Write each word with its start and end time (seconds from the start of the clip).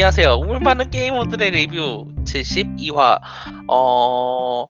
안녕하세요. 0.00 0.34
우물 0.34 0.60
많은 0.60 0.90
게이머들의 0.90 1.50
리뷰 1.50 2.06
72화 2.22 3.20
어 3.68 4.68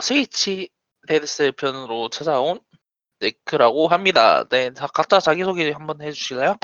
Switch 0.00 0.68
Dead 1.08 1.27
Cells 1.27 1.50
편으로 1.50 2.08
찾아온 2.08 2.60
네크라고 3.18 3.88
합니다. 3.88 4.44
네, 4.48 4.72
다 4.72 4.86
각자 4.86 5.18
자기 5.18 5.42
소개 5.42 5.72
한번 5.72 6.00
해주실래요? 6.02 6.54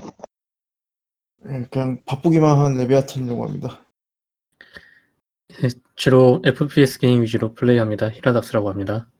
네, 1.39 1.67
그냥 1.69 2.01
바쁘기만 2.07 2.59
한 2.61 2.77
레비아탄이라고 2.77 3.45
합니다. 3.45 3.85
주로 5.97 6.41
FPS 6.45 7.01
게임 7.01 7.23
위주로 7.23 7.55
플레이합니다. 7.55 8.09
히라닥스라고 8.11 8.71
합니다. 8.71 9.11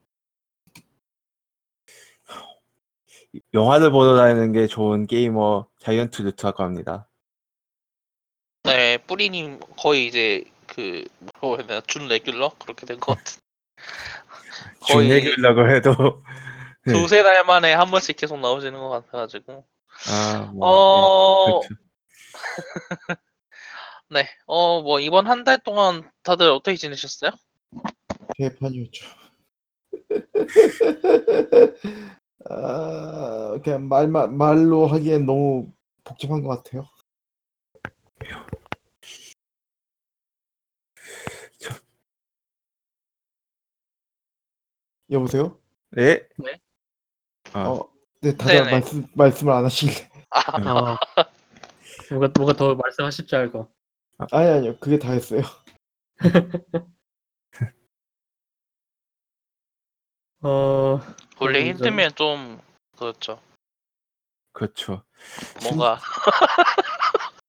영화를 3.53 3.91
보러 3.91 4.17
다니는 4.17 4.53
게 4.53 4.69
좋은 4.69 5.09
게이머 5.09 5.67
자이언트 5.81 6.23
루트라고 6.23 6.63
합니다. 6.63 7.09
네, 8.67 8.99
뿌리님 8.99 9.61
거의 9.79 10.07
이제 10.07 10.45
그 10.67 11.05
뭐라고 11.41 11.59
해야 11.59 11.67
되나 11.67 11.81
준 11.87 12.09
레귤러 12.09 12.51
그렇게 12.59 12.87
된 12.87 12.99
것 12.99 13.17
같은. 13.17 13.41
거의 14.81 15.09
준얘기라고 15.09 15.69
해도 15.71 16.23
네. 16.85 16.93
두세 16.93 17.23
달 17.23 17.45
만에 17.45 17.73
한 17.73 17.91
번씩 17.91 18.17
계속 18.17 18.41
나오시는 18.41 18.79
것 18.79 18.89
같아가지고. 18.89 19.65
아, 20.09 20.51
뭐, 20.55 20.69
어, 20.69 21.47
네, 21.47 21.53
그렇죠. 21.69 21.75
네, 24.11 24.29
어, 24.47 24.83
뭐 24.83 25.01
이번 25.01 25.27
한 25.27 25.45
달 25.45 25.59
동안 25.59 26.09
다들 26.23 26.49
어떻게 26.49 26.77
지내셨어요? 26.77 27.31
개판이었죠. 28.37 29.07
아, 32.51 33.59
그냥 33.65 33.89
말, 33.89 34.07
말, 34.09 34.29
말로 34.29 34.87
하기엔 34.87 35.27
너무 35.27 35.73
복잡한 36.05 36.43
것 36.43 36.63
같아요. 36.63 36.87
여보세요? 45.11 45.59
네. 45.91 46.27
네. 46.39 46.61
아, 47.53 47.69
어, 47.69 47.89
네, 48.21 48.37
다들 48.37 48.55
네네. 48.57 48.71
말씀, 48.71 49.07
말씀을 49.15 49.53
안 49.53 49.65
하시길래. 49.65 50.11
아, 50.31 50.41
아, 50.55 50.99
뭐가 52.11 52.29
뭐가 52.37 52.53
더 52.55 52.75
말씀하실 52.75 53.27
줄 53.27 53.39
알고. 53.39 53.69
아니, 54.33 54.49
아니요. 54.49 54.79
그게 54.79 54.99
다 54.99 55.13
했어요. 55.13 55.43
어, 60.43 61.01
원래 61.39 61.61
음, 61.63 61.67
힘들면 61.69 62.15
좀 62.15 62.61
그렇죠. 62.97 63.41
그렇죠. 64.53 65.03
뭔가 65.63 65.99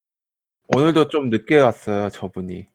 오늘도 0.68 1.08
좀 1.08 1.30
늦게 1.30 1.60
왔어요, 1.60 2.10
저분이. 2.10 2.68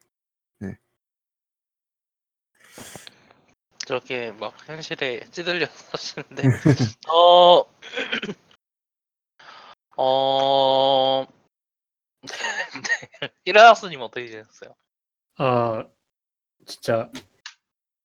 저렇게 3.87 4.33
막 4.33 4.55
현실에 4.67 5.21
찌들려서 5.31 5.73
하시는데 5.93 6.43
어, 7.09 7.65
어, 9.97 11.27
네, 12.23 13.29
이라스님 13.45 14.01
어떻게 14.01 14.29
지냈어요? 14.29 14.75
아, 15.37 15.85
진짜 16.67 17.11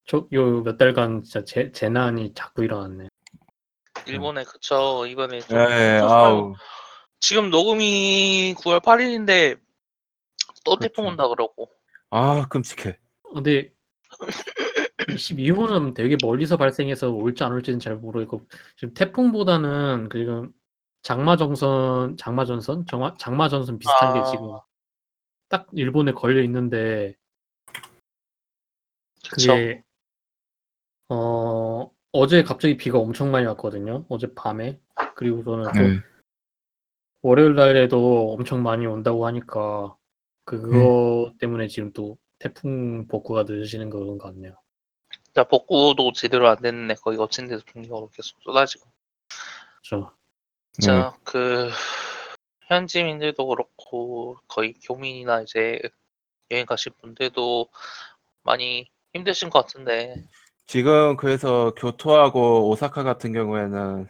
저요 0.06 0.64
몇 0.64 0.78
달간 0.78 1.24
진짜 1.24 1.44
재, 1.44 1.72
재난이 1.72 2.34
자꾸 2.34 2.64
일어났네. 2.64 3.08
일본에 4.08 4.44
그쵸 4.44 5.06
이번에 5.06 5.42
좀 5.42 5.58
네, 5.58 6.00
또 6.00 6.06
아우. 6.08 6.56
지금 7.20 7.50
녹음이 7.50 8.56
9월 8.58 8.80
8일인데 8.80 9.56
또 10.64 10.76
그렇죠. 10.76 10.80
태풍 10.94 11.08
온다 11.08 11.28
그러고 11.28 11.70
아, 12.10 12.48
끔찍해. 12.48 12.98
근데 13.34 13.74
22호는 15.08 15.94
되게 15.94 16.18
멀리서 16.22 16.58
발생해서 16.58 17.10
올지 17.12 17.44
안 17.44 17.54
올지는 17.54 17.80
잘 17.80 17.96
모르겠고 17.96 18.42
지금 18.76 18.94
태풍보다는 18.94 20.10
지금 20.12 20.52
장마 21.02 21.38
정선, 21.38 22.18
장마 22.18 22.46
전선, 22.46 22.86
정화, 22.86 23.16
장마 23.18 23.50
전선 23.50 23.80
비슷한 23.80 24.14
게 24.14 24.20
아. 24.20 24.24
지금 24.26 24.58
딱 25.50 25.68
일본에 25.72 26.12
걸려 26.12 26.42
있는데 26.44 27.16
그게 29.32 29.84
어 31.10 31.90
어제 32.12 32.44
갑자기 32.44 32.78
비가 32.78 33.00
엄청 33.00 33.32
많이 33.32 33.46
왔거든요. 33.46 34.06
어제 34.10 34.34
밤에 34.34 34.80
그리고서는 35.16 35.66
또 35.66 35.80
네. 35.80 36.00
월요일 37.22 37.56
날에도 37.56 38.34
엄청 38.34 38.64
많이 38.64 38.86
온다고 38.86 39.26
하니까 39.26 39.96
그거 40.44 41.34
때문에 41.40 41.68
지금 41.68 41.92
또 41.94 42.18
태풍 42.40 43.08
복구가 43.08 43.44
늦어지는 43.44 43.90
그런 43.90 44.18
것 44.18 44.28
같네요. 44.28 44.56
자 45.38 45.44
복구도 45.44 46.14
제대로 46.14 46.50
안 46.50 46.58
됐네 46.58 46.96
거기 46.96 47.16
거친 47.16 47.48
데서 47.48 47.64
중력으로 47.72 48.10
계속 48.10 48.42
쏟아지고 48.42 48.90
그렇죠. 49.88 50.12
진짜 50.72 51.16
그 51.24 51.70
현지민들도 52.62 53.46
그렇고 53.46 54.40
거의 54.48 54.74
교민이나 54.82 55.44
이제 55.44 55.80
여행 56.50 56.66
가실 56.66 56.92
분들도 57.00 57.68
많이 58.42 58.90
힘드신 59.14 59.52
것 59.52 59.60
같은데 59.60 60.16
지금 60.66 61.16
그래서 61.18 61.72
교토하고 61.78 62.72
오사카 62.72 63.04
같은 63.04 63.32
경우에는 63.32 64.10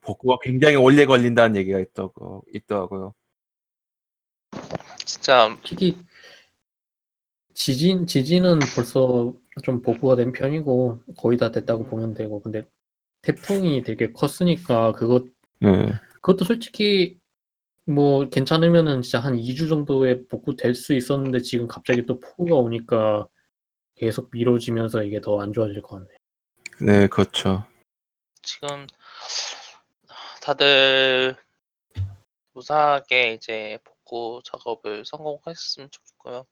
복구가 0.00 0.38
굉장히 0.40 0.76
오래 0.76 1.04
걸린다는 1.04 1.56
얘기가 1.56 1.78
있더라고, 1.78 2.42
있더라고요. 2.54 3.12
진짜 5.04 5.54
특히 5.62 5.98
지진 7.58 8.06
지진은 8.06 8.60
벌써 8.76 9.34
좀 9.64 9.82
복구가 9.82 10.14
된 10.14 10.30
편이고 10.30 11.02
거의 11.18 11.36
다 11.36 11.50
됐다고 11.50 11.86
보면 11.88 12.14
되고 12.14 12.40
근데 12.40 12.64
태풍이 13.22 13.82
되게 13.82 14.12
컸으니까 14.12 14.92
그것 14.92 15.24
네. 15.58 15.92
그것도 16.22 16.44
솔직히 16.44 17.18
뭐 17.84 18.28
괜찮으면은 18.28 19.02
진짜 19.02 19.18
한 19.18 19.34
2주 19.36 19.68
정도에 19.68 20.24
복구될 20.28 20.76
수 20.76 20.94
있었는데 20.94 21.40
지금 21.40 21.66
갑자기 21.66 22.06
또 22.06 22.20
폭우가 22.20 22.54
오니까 22.54 23.26
계속 23.96 24.30
미뤄지면서 24.30 25.02
이게 25.02 25.20
더 25.20 25.40
안 25.40 25.52
좋아질 25.52 25.82
것 25.82 25.96
같네. 25.96 26.08
네, 26.80 27.08
그렇죠. 27.08 27.64
지금 28.42 28.86
다들 30.42 31.34
무사하게 32.52 33.32
이제 33.34 33.78
복구 33.82 34.42
작업을 34.44 35.04
성공했으면 35.04 35.90
좋겠고요. 35.90 36.46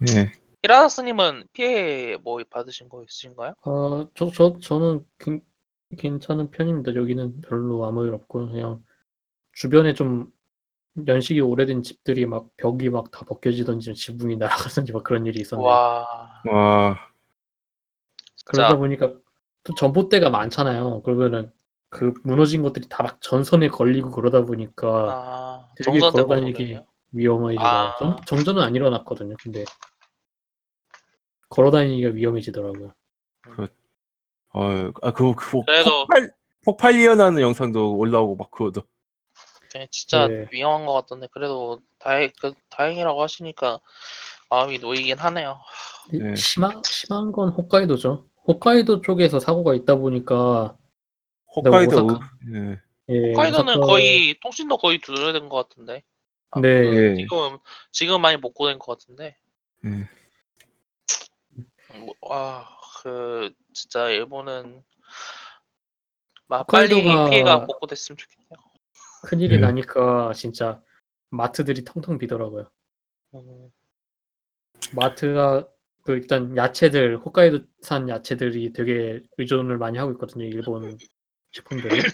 네. 0.00 0.32
히라스님은 0.72 1.44
피해 1.54 2.16
뭐 2.22 2.38
받으신 2.50 2.88
거 2.90 3.02
있으신가요? 3.02 3.54
어, 3.64 4.06
저, 4.14 4.30
저, 4.30 4.58
저는 4.60 5.04
괜- 5.18 5.42
괜찮은 5.96 6.50
편입니다. 6.50 6.94
여기는 6.94 7.40
별로 7.40 7.86
아무 7.86 8.04
일 8.06 8.12
없고 8.12 8.50
그냥 8.50 8.84
주변에 9.52 9.94
좀 9.94 10.26
연식이 11.06 11.40
오래된 11.40 11.82
집들이 11.82 12.26
막 12.26 12.48
벽이 12.58 12.90
막 12.90 13.10
다 13.10 13.24
벗겨지던지 13.24 13.94
지붕이 13.94 14.36
날아가던지 14.36 14.92
막 14.92 15.04
그런 15.04 15.24
일이 15.26 15.40
있었는데 15.40 15.66
와 15.68 16.06
와, 16.50 16.98
그러다 18.44 18.68
진짜 18.68 18.76
보니까 18.76 19.12
또 19.64 19.74
전봇대가 19.74 20.28
많잖아요. 20.28 21.02
그러면은 21.02 21.50
그 21.88 22.12
무너진 22.24 22.62
것들이 22.62 22.88
다 22.90 23.02
막 23.02 23.20
전선에 23.22 23.68
걸리고 23.68 24.10
그러다 24.10 24.44
보니까 24.44 24.88
아, 24.88 25.68
되게 25.76 25.98
걸어다니기. 25.98 26.78
위험해지더라고요. 27.12 27.88
아. 27.88 27.96
정- 27.98 28.16
정전은 28.26 28.62
안 28.62 28.74
일어났거든요. 28.76 29.34
근데 29.42 29.64
걸어다니기가 31.48 32.10
위험해지더라고요. 32.10 32.92
어, 34.54 34.62
아, 35.02 35.12
그, 35.12 35.34
그 35.34 35.62
그래도- 35.64 36.00
폭발, 36.00 36.30
폭발 36.64 36.94
일어나는 36.94 37.42
영상도 37.42 37.96
올라오고 37.96 38.36
막 38.36 38.50
그거도. 38.50 38.82
네, 39.74 39.86
진짜 39.90 40.26
네. 40.28 40.46
위험한 40.50 40.86
것 40.86 40.92
같던데 40.94 41.28
그래도 41.30 41.80
다행 41.98 42.30
그, 42.40 42.54
다행이라고 42.70 43.22
하시니까 43.22 43.80
마음이 44.48 44.78
놓이긴 44.78 45.18
하네요. 45.18 45.58
네. 46.10 46.34
심한 46.36 46.80
심한 46.84 47.32
건 47.32 47.50
홋카이도죠. 47.50 48.26
홋카이도 48.46 49.02
쪽에서 49.02 49.38
사고가 49.40 49.74
있다 49.74 49.96
보니까 49.96 50.74
홋카이도, 51.54 51.96
오사카. 52.06 52.14
우- 52.14 52.50
네. 52.50 52.76
예, 53.10 53.32
홋카이도는 53.32 53.74
오사카- 53.74 53.86
거의 53.86 54.38
통신도 54.42 54.78
거의 54.78 54.98
두절된 55.00 55.50
것 55.50 55.68
같은데. 55.68 56.02
아, 56.50 56.60
네. 56.62 56.68
예. 56.68 57.14
지금 57.16 57.58
지금 57.92 58.22
많이 58.22 58.40
복구된 58.40 58.78
것 58.78 58.98
같은데. 58.98 59.36
네. 59.82 60.08
뭐, 61.96 62.14
와, 62.22 62.66
그 63.02 63.52
진짜 63.72 64.08
일본은 64.08 64.82
막 66.46 66.66
빨리 66.66 66.94
홋카이도가- 66.94 67.30
피해가 67.30 67.66
복구됐으면 67.66 68.16
좋겠네요. 68.16 68.48
큰일이 69.24 69.56
네. 69.56 69.60
나니까 69.60 70.32
진짜 70.34 70.80
마트들이 71.30 71.84
텅텅 71.84 72.18
비더라고요. 72.18 72.70
음, 73.34 73.70
마트가 74.92 75.66
그 76.02 76.12
일단 76.12 76.56
야채들 76.56 77.18
홋카이도산 77.18 78.08
야채들이 78.08 78.72
되게 78.72 79.20
의존을 79.36 79.76
많이 79.76 79.98
하고 79.98 80.12
있거든요. 80.12 80.44
일본 80.44 80.96
식품들이. 81.52 82.00
그런 82.00 82.06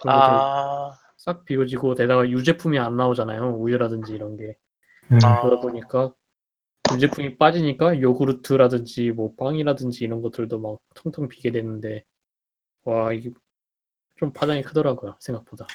것들 0.00 0.08
아, 0.10 0.92
싹 1.18 1.44
비워지고 1.44 1.94
게다가 1.94 2.28
유제품이 2.28 2.78
안 2.78 2.96
나오잖아요. 2.96 3.56
우유라든지 3.58 4.14
이런 4.14 4.36
게. 4.36 4.56
음. 5.10 5.18
아, 5.24 5.42
그러다 5.42 5.60
보니까 5.60 6.14
유제품이 6.94 7.36
빠지니까 7.36 8.00
요구르트라든지 8.00 9.10
뭐 9.10 9.34
빵이라든지 9.36 10.04
이런 10.04 10.22
것들도 10.22 10.58
막 10.58 10.78
텅텅 10.94 11.28
비게 11.28 11.50
되는데 11.50 12.04
와 12.84 13.12
이게 13.12 13.30
좀 14.16 14.32
파장이 14.32 14.62
크더라고요 14.62 15.16
생각보다. 15.20 15.66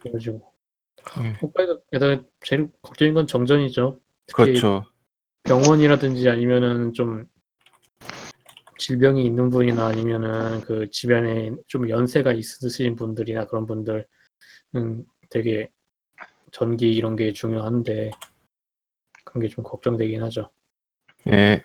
그래가지고 0.00 0.52
음. 1.18 1.34
홋카이도 1.40 1.84
게다가 1.90 2.22
제일 2.40 2.70
걱정인 2.82 3.14
건 3.14 3.26
정전이죠. 3.26 4.00
특히 4.26 4.44
그렇죠. 4.44 4.84
병원이라든지 5.44 6.28
아니면은 6.28 6.92
좀 6.92 7.26
질병이 8.78 9.24
있는 9.24 9.50
분이나 9.50 9.86
아니면은 9.86 10.60
그 10.62 10.90
집안에 10.90 11.52
좀 11.66 11.88
연세가 11.88 12.32
있으신 12.32 12.96
분들이나 12.96 13.46
그런 13.46 13.66
분들은 13.66 14.04
되게 15.30 15.70
전기 16.52 16.92
이런 16.94 17.16
게 17.16 17.32
중요한데 17.32 18.10
그런 19.24 19.42
게 19.42 19.48
좀 19.48 19.64
걱정되긴 19.64 20.22
하죠. 20.24 20.50
예. 21.28 21.62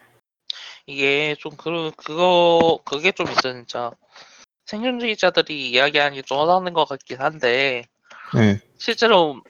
이게 0.88 1.36
좀 1.40 1.56
그, 1.58 1.92
그거, 1.96 2.80
그게 2.84 3.12
좀 3.12 3.28
있어, 3.28 3.54
진짜. 3.54 3.92
생존주의자들이 4.66 5.70
이야기하는 5.70 6.16
게좀 6.16 6.38
와닿는 6.40 6.74
것 6.74 6.86
같긴 6.86 7.20
한데, 7.20 7.84
예. 8.38 8.62
실제로 8.78 9.42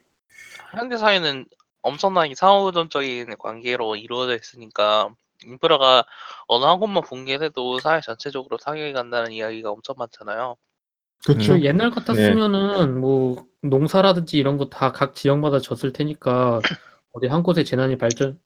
현대 0.72 0.98
사회는 0.98 1.46
엄청나게 1.82 2.36
상호작용적인 2.36 3.38
관계로 3.38 3.96
이루어져 3.96 4.36
있으니까 4.36 5.10
인프라가 5.44 6.06
어느 6.48 6.66
한 6.66 6.80
곳만 6.80 7.04
붕괴돼도 7.04 7.80
사회 7.80 8.02
전체적으로 8.02 8.58
타격이 8.58 8.94
간다는 8.94 9.32
이야기가 9.32 9.72
엄청 9.72 9.96
많잖아요. 9.98 10.58
그렇죠. 11.26 11.44
저 11.58 11.62
옛날 11.62 11.92
같았으면은 11.92 13.00
뭐 13.00 13.46
농사라든지 13.62 14.38
이런 14.38 14.58
거 14.58 14.70
다 14.70 14.92
각 14.92 15.14
지역마다 15.16 15.60
졌을 15.60 15.94
테니까 15.94 16.62
어디 17.14 17.28
한 17.28 17.44
곳에 17.44 17.64
재난이 17.64 17.98
발전 17.98 18.40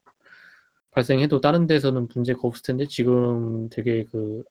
발생해도 0.92 1.42
다른 1.42 1.68
데서는 1.68 2.08
문제가 2.14 2.40
없을 2.44 2.64
텐데 2.64 2.88
지금 2.88 3.70
되게 3.70 4.06
그 4.12 4.44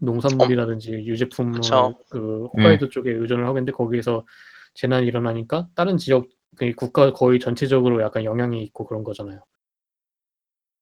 농산물이라든지 0.00 0.92
유제품을 0.92 1.54
그쵸. 1.54 1.98
그 2.10 2.46
홋카이도 2.46 2.88
쪽에 2.90 3.10
의존을 3.10 3.44
하고 3.46 3.58
있는데 3.58 3.72
거기에서 3.72 4.24
재난이 4.74 5.06
일어나니까 5.06 5.68
다른 5.74 5.96
지역 5.98 6.28
그 6.56 6.72
국가 6.74 7.12
거의 7.12 7.40
전체적으로 7.40 8.00
약간 8.02 8.24
영향이 8.24 8.62
있고 8.64 8.86
그런 8.86 9.04
거잖아요. 9.04 9.40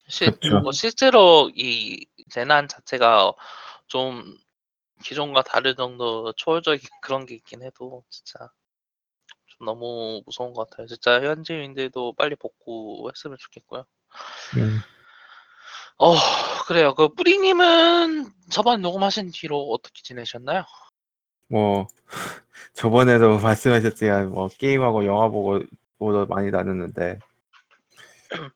실, 0.09 0.31
그쵸. 0.33 0.61
뭐 0.61 0.73
실제로 0.73 1.51
이 1.55 2.07
재난 2.31 2.69
자체가 2.69 3.33
좀 3.89 4.37
기존과 5.03 5.43
다를 5.43 5.75
정도 5.77 6.33
초월적인 6.33 6.81
그런 7.03 7.27
게 7.27 7.35
있긴 7.35 7.63
해도 7.63 8.05
진짜 8.09 8.51
좀 9.47 9.67
너무 9.67 10.23
무서운 10.27 10.53
것 10.53 10.69
같아요. 10.69 10.87
진짜 10.87 11.21
현지인들도 11.23 12.15
빨리 12.15 12.37
복구했으면 12.37 13.37
좋겠고요. 13.39 13.85
음. 14.57 14.81
어 15.99 16.15
그래요. 16.67 16.95
그 16.95 17.09
뿌리님은 17.09 18.27
저번 18.51 18.83
녹음하신 18.83 19.31
뒤로 19.33 19.71
어떻게 19.71 20.03
지내셨나요? 20.03 20.65
뭐 21.49 21.87
저번에도 22.75 23.39
말씀하셨지만 23.41 24.31
뭐 24.31 24.49
게임하고 24.49 25.07
영화 25.07 25.29
보고 25.29 25.61
보도 25.99 26.27
많이 26.27 26.51
다녔는데 26.51 27.19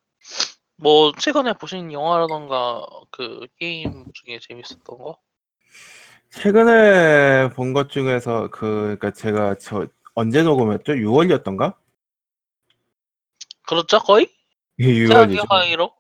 뭐 0.77 1.13
최근에 1.19 1.55
보신 1.55 1.93
영화라던가 1.93 2.87
그 3.11 3.47
게임 3.59 4.05
중에 4.13 4.39
재밌었던 4.41 4.99
거? 4.99 5.19
최근에 6.31 7.51
본 7.55 7.73
것 7.73 7.91
중에서 7.91 8.49
그 8.51 8.97
그러니까 8.99 9.11
제가 9.11 9.57
저 9.57 9.87
언제 10.15 10.43
녹음했죠? 10.43 10.93
6월이었던가? 10.93 11.75
그렇죠 13.67 13.99
거의? 13.99 14.29
예, 14.79 15.07
제가 15.07 15.27
6월이죠. 15.27 15.31
기억하기로 15.33 15.93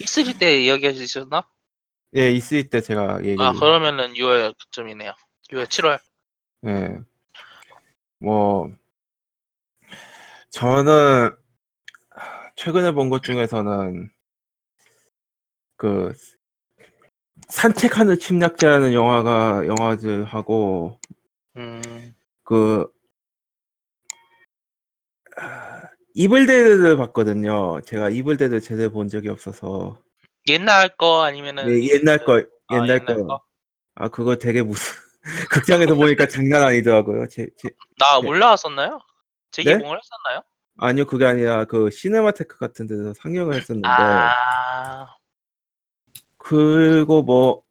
있으실 0.00 0.38
때 0.38 0.60
이야기하셨나? 0.62 1.48
예, 2.16 2.30
있을 2.32 2.68
때 2.68 2.80
제가 2.80 3.24
얘기. 3.24 3.40
아 3.40 3.52
그러면은 3.52 4.14
6월 4.14 4.54
그쯤이네요. 4.58 5.12
6월 5.50 5.66
7월. 5.66 6.00
예. 6.66 6.98
뭐 8.18 8.70
저는 10.50 11.30
최근에 12.56 12.90
본 12.92 13.08
것 13.08 13.22
중에서는 13.22 14.10
그 15.76 16.12
산책하는 17.50 18.18
침략자라는 18.18 18.92
영화가 18.92 19.66
영화들하고 19.66 20.98
음, 21.56 22.14
그 22.44 22.90
아, 25.36 25.82
Evil 26.14 26.41
Dead를 26.41 26.96
봤거든요. 26.96 27.80
제가 27.82 28.10
Evil 28.10 28.35
Dead 28.35 28.60
제대로 28.60 28.90
본 28.90 29.08
적이 29.08 29.28
없어서 29.28 29.98
옛날 30.48 30.88
거 30.96 31.22
아니면은 31.22 31.66
네, 31.66 31.88
옛날 31.88 32.24
거 32.24 32.38
아, 32.68 32.74
옛날 32.74 32.88
옛날 33.00 33.04
거. 33.04 33.26
거? 33.26 33.40
아 33.94 34.08
그거 34.08 34.36
되게 34.36 34.62
무슨 34.62 34.94
극장에서 35.50 35.94
보니까 35.94 36.26
장난 36.26 36.62
아니더라고요. 36.62 37.26
제, 37.28 37.46
제, 37.58 37.68
나 37.98 38.20
네. 38.20 38.28
올라왔었나요? 38.28 39.00
재개봉을 39.50 39.98
했었나요? 39.98 40.42
아니요 40.78 41.06
그게 41.06 41.26
아니라 41.26 41.64
그 41.66 41.90
시네마테크 41.90 42.58
같은 42.58 42.86
데서 42.86 43.12
상영을 43.14 43.54
했었는데 43.54 43.86
아 43.88 45.06
그리고 46.40 47.22
뭐 47.22 47.62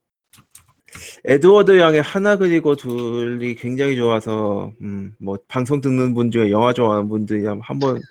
에드워드 1.26 1.80
양의 1.80 2.02
하나 2.02 2.36
그리고 2.38 2.76
둘이 2.76 3.56
굉장히 3.56 3.96
좋아서 3.96 4.72
음, 4.82 5.16
뭐 5.20 5.38
방송 5.48 5.82
듣는 5.82 6.14
분 6.14 6.32
중에 6.32 6.52
영화 6.52 6.74
좋아하는 6.74 7.10
분들이 7.10 7.46
한번 7.46 7.62
한번 7.64 8.02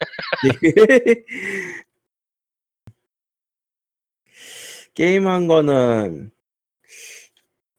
게임 4.94 5.26
한 5.28 5.46
거는 5.46 6.30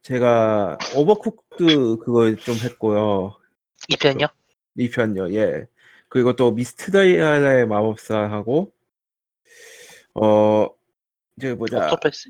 제가 0.02 0.78
오버쿡드 0.96 1.98
그걸 1.98 2.38
좀 2.38 2.56
했고요. 2.56 3.36
2편이요? 3.90 4.30
이 4.78 4.90
편요, 4.90 5.34
예. 5.34 5.68
그리고 6.08 6.36
또 6.36 6.52
미스트다이아의 6.52 7.68
마법사하고 7.68 8.72
어 10.16 10.70
이제 11.38 11.56
보자. 11.56 11.86
옥토패스? 11.86 12.30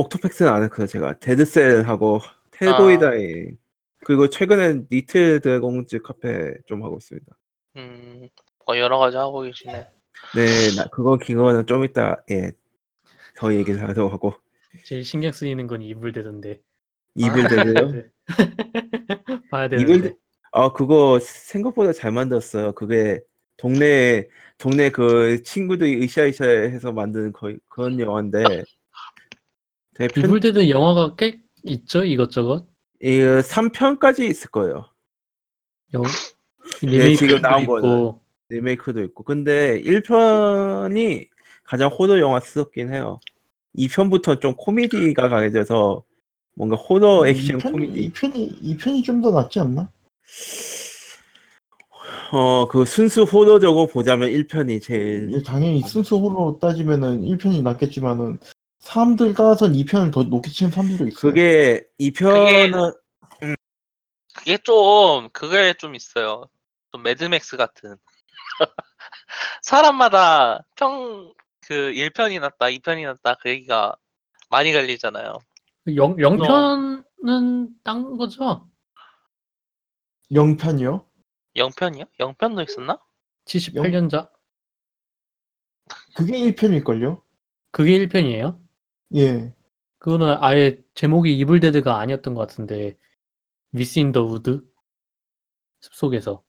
옥토팩스는 0.00 0.50
안 0.50 0.62
했거든요, 0.64 0.86
제가. 0.86 1.18
데드셀하고 1.18 2.20
텔보이다이 2.52 3.56
그리고 4.04 4.28
최근엔 4.30 4.88
니트 4.90 5.40
드래곤즈 5.40 6.00
카페 6.02 6.54
좀 6.66 6.82
하고 6.82 6.96
있습니다. 6.96 7.26
음, 7.76 8.28
뭐 8.66 8.78
여러 8.78 8.98
가지 8.98 9.16
하고 9.16 9.42
계시네. 9.42 9.88
네, 10.34 10.76
나, 10.76 10.84
그거 10.90 11.18
그거는 11.18 11.66
좀 11.66 11.84
이따 11.84 12.16
예. 12.30 12.52
더 13.36 13.54
얘기를 13.54 13.88
하도록 13.88 14.12
하고 14.12 14.34
제일 14.84 15.04
신경 15.04 15.32
쓰이는 15.32 15.66
건 15.66 15.80
이불되던데 15.80 16.60
이블데드요? 17.14 18.04
봐야 19.50 19.64
이불 19.66 19.86
되는데 19.86 20.14
아 20.52 20.72
그거 20.72 21.18
생각보다 21.20 21.92
잘 21.92 22.12
만들었어요. 22.12 22.72
그게 22.72 23.20
동네 23.56 24.26
동네 24.58 24.90
그 24.90 25.42
친구들이 25.42 26.02
으쌰으쌰 26.02 26.44
해서 26.44 26.92
만든 26.92 27.32
거의 27.32 27.58
그런 27.68 27.98
영화인데 27.98 28.64
편, 30.08 30.24
이불되던 30.24 30.68
영화가 30.68 31.14
꽤 31.16 31.40
있죠 31.64 32.04
이것저것. 32.04 32.66
이 33.02 33.08
3편까지 33.18 34.28
있을 34.28 34.50
거예요. 34.50 34.86
영... 35.94 36.02
예, 36.84 36.86
리메이크도 36.86 37.26
지금 37.26 37.42
나온 37.42 37.62
있고 37.62 38.20
리메이크도 38.48 39.02
있고. 39.04 39.24
근데 39.24 39.80
1편이 39.82 41.28
가장 41.64 41.90
호러 41.90 42.18
영화 42.20 42.40
스럽긴 42.40 42.92
해요. 42.92 43.20
2편부터 43.76 44.40
좀 44.40 44.54
코미디가 44.56 45.28
강해져서 45.28 46.04
뭔가 46.56 46.76
호러 46.76 47.26
액션 47.26 47.58
코미디. 47.60 48.10
2편이 48.12 48.62
2편이 48.62 49.04
좀 49.04 49.20
더 49.22 49.30
낫지 49.30 49.60
않나? 49.60 49.90
어, 52.32 52.68
그 52.68 52.84
순수 52.84 53.22
호러적으로 53.22 53.86
보자면 53.86 54.30
1편이 54.30 54.82
제일 54.82 55.30
예, 55.32 55.42
당연히 55.42 55.80
순수 55.82 56.16
호로 56.16 56.58
따지면은 56.60 57.22
1편이 57.22 57.62
낫겠지만은 57.62 58.38
사람들 58.80 59.34
따라서는 59.34 59.74
2편을 59.76 60.12
더 60.12 60.22
높게 60.24 60.50
치는 60.50 60.70
사람들도 60.72 61.08
있어요. 61.08 61.20
그게 61.20 61.84
2편은 61.98 62.94
그게 64.34 64.58
좀 64.58 65.28
그게 65.32 65.74
좀 65.74 65.94
있어요. 65.94 66.48
좀 66.92 67.02
매드맥스 67.02 67.56
같은. 67.56 67.96
사람마다 69.62 70.64
평 70.76 71.32
그 71.70 71.92
1편이 71.92 72.40
낫다, 72.40 72.66
2편이 72.66 73.04
낫다 73.06 73.36
그 73.40 73.48
얘기가 73.50 73.94
많이 74.48 74.72
갈리잖아요. 74.72 75.38
영 75.94 76.18
영편은 76.18 77.68
딴 77.84 78.16
거죠? 78.16 78.68
0편이요? 80.32 81.06
0편이요? 81.54 82.06
0편도 82.18 82.68
있었나? 82.68 82.98
78년작 83.44 84.30
그게 86.16 86.38
1편일걸요? 86.40 87.22
그게 87.70 87.98
1편이에요? 88.00 88.59
예. 89.16 89.52
그거는 89.98 90.36
아예 90.40 90.78
제목이 90.94 91.36
Evil 91.38 91.62
Dead가 91.62 91.98
아니었던 91.98 92.34
것 92.34 92.40
같은데 92.40 92.96
미스 93.70 93.98
인더 93.98 94.22
우드 94.22 94.62
숲속에서 95.80 96.42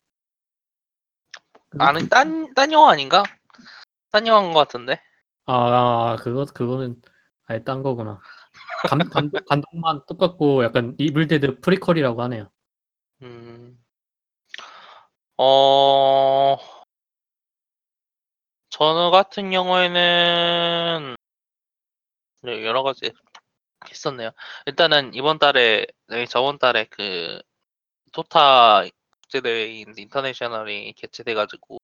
아니 1.80 2.08
딴, 2.10 2.53
딴 2.53 2.72
영화 2.72 2.91
아닌가? 2.91 3.24
딴 4.12 4.27
영화인 4.27 4.53
것 4.53 4.60
같은데. 4.60 5.01
아, 5.46 5.53
아, 5.53 6.15
그거 6.18 6.46
그거는 6.46 7.01
아예 7.48 7.63
딴 7.63 7.82
거구나. 7.82 8.20
감, 8.88 9.00
감독, 9.00 9.46
감독만 9.48 10.01
똑같고 10.08 10.63
약간 10.63 10.96
Evil 10.98 11.27
Dead 11.27 11.60
prequel이라고 11.62 12.22
하네요. 12.24 12.50
음. 13.22 13.77
어, 15.38 16.58
저는 18.70 19.12
같은 19.12 19.50
경우에는 19.51 21.15
네, 22.43 22.65
여러 22.65 22.83
가지 22.83 23.12
했었네요. 23.89 24.31
일단은 24.65 25.13
이번 25.13 25.39
달에, 25.39 25.86
네, 26.07 26.25
저번 26.25 26.57
달에 26.57 26.86
그 26.89 27.41
토타 28.12 28.83
국제대회인 29.21 29.93
인터내셔널이 29.98 30.93
개최돼가지고 30.93 31.77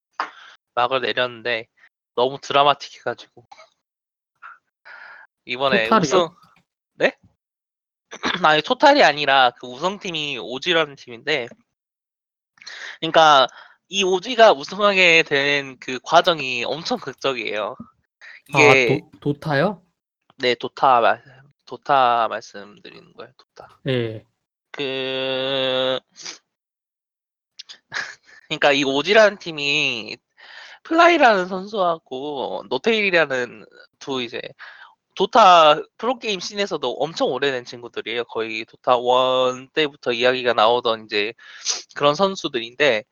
막을 0.75 1.01
내렸는데 1.01 1.67
너무 2.15 2.39
드라마틱해가지고 2.41 3.45
이번에 5.45 5.85
토탈이요? 5.85 6.03
우승 6.03 6.29
네? 6.95 7.17
아니 8.45 8.61
토탈이 8.61 9.03
아니라 9.03 9.51
그 9.51 9.67
우승팀이 9.67 10.37
오지라는 10.39 10.95
팀인데 10.95 11.47
그러니까 12.99 13.47
이 13.89 14.03
OG가 14.03 14.51
우승하게 14.53 15.23
된 15.23 15.77
그 15.79 15.99
과정이 16.03 16.63
엄청 16.65 16.97
극적이에요. 16.99 17.75
이게 18.49 18.59
아, 18.59 18.99
도, 18.99 19.11
Dota요? 19.21 19.86
네 20.39 20.55
Dota 20.55 21.01
말 21.01 21.23
Dota 21.65 22.27
말씀드리는 22.27 23.13
거예요. 23.13 23.31
Dota. 23.37 23.79
예. 23.87 24.25
그 24.71 25.99
그러니까 28.47 28.71
이 28.71 28.83
OG라는 28.83 29.37
팀이 29.39 30.17
Fly라는 30.83 31.47
선수하고 31.47 32.63
N0tail이라는 32.69 33.65
두 33.99 34.21
이제 34.21 34.41
Dota 35.15 35.81
프로게임 35.97 36.39
scene에서도 36.39 36.91
엄청 36.99 37.29
오래된 37.31 37.65
친구들이에요. 37.65 38.25
거의 38.25 38.65
Dota 38.65 38.97
1 38.97 39.69
때부터 39.73 40.13
이야기가 40.13 40.53
나오던 40.53 41.05
이제 41.05 41.33
그런 41.95 42.15
선수들인데 42.15 43.03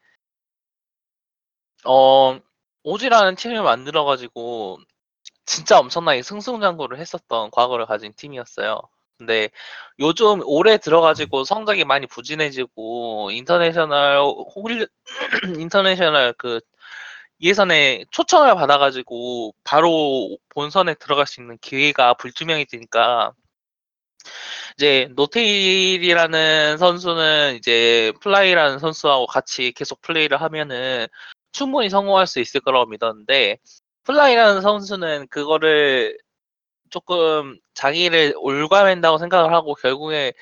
어 1.86 2.40
OG라는 2.84 3.36
팀을 3.36 3.64
만들어 3.64 4.06
가지고 4.06 4.80
진짜 5.46 5.80
엄청나게 5.80 6.24
승승장구를 6.24 7.00
했었던 7.00 7.52
과거를 7.52 7.86
가진 7.86 8.14
팀이었어요. 8.16 8.82
근데 9.18 9.50
요즘 10.00 10.42
올해 10.44 10.78
들어가지고 10.78 11.46
성적이 11.46 11.86
많이 11.86 12.08
부진해지고 12.08 13.32
International 13.32 14.20
The 14.56 14.88
International 15.60 16.34
그 16.38 16.60
예선에 17.42 18.06
초청을 18.12 18.56
받아가지고 18.56 19.54
바로 19.64 20.38
본선에 20.50 20.96
들어갈 20.96 21.28
수 21.28 21.42
있는 21.42 21.58
기회가 21.62 22.14
불투명해지니까 22.16 23.34
이제 24.78 25.10
N0tail이라는 25.16 26.78
선수는 26.78 27.56
이제 27.56 28.12
Fly라는 28.22 28.80
선수하고 28.80 29.28
같이 29.28 29.72
계속 29.74 30.02
플레이를 30.02 30.42
하면은 30.42 31.08
충분히 31.52 31.90
성공할 31.90 32.28
수 32.28 32.40
있을 32.40 32.62
거라고 32.62 32.88
믿었는데 32.88 33.58
Fly라는 34.06 34.62
선수는 34.62 35.28
그거를 35.28 36.18
조금 36.90 37.60
자기를 37.74 38.36
옭아맨다고 38.38 39.18
생각을 39.18 39.54
하고 39.54 39.76
결국에 39.76 40.34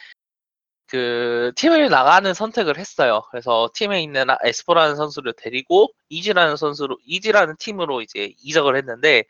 그 0.87 1.51
팀을 1.55 1.89
나가는 1.89 2.33
선택을 2.33 2.77
했어요. 2.77 3.23
그래서 3.31 3.69
팀에 3.73 4.03
있는 4.03 4.29
아- 4.29 4.37
s4라는 4.43 4.95
선수를 4.95 5.33
데리고 5.35 5.89
EG라는 6.09 6.55
선수로 6.55 6.97
EG라는 7.05 7.55
팀으로 7.57 8.01
이제 8.01 8.33
이적을 8.43 8.75
했는데 8.77 9.23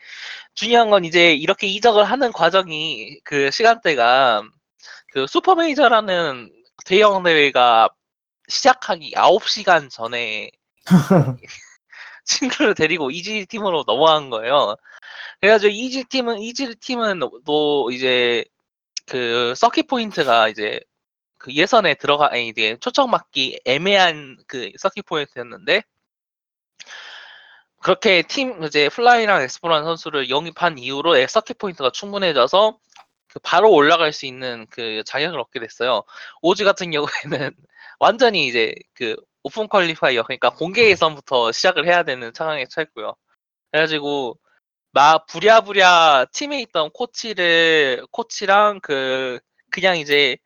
중요한 0.56 0.90
건 0.90 1.06
이제 1.06 1.34
이렇게 1.34 1.68
이적을 1.68 2.04
하는 2.06 2.32
과정이 2.34 3.20
그 3.24 3.52
시간대가 3.52 4.44
그 5.13 5.28
Super 5.28 5.56
Major라는 5.56 6.52
대형 6.86 7.24
대회가 7.24 7.90
시작하기 8.50 9.13
9시간 9.16 9.90
전에 9.90 10.52
친구를 12.70 12.75
데리고 12.75 13.12
EG 13.12 13.46
팀으로 13.48 13.84
넘어간 13.88 14.30
거예요. 14.30 14.75
그래가지고 15.42 15.72
이지 15.74 16.06
팀은 16.06 16.39
이지 16.42 16.75
팀은 16.75 17.22
또 17.46 17.92
이제 17.92 18.46
그 19.08 19.53
circuit 19.56 19.88
point가 19.88 20.50
이제 20.50 20.80
그 21.39 21.53
예선에 21.53 21.96
들어가 21.96 22.32
아니 22.34 22.50
이제 22.50 22.77
초청받기 22.82 23.62
애매한 23.65 24.38
그 24.48 24.72
circuit 24.80 25.06
point였는데 25.06 25.84
그렇게 27.82 28.22
팀 28.24 28.63
이제 28.63 28.88
Fly랑 28.90 29.42
s4라는 29.42 29.86
선수를 29.86 30.30
영입한 30.30 30.77
이후로 30.77 31.18
에- 31.18 31.27
circuit 31.28 31.58
point가 31.58 31.92
충분해져서 31.92 32.80
그 33.27 33.39
바로 33.39 33.72
올라갈 33.72 34.13
수 34.13 34.25
있는 34.25 34.65
그 34.70 35.03
자격을 35.06 35.39
얻게 35.39 35.60
됐어요. 35.60 36.03
OG 36.42 36.63
같은 36.63 36.92
경우에는 36.92 37.08
완전히 38.00 38.48
이제 38.48 38.74
그 38.94 39.15
open 39.44 39.68
qualifier 39.68 40.24
그러니까 40.24 40.50
공개 40.52 40.90
예선부터 40.90 41.52
시작을 41.52 41.86
해야 41.86 42.04
되는 42.04 42.32
상황에 42.34 42.66
처했고요. 42.66 43.16
그래가지고 43.72 44.40
막 44.92 45.26
부랴부랴 45.28 46.28
팀에 46.34 46.62
있던 46.62 46.92
코치를 46.92 48.06
코치랑 48.12 48.80
그 48.82 49.40
그냥 49.72 49.98
이제 49.98 50.38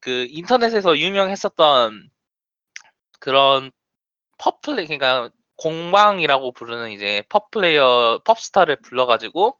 그 0.00 0.26
인터넷에서 0.30 0.98
유명했었던 0.98 2.10
그런 3.20 3.70
펍플레이 4.38 4.86
그러니까 4.86 5.30
공방이라고 5.56 6.52
부르는 6.52 6.90
이제 6.92 7.22
펍플레이어 7.28 8.22
펍스타를 8.24 8.76
불러가지고 8.82 9.58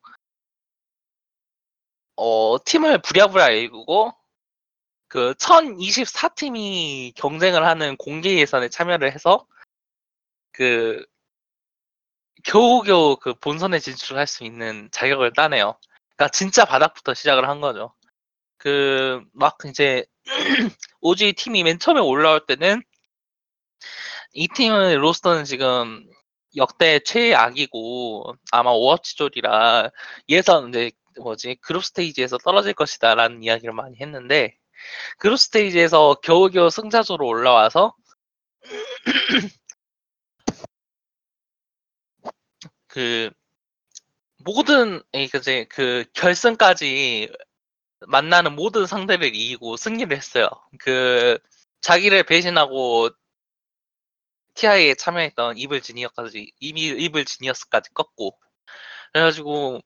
어 2.17 2.57
팀을 2.65 2.99
부랴부랴 3.03 3.51
일구고 3.51 4.13
그 5.15 5.33
1024팀이 5.35 7.15
경쟁을 7.15 7.65
하는 7.65 7.97
공개 7.97 8.37
예선에 8.37 8.69
참여를 8.69 9.13
해서 9.15 9.47
그 10.53 11.05
겨우겨우 12.45 13.19
그 13.19 13.35
본선에 13.35 13.79
진출할 13.79 14.27
수 14.27 14.45
있는 14.45 14.89
자격을 14.93 15.33
따네요. 15.35 15.79
그러니까 16.17 16.31
진짜 16.33 16.65
바닥부터 16.65 17.15
시작을 17.15 17.49
한 17.49 17.61
거죠. 17.61 17.95
그 18.59 19.23
막 19.35 19.59
이제 19.69 20.05
오지 21.01 21.35
팀이 21.35 21.63
맨 21.65 21.79
처음에 21.79 22.01
올라올 22.01 22.47
때는 22.47 22.83
이 24.33 24.49
팀의 24.49 24.97
로스터는 24.97 25.45
지금 25.45 26.05
역대 26.57 26.99
최악이고 27.01 28.35
아마 28.53 28.71
오어치졸이라 28.71 29.91
예선 30.29 30.71
이제 30.71 30.91
뭐지 31.21 31.57
그룹 31.63 31.85
스테이지에서 31.85 32.39
떨어질 32.39 32.75
것이다라는 32.75 33.43
이야기를 33.45 33.73
많이 33.75 33.97
했는데 34.01 34.57
그룹 35.19 35.39
스테이지에서 35.39 36.17
겨우겨우 36.23 36.71
승자조로 36.71 37.27
올라와서 37.27 37.95
그 42.89 43.31
모든 44.45 45.03
이 45.13 45.29
그제 45.29 45.65
그 45.71 46.05
결승까지 46.15 47.29
만나는 48.07 48.55
모든 48.55 48.87
상대를 48.87 49.35
이기고 49.35 49.77
승리를 49.77 50.15
했어요. 50.17 50.49
그 50.79 51.39
자기를 51.81 52.25
배신하고 52.25 53.11
TI에 54.55 54.95
참여했던 54.95 55.59
Evil 55.59 55.81
Genius까지 55.83 56.53
이미 56.61 56.83
Evil 56.83 57.25
Geniuses까지 57.25 57.93
꺾고 57.95 58.39
그래가지고 59.13 59.81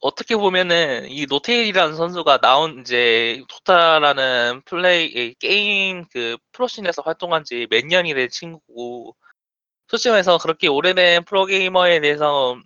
어떻게 0.00 0.36
보면은 0.36 1.08
이 1.10 1.26
N0tail이라는 1.26 1.96
선수가 1.96 2.38
나온 2.38 2.80
이제 2.80 3.42
Dota라는 3.48 4.62
플레이 4.64 5.06
이 5.06 5.34
게임 5.34 6.04
그 6.12 6.36
프로 6.52 6.70
scene에서 6.70 7.02
활동한 7.02 7.44
지 7.44 7.66
몇 7.70 7.84
년이 7.86 8.14
된 8.14 8.28
친구고 8.30 9.16
솔직히 9.88 10.10
말해서 10.10 10.38
그렇게 10.38 10.68
오래된 10.68 11.24
프로게이머에 11.24 12.00
대해서 12.00 12.56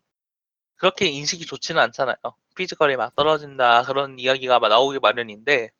그렇게 0.76 1.06
인식이 1.06 1.46
좋지는 1.46 1.80
않잖아요. 1.82 2.16
physical이 2.56 2.96
막 2.96 3.14
떨어진다 3.16 3.84
그런 3.84 4.18
이야기가 4.18 4.58
막 4.60 4.68
나오기 4.68 4.98
마련인데 5.00 5.70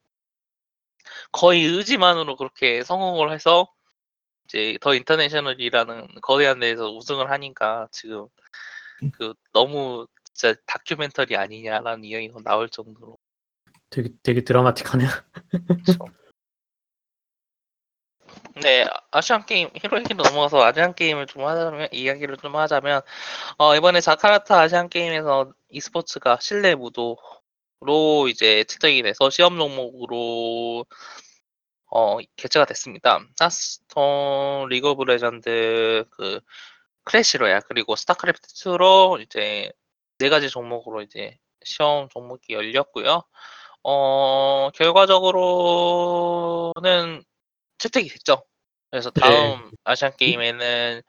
거의 1.33 1.65
의지만으로 1.65 2.37
그렇게 2.37 2.83
성공을 2.85 3.33
해서 3.33 3.69
이제 4.47 4.79
The 4.81 4.95
International이라는 4.95 6.09
거대한 6.23 6.61
데에서 6.61 6.91
우승을 6.91 7.31
하니까 7.31 7.89
지금 7.93 8.29
그 9.13 9.35
너무 9.53 10.07
진짜 10.33 10.59
다큐멘터리 10.67 11.37
아니냐라는 11.37 12.05
이야기가 12.05 12.41
나올 12.43 12.69
정도로 12.69 13.19
되게 13.91 14.11
되게 14.23 14.43
드라마틱하네요. 14.43 15.09
네 18.63 18.87
아시안 19.11 19.45
게임 19.47 19.69
히로 19.75 19.99
얘기로 20.01 20.23
넘어가서 20.25 20.63
아시안 20.63 20.95
게임을 20.95 21.27
좀 21.27 21.45
하자면 21.45 21.89
이야기를 21.93 22.39
좀 22.39 22.57
하자면 22.57 23.03
어, 23.59 23.77
이번에 23.77 24.01
자카르타 24.01 24.61
아시안 24.61 24.89
게임에서 24.89 25.53
e스포츠가 25.69 26.39
실내 26.41 26.75
무도로 26.75 28.29
이제 28.29 28.65
채택이 28.65 29.03
돼서 29.03 29.31
시범 29.31 29.59
종목으로 29.59 30.87
어, 31.95 32.19
개최가 32.37 32.65
됐습니다. 32.67 33.21
Hearthstone 33.39 34.69
League 34.71 34.91
of 34.91 35.05
Legends 35.05 36.07
그 36.11 36.41
Clash 37.05 37.28
Royale. 37.28 37.61
그리고 37.61 37.97
스타크래프트 37.97 38.49
2로 38.49 39.21
이제 39.21 39.71
네 40.19 40.29
가지 40.29 40.49
종목으로 40.49 41.03
이제 41.03 41.37
시범 41.65 42.09
종목이 42.09 42.53
열렸고요. 42.53 43.23
어, 43.85 44.71
결과적으로는 44.75 47.25
채택이 47.79 48.09
됐죠. 48.09 48.45
그래서 48.91 49.11
네. 49.11 49.21
다음 49.21 49.71
아시안 49.85 50.17
게임에는 50.17 51.03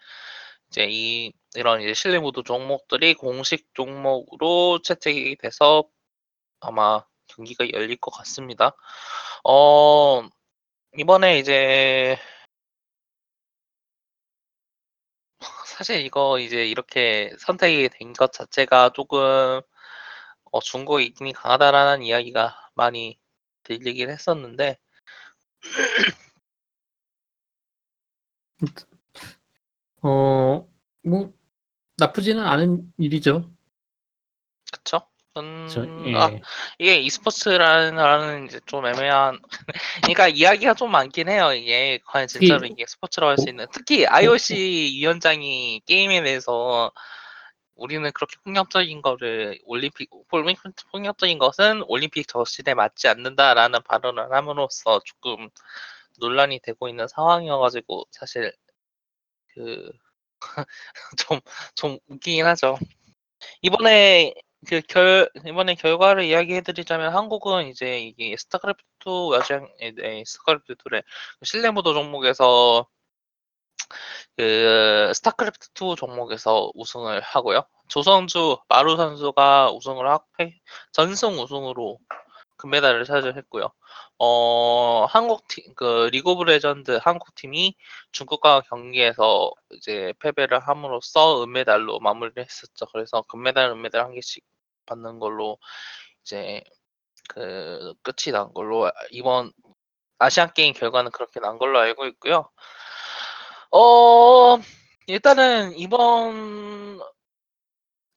이제 0.70 0.88
이 0.90 1.32
이런 1.56 1.82
이제 1.82 1.94
실내 1.94 2.20
모드 2.20 2.44
종목들이 2.44 3.14
공식 3.14 3.68
종목으로 3.74 4.82
채택이 4.82 5.36
돼서 5.36 5.84
아마 6.60 7.04
경기가 7.28 7.66
열릴 7.74 7.98
것 7.98 8.12
같습니다. 8.12 8.76
어, 9.44 10.24
이번에 10.98 11.40
이제 11.40 12.18
사실 15.74 16.06
이거 16.06 16.40
이제 16.40 16.66
이렇게 16.68 17.32
선택이 17.40 17.90
된 17.90 18.14
것 18.14 18.32
자체가 18.34 18.92
조금 18.94 19.62
어, 20.52 20.60
중고 20.62 21.00
이긴이 21.00 21.34
강하다라는 21.34 22.04
이야기가 22.04 22.56
많이 22.76 23.20
들리긴 23.64 24.10
했었는데 24.12 24.78
어, 30.02 30.68
뭐 31.04 31.34
나쁘지는 31.98 32.44
않은 32.44 32.94
일이죠. 32.98 33.52
음, 35.38 35.68
저, 35.70 35.86
예. 36.06 36.16
아, 36.16 36.30
이게 36.78 36.98
e스포츠라는 36.98 37.96
라는 37.96 38.46
이제 38.46 38.60
좀 38.66 38.86
애매한 38.86 39.40
그러니까 40.04 40.28
이야기가 40.28 40.76
좀 40.76 40.92
많긴 40.92 41.28
해요 41.30 41.54
이게 41.54 42.00
과연 42.06 42.28
진짜로 42.28 42.68
이게 42.68 42.86
스포츠로 42.88 43.30
할수 43.30 43.50
있는 43.50 43.66
특히 43.72 44.06
IOC 44.06 44.54
위원장이 45.00 45.82
게임에 45.86 46.22
대해서 46.22 46.92
우리는 47.76 48.12
그렇게 48.12 48.36
폭력적인 48.44 49.02
거를 49.02 49.60
올림픽 49.66 50.10
올림픽 50.32 50.62
폭력적인 50.92 51.40
것은 51.40 51.84
올림픽 51.88 52.28
정신에 52.28 52.76
맞지 52.76 53.08
않는다라는 53.08 53.82
발언을 53.84 54.32
함으로써 54.32 55.02
조금 55.04 55.50
논란이 56.20 56.60
되고 56.60 56.88
있는 56.88 57.08
상황이어가지고 57.08 58.06
사실 58.12 58.54
그 59.48 59.92
좀좀 61.76 61.98
웃기긴 62.08 62.46
하죠. 62.46 62.78
이번에 63.62 64.34
그결 64.68 65.30
이번에 65.46 65.76
결과를 65.76 66.24
이야기해드리자면 66.26 67.14
한국은 67.14 67.68
이제 67.68 68.00
이게 68.00 68.36
스타크래프트 68.38 68.84
2 69.06 69.36
아시안 69.36 69.68
네, 69.80 70.24
스타크래프트 70.26 70.76
2래 70.76 71.04
실내 71.44 71.70
무도 71.72 71.94
종목에서 71.94 72.88
그 74.38 75.12
스타크래프트 75.14 75.70
2 75.74 75.96
종목에서 75.98 76.72
우승을 76.76 77.22
하고요. 77.22 77.64
조성주 77.88 78.58
Maru 78.68 78.96
선수가 78.98 79.72
우승을 79.74 80.10
하고 80.10 80.26
전승 80.92 81.40
우승으로 81.40 82.00
금메달을 82.58 83.06
차지했고요. 83.06 83.70
어 84.20 85.06
한국 85.10 85.48
팀그 85.48 86.10
League 86.12 86.32
of 86.32 86.44
Legends 86.44 87.00
한국 87.04 87.36
팀이 87.36 87.76
중국과 88.12 88.62
경기에서 88.62 89.52
이제 89.72 90.14
패배를 90.20 90.60
함으로써 90.60 91.44
은메달로 91.44 92.00
마무리를 92.00 92.42
했었죠. 92.44 92.86
그래서 92.94 93.22
금메달, 93.24 93.70
은메달 93.72 94.06
한 94.06 94.14
개씩 94.14 94.44
받는 94.86 95.20
걸로 95.20 95.58
이제 96.22 96.64
그 97.30 97.94
끝이 98.04 98.32
난 98.34 98.54
걸로 98.54 98.92
이번 99.12 99.52
아시안 100.20 100.54
게임 100.54 100.74
결과는 100.74 101.12
그렇게 101.12 101.40
난 101.40 101.58
걸로 101.58 101.80
알고 101.80 102.06
있고요. 102.08 102.50
어 103.72 104.58
일단은 105.08 105.78
이번 105.78 107.00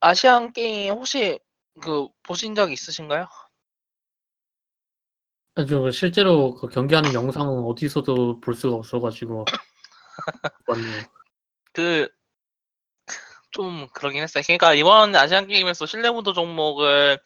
아시안 0.01 0.53
게임 0.53 0.95
혹시 0.95 1.39
그 1.83 2.09
보신 2.23 2.55
적 2.55 2.71
있으신가요? 2.73 3.27
아주 5.55 5.91
실제로 5.91 6.55
그 6.55 6.69
경기하는 6.69 7.15
영상은 7.15 7.65
어디서도 7.65 8.41
볼 8.41 8.55
수가 8.55 8.77
없어가지고 8.77 9.39
못 9.39 9.47
봤네요. 10.67 11.03
그 11.73 12.09
좀 13.57 13.89
그러긴 13.95 14.23
했어요. 14.23 14.43
그러니까 14.47 14.75
이번 14.75 15.17
아시안 15.17 15.47
게임에서 15.47 15.87
실내 15.87 16.11
무도 16.11 16.35
종목을 16.35 17.19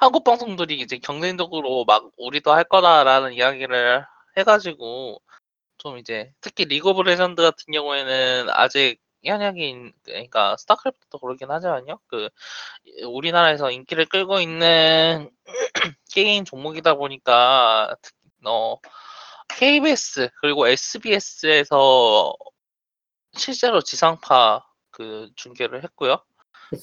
한국 0.00 0.22
방송들이 0.22 0.78
이제 0.80 0.98
경쟁적으로 0.98 1.86
막 1.86 2.10
우리도 2.18 2.52
할 2.52 2.64
거다라는 2.64 3.32
이야기를 3.32 4.04
해가지고 4.36 5.22
좀 5.78 5.98
이제 5.98 6.32
특히 6.42 6.66
League 6.66 6.90
of 6.90 7.02
Legends 7.02 7.42
같은 7.42 7.72
경우에는 7.72 8.48
아직 8.50 8.98
현역인 9.24 9.92
그러니까 10.04 10.56
스타크래프트도 10.58 11.18
그러긴 11.18 11.50
하지만요. 11.50 12.00
그 12.08 12.28
우리나라에서 13.06 13.70
인기를 13.70 14.06
끌고 14.06 14.40
있는 14.40 15.30
게임 16.12 16.44
종목이다 16.44 16.94
보니까 16.96 17.96
특- 18.02 18.14
어 18.46 18.76
KBS 19.48 20.30
그리고 20.40 20.68
SBS에서 20.68 22.34
실제로 23.36 23.80
지상파 23.80 24.67
그 24.98 25.30
중계를 25.36 25.84
했고요. 25.84 26.20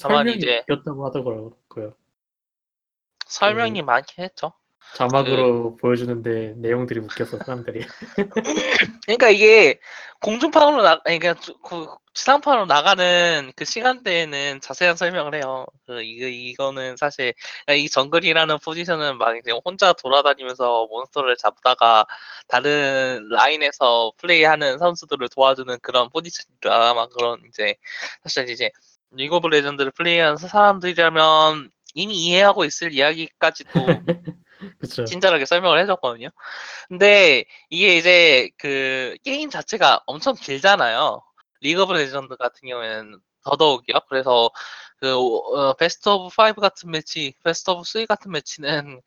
다만 0.01 0.29
이제- 0.29 0.63
웃겼다고 0.69 1.05
하더라고요. 1.05 1.93
설명이 3.27 3.81
많긴 3.81 4.23
했죠. 4.23 4.53
자막으로 4.95 5.75
보여주는데 5.77 6.53
내용들이 6.57 6.99
웃겨서 7.01 7.39
사람들이 7.39 7.81
그러니까 9.05 9.29
이게 9.29 9.79
공중파로 10.21 10.81
나, 10.81 10.99
그러니까 11.01 11.33
주- 11.33 11.57
그 11.59 11.87
지상파로 12.15 12.65
나가는 12.65 13.51
그 13.57 13.65
시간대에는 13.65 14.61
자세한 14.61 14.95
설명을 14.95 15.35
해요. 15.35 15.65
그 15.85 16.01
이거 16.01 16.27
이거는 16.27 16.95
사실 16.95 17.33
이 17.69 17.89
정글이라는 17.89 18.57
포지션은 18.59 19.17
막 19.17 19.35
이제 19.37 19.51
혼자 19.65 19.91
돌아다니면서 19.91 20.87
몬스터를 20.89 21.35
잡다가 21.35 22.05
다른 22.47 23.27
라인에서 23.29 24.13
플레이하는 24.17 24.77
선수들을 24.77 25.27
도와주는 25.27 25.77
그런 25.81 26.09
포지션이다. 26.09 26.93
막 26.93 27.09
그런 27.09 27.41
이제 27.49 27.75
사실 28.23 28.49
이제 28.49 28.71
리그 29.11 29.35
오브 29.35 29.47
레전드를 29.47 29.91
플레이하는 29.91 30.37
사람들이라면 30.37 31.69
이미 31.95 32.15
이해하고 32.15 32.63
있을 32.63 32.93
이야기까지도 32.93 33.71
그렇죠. 34.79 35.03
친절하게 35.03 35.45
설명을 35.45 35.79
해줬거든요. 35.81 36.29
근데 36.87 37.43
이게 37.69 37.97
이제 37.97 38.49
그 38.57 39.17
게임 39.25 39.49
자체가 39.49 40.03
엄청 40.05 40.33
길잖아요. 40.33 41.21
리그 41.65 41.81
오브 41.83 41.93
레전드 41.93 42.35
같은 42.37 42.69
경우에는 42.69 43.19
더더욱이요. 43.43 43.99
그래서 44.09 44.49
그 44.99 45.15
어, 45.15 45.73
best 45.73 46.09
of 46.09 46.27
5 46.27 46.53
같은 46.61 46.91
매치, 46.91 47.33
best 47.43 47.71
of 47.71 47.83
3 47.85 48.05
같은 48.05 48.31
매치는 48.31 49.01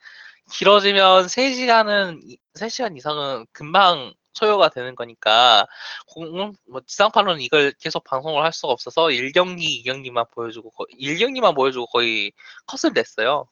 길어지면 0.53 1.27
3시간은 1.27 2.39
3시간 2.55 2.97
이상은 2.97 3.47
금방 3.53 4.13
소요가 4.33 4.69
되는 4.71 4.95
거니까 4.95 5.67
공, 6.07 6.53
뭐 6.69 6.81
지상파로는 6.87 7.41
이걸 7.41 7.73
계속 7.81 8.05
방송을 8.05 8.43
할 8.45 8.53
수가 8.53 8.73
없어서 8.73 9.07
1경기, 9.09 9.85
2경기만 9.85 10.31
보여주고 10.33 10.71
1경기만 11.01 11.55
보여주고 11.55 11.87
거의 11.87 12.33
컷을 12.67 12.93
냈어요. 12.95 13.49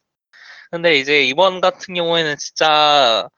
근데 0.71 0.97
이제 0.99 1.23
이번 1.23 1.61
같은 1.61 1.93
경우에는 1.93 2.37
진짜 2.37 3.29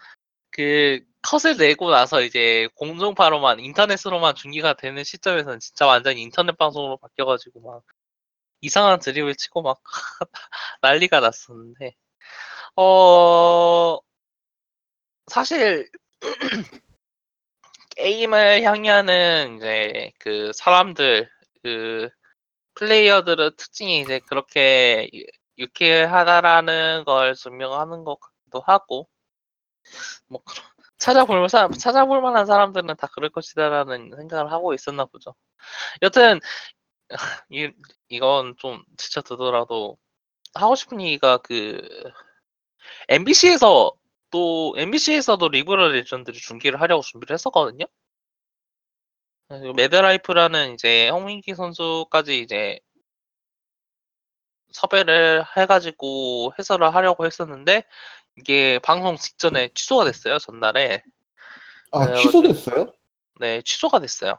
그 0.51 1.01
컷을 1.21 1.57
내고 1.57 1.91
나서 1.91 2.21
이제 2.21 2.67
공중파로만 2.75 3.59
인터넷으로만 3.59 4.35
중계가 4.35 4.73
되는 4.75 5.03
시점에서는 5.03 5.59
진짜 5.59 5.85
완전히 5.85 6.21
인터넷 6.21 6.57
방송으로 6.57 6.97
바뀌어가지고 6.97 7.61
막 7.61 7.83
이상한 8.61 8.99
드립을 8.99 9.35
치고 9.35 9.61
막 9.63 9.81
난리가 10.81 11.19
났었는데. 11.21 11.95
어 12.77 13.99
사실 15.27 15.89
게임을 17.95 18.63
향하는 18.63 19.57
이제 19.57 20.11
그 20.19 20.51
사람들 20.53 21.29
그 21.63 22.09
플레이어들의 22.75 23.51
특징이 23.57 24.01
이제 24.01 24.19
그렇게 24.19 25.09
유- 25.13 25.25
유쾌하다라는 25.59 27.05
걸 27.05 27.35
증명하는 27.35 28.03
것 28.05 28.19
같기도 28.19 28.61
하고. 28.61 29.09
뭐 30.27 30.41
그런- 30.43 30.78
찾아볼 30.99 31.47
사람 31.49 31.71
찾아볼 31.71 32.21
만한 32.21 32.45
사람들은 32.45 32.95
다 32.97 33.07
그럴 33.13 33.29
것이다라는 33.29 34.11
생각을 34.17 34.51
하고 34.51 34.73
있었나 34.73 35.05
보죠. 35.05 35.33
여튼 36.01 36.39
이 37.49 37.71
이건 38.09 38.55
좀 38.57 38.83
지쳐 38.97 39.21
드더라도 39.21 39.97
하고 40.53 40.75
싶은 40.75 41.01
얘기가 41.01 41.37
그 41.39 41.81
MBC에서 43.09 43.93
또 44.31 44.75
MBC에서도 44.77 45.45
오브 45.45 45.75
레전드를 45.75 46.39
중계를 46.39 46.81
하려고 46.81 47.01
준비를 47.01 47.33
했었거든요. 47.33 47.85
매드라이프라는 49.75 50.73
이제 50.75 51.09
홍민기 51.09 51.55
선수까지 51.55 52.39
이제 52.39 52.79
섭외를 54.71 55.43
해가지고 55.57 56.53
해설을 56.59 56.93
하려고 56.93 57.25
했었는데 57.25 57.83
이게 58.39 58.79
방송 58.79 59.15
직전에 59.17 59.69
취소가 59.73 60.05
됐어요 60.05 60.37
전날에 60.39 61.03
아 61.91 62.05
그래가지고- 62.07 62.21
취소됐어요? 62.21 62.93
네 63.39 63.61
취소가 63.63 63.99
됐어요 63.99 64.37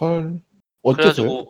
헐 0.00 0.40
어째서요? 0.82 1.46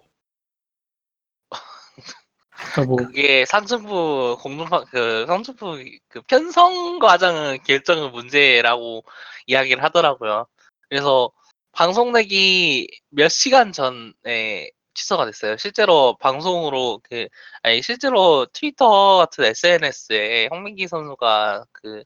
그러니까 2.53 2.85
뭐 2.87 2.97
그게 2.97 3.45
상층부 3.47 4.39
공중파 4.41 4.85
그 4.85 5.25
상층부 5.27 5.83
그 6.09 6.21
편성 6.23 6.99
과정 6.99 7.59
결정의 7.67 8.11
문제라고 8.11 9.03
이야기를 9.47 9.83
하더라고요. 9.83 10.47
그래서 10.89 11.31
방송 11.73 12.13
내기 12.13 12.87
몇 13.09 13.29
시간 13.29 13.73
전에 13.73 14.71
취소가 15.01 15.27
됐어요. 15.27 15.57
실제로 15.57 16.17
방송으로 16.19 17.01
그 17.03 17.29
아니 17.63 17.83
실제로 17.83 18.47
트위터 18.53 19.17
같은 19.19 19.45
SNS에 19.45 20.49
홍민기 20.51 20.89
선수가 20.89 21.65
그 21.73 22.05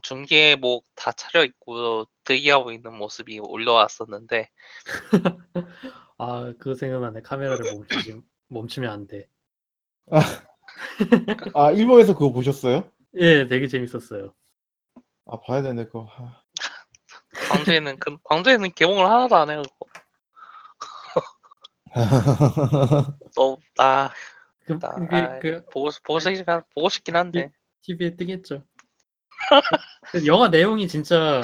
중계복 0.00 0.86
다 0.94 1.12
차려 1.12 1.44
입고 1.44 2.06
대기하고 2.24 2.72
있는 2.72 2.94
모습이 2.96 3.38
올라왔었는데 3.40 4.48
아 6.18 6.52
그거 6.58 6.74
생각나네 6.74 7.22
카메라를 7.22 7.72
멈추지 7.72 8.20
멈추면 8.48 8.90
안 8.90 9.06
돼. 9.06 9.28
아 11.54 11.70
일본에서 11.70 12.14
그거 12.14 12.32
보셨어요? 12.32 12.90
예, 13.14 13.46
되게 13.46 13.68
재밌었어요. 13.68 14.34
아 15.26 15.40
봐야 15.40 15.62
되네 15.62 15.84
그거. 15.84 16.08
아, 16.16 16.42
광주에는 17.50 17.98
그 17.98 18.16
광주에는 18.24 18.72
개봉을 18.72 19.04
하나도 19.06 19.36
안 19.36 19.50
해요. 19.50 19.62
또나 23.34 24.10
그, 24.64 24.78
나- 24.78 24.94
그, 24.94 25.16
아, 25.16 25.38
그 25.38 25.64
보고 25.66 25.90
싶- 25.90 26.02
보고 26.02 26.18
싶긴 26.20 26.44
한- 26.46 26.62
보고 26.74 26.88
싶긴 26.88 27.16
한데 27.16 27.50
TV에 27.82 28.16
뜨겠죠. 28.16 28.62
그 30.10 30.24
영화 30.26 30.48
내용이 30.48 30.86
진짜 30.88 31.42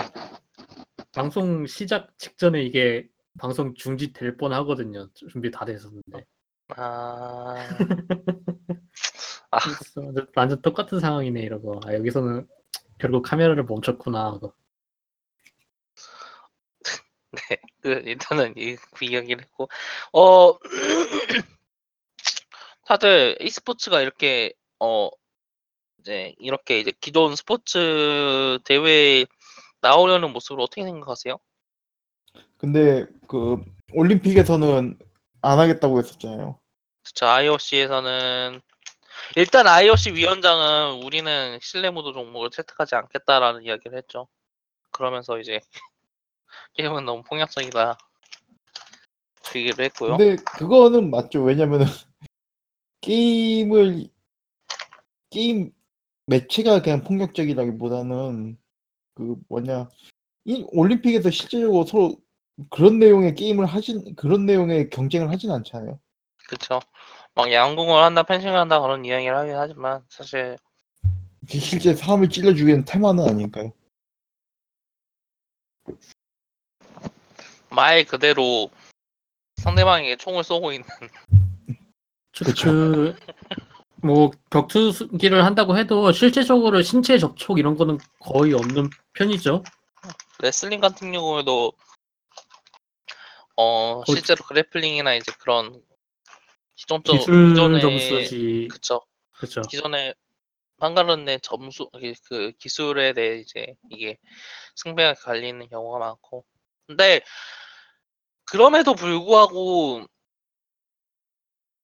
방송 1.13 1.67
시작 1.67 2.17
직전에 2.19 2.63
이게 2.63 3.09
방송 3.39 3.75
중지될 3.75 4.37
뻔하거든요. 4.37 5.09
준비 5.15 5.51
다 5.51 5.65
됐었는데. 5.65 6.25
아 6.77 7.55
그래서 9.65 10.01
완전, 10.03 10.27
완전 10.37 10.63
똑같은 10.63 11.01
상황이네 11.01 11.41
이러고 11.41 11.81
아 11.87 11.95
여기서는 11.95 12.47
결국 12.99 13.23
카메라를 13.23 13.65
멈췄구나 13.65 14.27
하고. 14.27 14.53
네, 17.33 17.41
그 17.83 18.03
일단은 18.07 18.55
이, 18.57 18.77
그 18.93 19.05
이야기를 19.05 19.43
했고 19.43 19.69
어 20.13 20.59
다들 22.87 23.37
e스포츠가 23.41 24.01
이렇게 24.01 24.53
어 24.81 25.11
이제 26.01 26.35
이렇게 26.39 26.81
이제 26.81 26.93
기존 27.01 27.37
스포츠 27.37 28.59
대회에 28.65 29.27
나오려는 29.81 30.33
모습을 30.33 30.63
어떻게 30.63 30.83
생각하세요? 30.85 31.39
근데 32.57 33.07
그 33.29 33.63
올림픽에서는 33.93 34.99
안 35.43 35.59
하겠다고 35.59 35.99
했었잖아요. 35.99 36.59
저 37.15 37.27
IOC에서는 37.27 38.61
일단 39.37 39.67
IOC 39.67 40.15
위원장은 40.15 41.03
우리는 41.05 41.59
실내 41.61 41.91
모드 41.91 42.13
종목을 42.13 42.51
채택하지 42.51 42.95
않겠다라는 42.95 43.65
이야기를 43.65 43.97
했죠. 43.99 44.29
그러면서 44.91 45.39
이제 45.39 45.61
게임은 46.75 47.05
너무 47.05 47.23
폭력적이다. 47.23 47.99
그 49.51 49.59
얘기를 49.59 49.85
했고요. 49.87 50.17
근데 50.17 50.37
그거는 50.37 51.11
맞죠. 51.11 51.43
왜냐면은 51.43 51.87
게임을 53.01 54.09
게임 55.31 55.73
매체가 56.27 56.83
그냥 56.83 57.03
폭력적이라기보다는 57.05 58.59
그 59.15 59.37
뭐냐 59.49 59.89
이 60.45 60.65
올림픽에서 60.69 61.31
실제적으로 61.31 61.85
서로 61.85 62.17
그런 62.71 62.99
내용의 62.99 63.35
게임을 63.35 63.67
하진 63.67 64.15
그런 64.17 64.47
내용의 64.47 64.91
경쟁을 64.91 65.31
하진 65.31 65.51
않잖아요. 65.51 65.99
그쵸. 66.49 66.81
막 67.35 67.53
양궁을 67.53 68.03
한다, 68.03 68.23
펜싱을 68.23 68.59
한다 68.59 68.81
그런 68.81 69.05
이야기를 69.05 69.37
하긴 69.37 69.55
하지만 69.55 70.03
사실 70.09 70.57
실제 71.47 71.95
사람을 71.95 72.29
찔러 72.29 72.55
죽이는 72.55 72.85
테마는 72.85 73.29
아닐까요? 73.29 73.73
말 77.71 78.05
그대로 78.05 78.71
상대방에게 79.57 80.17
총을 80.17 80.45
쏘고 80.45 80.73
있는 80.73 80.87
그쵸. 82.37 82.71
그뭐 84.01 84.31
격투기를 84.51 85.45
한다고 85.45 85.77
해도 85.77 86.13
실제적으로 86.13 86.83
신체 86.83 87.19
접촉 87.19 87.59
이런 87.59 87.77
거는 87.77 87.99
거의 88.21 88.55
없는 88.55 88.91
편이죠. 89.15 89.65
레슬링 90.41 90.81
같은 90.81 91.11
경우에도 91.13 91.73
어 93.57 94.03
거의- 94.05 94.17
실제로 94.17 94.45
그래플링이나 94.45 95.15
이제 95.17 95.33
그런 95.41 95.83
기존적 96.77 97.17
기술 97.19 97.49
기존의 97.49 97.81
점수지. 97.81 98.69
그쵸 98.71 99.01
그렇죠. 99.33 99.63
기존에 99.63 100.15
한가론의 100.79 101.41
점수 101.43 101.91
그- 101.91 102.13
그 102.29 102.53
기술에 102.53 103.13
대해 103.15 103.39
이제 103.41 103.75
이게 103.91 104.17
승배가 104.77 105.15
갈리는 105.15 105.69
경우가 105.69 105.99
많고 105.99 106.45
근데 106.89 107.21
그럼에도 108.47 108.95
불구하고 108.95 110.07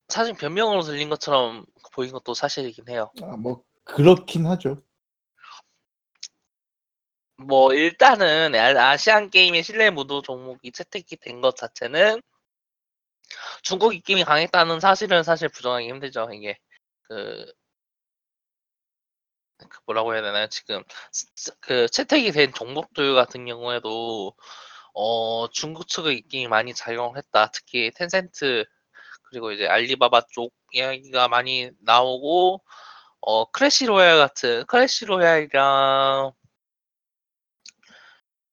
사실 0.08 0.34
변명으로 0.34 0.80
들린 0.82 1.10
것처럼 1.10 1.66
보인 1.92 2.10
것도 2.10 2.32
사실이긴 2.34 2.88
해요. 2.88 3.10
아, 3.22 3.36
뭐 3.36 3.62
그렇긴 3.84 4.46
하죠. 4.46 4.82
뭐 7.36 7.74
일단은 7.74 8.54
아- 8.54 8.90
아시안 8.92 9.28
게임의 9.30 9.62
실내 9.62 9.90
무도 9.90 10.22
종목이 10.22 10.72
채택이 10.72 11.16
된 11.16 11.40
것 11.42 11.54
자체는 11.56 12.22
중국 13.62 13.94
입김이 13.94 14.24
강했다는 14.24 14.80
사실은 14.80 15.22
사실 15.22 15.48
부정하기 15.48 15.86
힘들죠. 15.88 16.30
이게 16.32 16.58
그, 17.02 17.44
그 19.58 19.80
뭐라고 19.86 20.14
해야 20.14 20.22
되나요? 20.22 20.46
지금 20.48 20.82
그 21.60 21.88
채택이 21.88 22.32
된 22.32 22.52
종목들 22.54 23.14
같은 23.14 23.44
경우에도 23.46 24.34
어 24.94 25.48
중국 25.50 25.88
측의 25.88 26.16
입김이 26.18 26.48
많이 26.48 26.74
작용을 26.74 27.18
했다. 27.18 27.50
특히 27.52 27.90
텐센트 27.92 28.64
그리고 29.24 29.52
이제 29.52 29.66
알리바바 29.68 30.22
쪽 30.32 30.54
이야기가 30.72 31.28
많이 31.28 31.70
나오고 31.80 32.62
어 33.20 33.50
클래시 33.50 33.86
로얄 33.86 34.18
같은 34.18 34.64
클래시 34.66 35.06
로얄이랑 35.06 36.32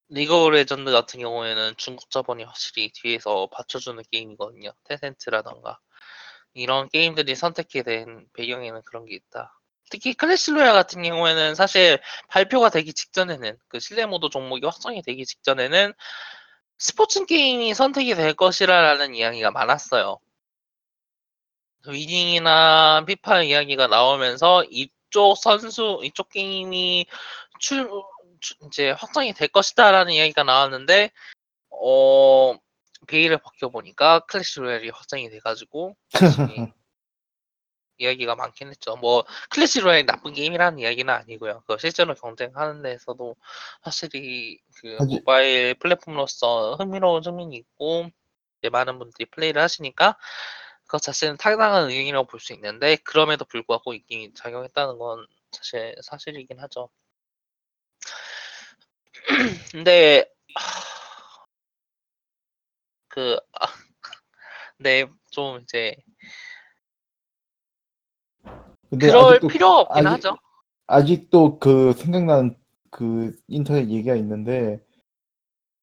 리그 0.10 0.36
오브 0.36 0.50
레전드 0.50 0.92
같은 0.92 1.20
경우에는 1.22 1.76
중국 1.78 2.10
자본이 2.12 2.44
확실히 2.44 2.92
뒤에서 2.94 3.48
받쳐주는 3.52 4.04
게임이거든요. 4.12 4.72
텐센트라던가 4.84 5.80
이런 6.54 6.90
게임들이 6.90 7.36
선택이 7.36 7.84
된 7.84 8.28
배경에는 8.34 8.82
그런 8.84 9.06
게 9.06 9.16
있다. 9.16 9.61
특히 9.92 10.14
클래시 10.14 10.52
로얄 10.52 10.74
같은 10.74 11.04
경우에는 11.04 11.54
사실 11.54 12.00
발표가 12.30 12.70
되기 12.70 12.94
직전에는 12.94 13.58
그 13.68 13.80
실내 13.80 14.06
무도 14.06 14.30
종목이 14.30 14.66
확정이 14.66 15.02
되기 15.04 15.26
직전에는 15.26 15.94
스포츠 16.78 17.26
게임이 17.26 17.74
선택이 17.76 18.16
될 18.16 18.34
것이라는 18.34 19.14
이야기가 19.14 19.52
많았어요. 19.52 20.20
위닝이나 21.88 23.04
피파 23.06 23.44
이야기가 23.44 23.88
나오면서 23.88 24.64
이쪽 24.70 25.36
선수, 25.36 26.00
이쪽 26.04 26.30
게임이 26.30 27.06
출, 27.60 27.90
주- 28.40 28.56
이제 28.68 28.92
확정이 28.92 29.34
될 29.34 29.50
것이다라는 29.50 30.14
이야기가 30.14 30.44
나왔는데 30.44 31.12
어 31.70 32.56
베일을 33.08 33.40
벗겨보니까 33.40 34.22
클래시 34.22 34.60
로얄이 34.62 34.90
확정이 34.90 35.30
돼가지고 35.30 35.96
이야기가 38.02 38.36
많긴 38.36 38.70
했죠. 38.70 38.96
뭐 38.98 39.24
클래시 39.52 39.82
로얄이 39.82 40.06
나쁜 40.06 40.34
게임이라는 40.34 40.80
이야기는 40.80 41.14
아니고요. 41.14 41.64
그 41.68 41.78
실제로 41.80 42.14
경쟁하는 42.16 42.82
데서도 42.82 43.36
확실히 43.82 44.60
그 44.82 44.98
모바일 45.08 45.76
플랫폼으로서 45.76 46.76
흥미로운 46.76 47.22
측면이 47.22 47.56
있고 47.58 48.10
이제 48.62 48.70
많은 48.70 49.00
분들이 49.00 49.26
플레이를 49.26 49.62
하시니까 49.62 50.18
그것 50.86 51.02
자체는 51.02 51.38
타당한 51.38 51.90
의견이라고 51.90 52.28
볼 52.28 52.40
수 52.40 52.54
있는데 52.54 52.98
그럼에도 52.98 53.46
불구하고 53.46 53.94
이 53.94 54.04
게임이 54.08 54.34
작용했다는 54.36 54.98
건 54.98 55.26
사실 55.52 55.96
사실이긴 56.04 56.60
하죠. 56.60 56.90
근데 59.72 60.26
하, 60.56 60.82
그 63.08 63.38
아, 63.54 63.68
네, 64.78 65.06
좀 65.32 65.62
이제 65.62 65.96
근데 68.92 69.08
그럴 69.08 69.24
아직도 69.38 69.48
필요가 69.48 69.80
없긴 69.80 70.08
아직- 70.08 70.28
하죠. 70.28 70.38
아직도 70.88 71.60
그 71.60 71.94
생각나는 71.94 72.56
그 72.92 73.34
인터넷 73.48 73.90
얘기가 73.90 74.16
있는데 74.16 74.86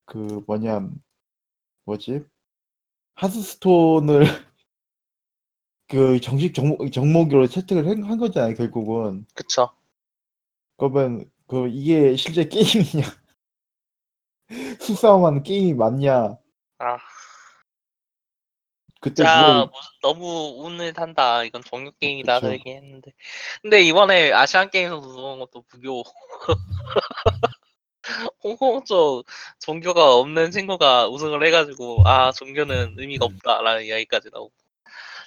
그 0.04 0.42
뭐냐 0.46 0.88
뭐지? 1.86 2.24
하스스톤을 3.14 4.20
그 5.88 6.20
정식 6.20 6.52
종목 6.52 6.92
종목으로 6.92 7.46
채택을 7.46 7.88
한, 7.88 8.02
한 8.04 8.18
거잖아요 8.18 8.54
결국은. 8.54 9.26
그쵸. 9.34 9.70
그러면 10.76 11.24
그 11.46 11.66
이게 11.68 12.14
실제 12.16 12.44
게임이냐? 12.46 13.08
수싸움하는 14.80 15.42
게임이 15.42 15.74
맞냐? 15.74 16.36
아, 16.78 16.96
그때 19.00 19.14
진짜 19.16 19.42
그걸 19.46 19.54
뭐- 19.66 19.70
너무 20.02 20.54
운을 20.64 20.92
탄다. 20.92 21.44
이건 21.44 21.62
종교 21.64 21.90
게임이다. 22.00 22.40
그쵸. 22.40 22.48
그러긴 22.48 22.76
했는데. 22.76 23.12
근데 23.62 23.82
이번에 23.82 24.32
아시안 24.32 24.70
게임에서 24.70 25.00
들어온 25.00 25.38
것도 25.38 25.64
무교. 25.72 26.02
홍콩 28.42 28.84
쪽 28.84 29.24
종교가 29.60 30.14
없는 30.16 30.50
친구가 30.50 31.08
우승을 31.08 31.46
해가지고 31.46 32.02
아 32.06 32.32
종교는 32.32 32.94
의미가 32.98 33.26
음. 33.26 33.34
없다라는 33.34 33.84
이야기까지 33.84 34.30
나오고. 34.32 34.52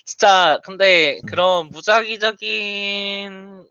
진짜 0.06 0.60
근데 0.64 1.20
음. 1.24 1.26
그런 1.28 1.70
무작위적인 1.70 3.68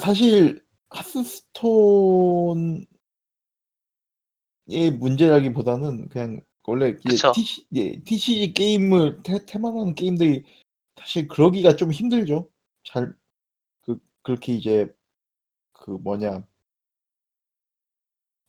사실 0.00 0.62
하스스톤의 0.90 2.86
문제라기보다는 4.98 6.08
그냥 6.08 6.40
원래 6.64 6.90
이제 6.90 7.08
그쵸. 7.08 7.32
TC, 7.32 7.66
예, 7.74 8.00
TCG 8.00 8.52
게임을 8.54 9.22
테, 9.22 9.44
테마하는 9.44 9.94
게임들이 9.94 10.44
사실 10.96 11.26
그러기가 11.28 11.76
좀 11.76 11.90
힘들죠. 11.92 12.48
잘 12.84 13.14
그 13.82 13.98
그렇게 14.22 14.52
이제 14.54 14.86
그 15.72 15.90
뭐냐 15.90 16.46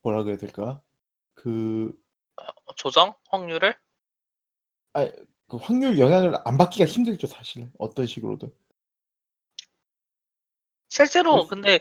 뭐라 0.02 0.23
그래야 0.23 0.38
될까? 0.38 0.82
그, 1.34 1.93
조정 2.76 3.13
확률을 3.30 3.76
그 5.47 5.58
확률 5.58 5.97
영향을 5.99 6.36
안 6.45 6.58
받기가 6.58 6.86
힘들죠, 6.86 7.28
사실. 7.28 7.69
어떤 7.78 8.06
식으로든. 8.06 8.54
실제로 10.89 11.47
근데 11.47 11.80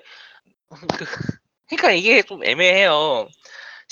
그 0.99 1.05
그러니까 1.67 1.93
이게 1.93 2.23
좀 2.23 2.45
애매해요. 2.45 3.29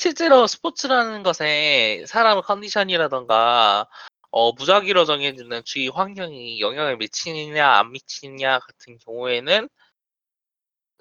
실제로 0.00 0.46
스포츠라는 0.46 1.22
것에 1.22 2.04
사람의 2.06 2.44
컨디션이라던가 2.44 3.86
어, 4.30 4.52
무작위로 4.52 5.04
정해지는 5.04 5.62
주위 5.66 5.88
환경이 5.88 6.58
영향을 6.58 6.96
미치느냐 6.96 7.70
안 7.70 7.92
미치느냐 7.92 8.60
같은 8.60 8.96
경우에는 8.96 9.68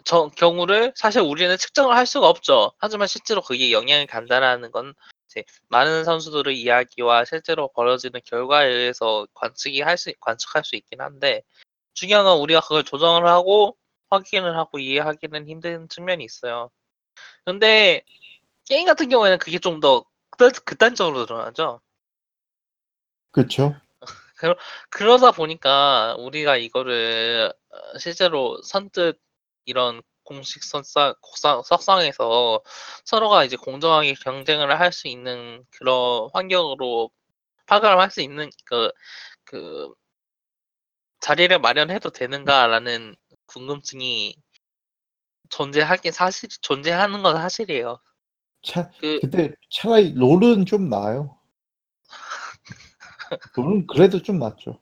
저 0.03 0.27
경우를 0.35 0.91
사실 0.97 1.21
우리는 1.21 1.55
측정을 1.57 1.95
할 1.95 2.05
수가 2.05 2.27
없죠. 2.27 2.73
하지만 2.77 3.07
실제로 3.07 3.41
그게 3.41 3.71
영향을 3.71 4.05
간다라는 4.05 4.69
건 4.71 4.93
이제 5.29 5.45
많은 5.69 6.03
선수들의 6.03 6.59
이야기와 6.59 7.23
실제로 7.23 7.69
벌어지는 7.69 8.19
결과에 8.25 8.67
의해서 8.67 9.25
관측이 9.33 9.79
할 9.79 9.97
수, 9.97 10.11
관측할 10.19 10.65
수 10.65 10.75
있긴 10.75 10.99
한데 10.99 11.43
중요한 11.93 12.25
건 12.25 12.39
우리가 12.39 12.59
그걸 12.59 12.83
조정을 12.83 13.25
하고 13.27 13.77
확인을 14.09 14.57
하고 14.57 14.77
이해하기는 14.77 15.47
힘든 15.47 15.87
측면이 15.87 16.25
있어요. 16.25 16.69
근데 17.45 18.03
게임 18.69 18.85
같은 18.85 19.09
경우에는 19.09 19.37
그게 19.39 19.59
좀 19.59 19.79
더 19.81 20.05
극단적으로 20.65 21.25
드러나죠. 21.25 21.81
그렇죠? 24.37 24.59
그러다 24.89 25.31
보니까 25.31 26.15
우리가 26.19 26.55
이거를 26.57 27.53
어, 27.71 27.97
실제로 27.97 28.61
선뜻 28.63 29.19
이런 29.65 30.01
공식 30.23 30.63
석상에서 30.63 32.61
서로가 33.05 33.43
이제 33.45 33.57
공정하게 33.57 34.13
경쟁을 34.13 34.79
할 34.79 34.91
수 34.93 35.07
있는 35.07 35.65
그런 35.71 36.29
환경으로 36.33 37.11
파악을 37.67 37.99
할 37.99 38.09
수 38.11 38.21
있는 38.21 38.49
그, 38.65 38.91
그 39.45 39.93
자리를 41.21 41.57
마련해도 41.59 42.09
되는가라는 42.11 43.15
궁금증이 43.45 44.35
존재하긴 45.49 46.11
사실 46.11 46.49
존재하는 46.61 47.21
건 47.23 47.35
사실이에요. 47.37 47.99
차, 48.61 48.89
그 48.99 49.19
그때 49.21 49.53
차라리 49.69 50.13
롤은 50.13 50.65
좀 50.65 50.89
나아요. 50.89 51.37
롤은 53.55 53.87
그래도 53.87 54.21
좀 54.21 54.39
낫죠. 54.39 54.81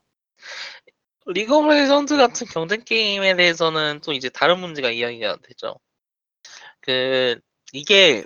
리그 1.27 1.57
오브 1.57 1.67
레전드 1.67 2.15
같은 2.15 2.47
경쟁 2.47 2.83
게임에 2.83 3.35
대해서는 3.35 3.99
또 4.01 4.13
이제 4.13 4.29
다른 4.29 4.59
문제가 4.59 4.89
이야기가 4.89 5.37
되죠. 5.43 5.77
그 6.79 7.39
이게 7.73 8.23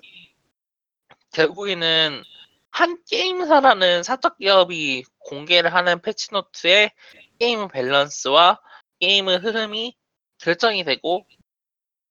결국에는 1.34 2.24
한 2.70 2.98
게임사라는 3.10 4.04
사적 4.04 4.38
기업이 4.38 5.04
공개를 5.20 5.74
하는 5.74 6.00
patch 6.02 6.47
note에 6.47 6.92
게임 7.40 7.68
밸런스와 7.68 8.60
게임의 9.00 9.40
흐름이 9.40 9.96
결정이 10.38 10.84
되고 10.84 11.26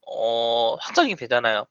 어 0.07 0.75
확정이 0.77 1.15
되잖아요. 1.15 1.67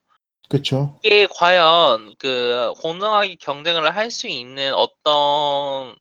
그렇죠? 0.49 0.99
이게 1.03 1.27
과연 1.27 2.15
그 2.19 2.73
공정하게 2.81 3.35
경쟁을 3.35 3.95
할 3.95 4.09
수 4.12 4.27
있는 4.27 4.73
어떤 4.73 5.95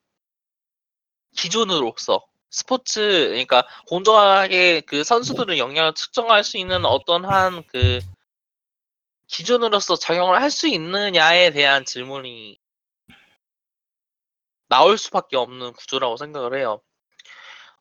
기준으로서 1.36 2.26
스포츠 2.50 3.00
그러니까 3.28 3.66
공정하게 3.88 4.80
그 4.82 5.04
선수들의 5.04 5.58
영향을 5.58 5.94
측정할 5.94 6.44
수 6.44 6.56
있는 6.58 6.84
어떤 6.86 7.24
한 7.24 7.62
그 7.68 8.00
기준으로서 9.28 9.96
작용을 9.96 10.40
할 10.40 10.50
수 10.50 10.66
있느냐에 10.68 11.50
대한 11.50 11.84
질문이 11.84 12.58
나올 14.68 14.98
수밖에 14.98 15.36
없는 15.36 15.72
구조라고 15.74 16.16
생각을 16.16 16.58
해요. 16.58 16.80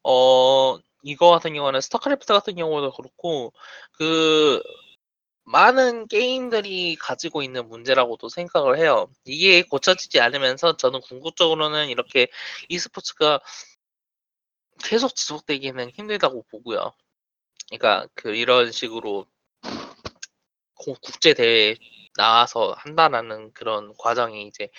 어 0.04 0.78
이거 1.04 1.30
같은 1.32 1.54
경우는 1.54 1.82
스타크래프트 1.82 2.34
같은 2.34 2.56
경우도 2.56 2.92
그렇고 2.94 3.54
그 3.94 4.62
많은 5.48 6.08
게임들이 6.08 6.98
가지고 6.98 7.42
있는 7.42 7.70
문제라고도 7.70 8.28
생각을 8.28 8.78
해요. 8.78 9.10
이게 9.26 9.64
고쳐지지 9.64 10.20
않으면서 10.20 10.76
저는 10.76 11.00
궁극적으로는 11.02 11.88
이렇게 11.88 12.28
e스포츠가 12.68 13.40
계속 14.84 15.16
지속되기는 15.16 15.92
힘들다고 15.92 16.44
보고요. 16.52 16.92
그러니까 17.70 18.08
그 18.14 18.36
이런 18.36 18.72
식으로 18.74 19.26
고- 20.76 20.98
국제 21.02 21.34
대회 21.34 21.76
나와서 22.18 22.74
한다라는 22.78 23.54
그런 23.54 23.94
과정이 23.98 24.48
이제 24.48 24.70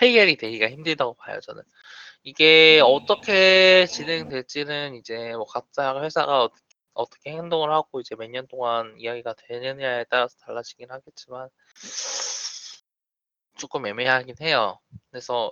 해결이 0.00 0.36
되기가 0.36 0.70
힘들다고 0.70 1.14
봐요 1.14 1.40
저는. 1.40 1.62
이게 2.22 2.80
어떻게 2.84 3.86
진행될지는 3.86 4.94
이제 4.94 5.32
뭐 5.32 5.44
각자 5.46 6.00
회사가 6.00 6.48
어- 6.94 7.02
어떻게 7.02 7.30
행동을 7.32 7.70
하고 7.72 8.00
이제 8.00 8.14
몇 8.16 8.28
년 8.30 8.46
동안 8.48 8.94
이야기가 8.98 9.34
되느냐에 9.34 10.04
따라서 10.10 10.36
달라지긴 10.40 10.90
하겠지만 10.90 11.48
조금 13.56 13.86
애매하긴 13.86 14.36
해요. 14.40 14.78
그래서 15.10 15.50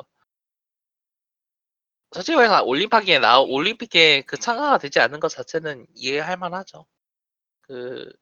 솔직히 2.13 2.37
말해서 2.37 2.63
올림픽에 2.65 3.19
나 3.19 3.41
올림픽에 3.41 4.23
그 4.23 4.37
참가가 4.39 4.79
되지 4.79 4.99
않는 5.01 5.21
것 5.21 5.29
자체는 5.29 5.87
이해할 5.95 6.37
만하죠. 6.37 6.87
그 7.63 8.13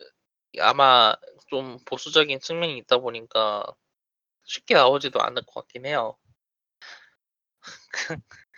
아마 0.60 1.14
좀 1.48 1.78
보수적인 1.86 2.40
측면이 2.40 2.78
있다 2.78 2.98
보니까 2.98 3.64
쉽게 4.44 4.74
나오지도 4.74 5.20
않을 5.22 5.44
것 5.46 5.54
같긴 5.62 5.86
해요. 5.86 6.16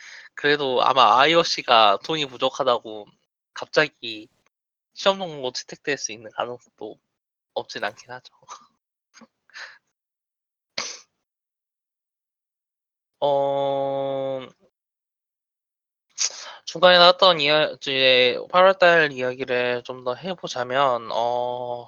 그래도 0.34 0.82
아마 0.82 1.18
IOC가 1.20 1.98
돈이 2.04 2.26
부족하다고 2.26 3.06
갑자기 3.54 4.28
시험 4.94 5.18
동고 5.18 5.52
채택될 5.52 5.98
수 5.98 6.12
있는 6.12 6.30
가능성도 6.32 6.98
없진 7.54 7.84
않긴 7.84 8.10
하죠. 8.12 8.32
어, 13.20 14.40
중간에 16.64 16.98
나왔던 16.98 17.40
이야, 17.40 17.70
이제 17.72 18.36
8월달 18.50 19.12
이야기를 19.12 19.82
좀 19.84 20.04
더 20.04 20.14
해보자면, 20.14 21.10
어, 21.12 21.86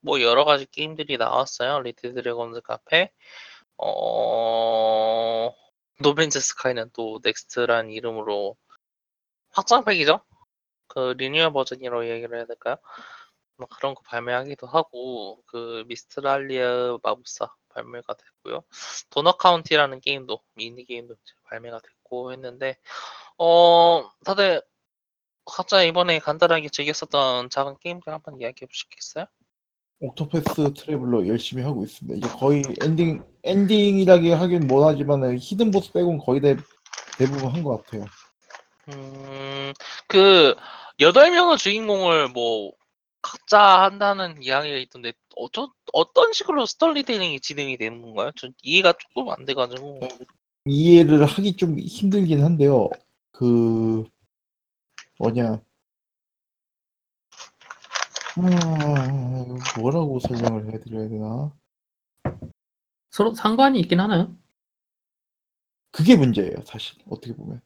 뭐 0.00 0.20
여러 0.20 0.44
가지 0.44 0.66
게임들이 0.66 1.16
나왔어요. 1.18 1.80
리틀 1.80 2.14
드래곤즈 2.14 2.60
카페, 2.62 3.10
어, 3.78 5.52
노 6.00 6.09
맨즈 6.09 6.40
스카이는 6.40 6.90
또 6.94 7.20
넥스트란 7.24 7.90
이름으로 7.90 8.56
확장팩이죠? 9.50 10.20
그 10.88 11.14
리뉴얼 11.18 11.52
버전이라고 11.52 12.08
얘기를 12.08 12.36
해야 12.38 12.46
될까요? 12.46 12.76
뭐 13.56 13.66
그런 13.76 13.94
거 13.94 14.02
발매하기도 14.02 14.66
하고 14.66 15.42
그 15.46 15.84
미스트랄리아 15.88 16.98
마법사 17.02 17.48
발매가 17.70 18.14
됐고요. 18.14 18.62
도넛 19.10 19.32
카운티라는 19.32 20.00
게임도 20.00 20.40
미니 20.54 20.84
게임도 20.84 21.14
발매가 21.44 21.80
됐고 21.80 22.32
했는데 22.32 22.76
어 23.38 24.08
다들 24.24 24.62
각자 25.44 25.82
이번에 25.82 26.18
간단하게 26.20 26.68
즐겼었던 26.68 27.50
작은 27.50 27.78
게임들 27.80 28.12
한번 28.12 28.40
이야기해 28.40 28.66
보시겠어요? 28.66 29.26
옥토패스 30.00 30.74
트래블러 30.74 31.26
열심히 31.26 31.62
하고 31.64 31.82
있습니다. 31.84 32.18
이제 32.26 32.36
거의 32.38 32.62
엔딩 32.84 33.24
엔딩이라기 33.42 34.30
하긴 34.30 34.68
뭐하지만 34.68 35.36
hidden 35.38 35.72
보스 35.72 35.92
빼곤 35.92 36.18
거의 36.18 36.40
대, 36.40 36.56
대부분 37.18 37.48
한 37.50 37.64
것 37.64 37.82
같아요. 37.84 38.04
음, 38.90 39.72
그 40.06 40.54
여덟 41.00 41.30
명의 41.30 41.58
주인공을 41.58 42.28
뭐 42.28 42.72
각자 43.22 43.82
한다는 43.82 44.42
이야기가 44.42 44.76
있던데 44.78 45.12
어떤 45.36 45.70
어떤 45.92 46.32
식으로 46.32 46.66
스토리텔링이 46.66 47.40
진행이 47.40 47.76
되는 47.76 48.02
건가요? 48.02 48.32
전 48.36 48.52
이해가 48.62 48.94
조금 48.94 49.30
안 49.30 49.44
돼가지고. 49.44 50.00
이해를 50.64 51.24
하기 51.24 51.56
좀 51.56 51.78
힘들긴 51.78 52.42
한데요. 52.42 52.88
그 53.32 54.04
뭐냐 55.18 55.60
아, 58.40 59.80
뭐라고 59.80 60.20
설명을 60.20 60.72
해드려야 60.74 61.08
되나? 61.08 61.52
서로 63.10 63.34
상관이 63.34 63.80
있긴 63.80 64.00
하나요? 64.00 64.36
그게 65.90 66.14
문제예요, 66.16 66.62
사실 66.64 66.96
어떻게 67.08 67.34
보면. 67.34 67.60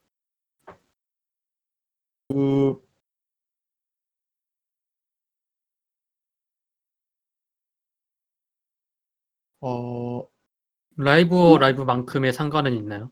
그 2.28 2.91
어, 9.62 10.26
라이브와 10.96 11.58
라이브만큼의 11.58 12.32
상관은 12.32 12.74
있나요? 12.74 13.10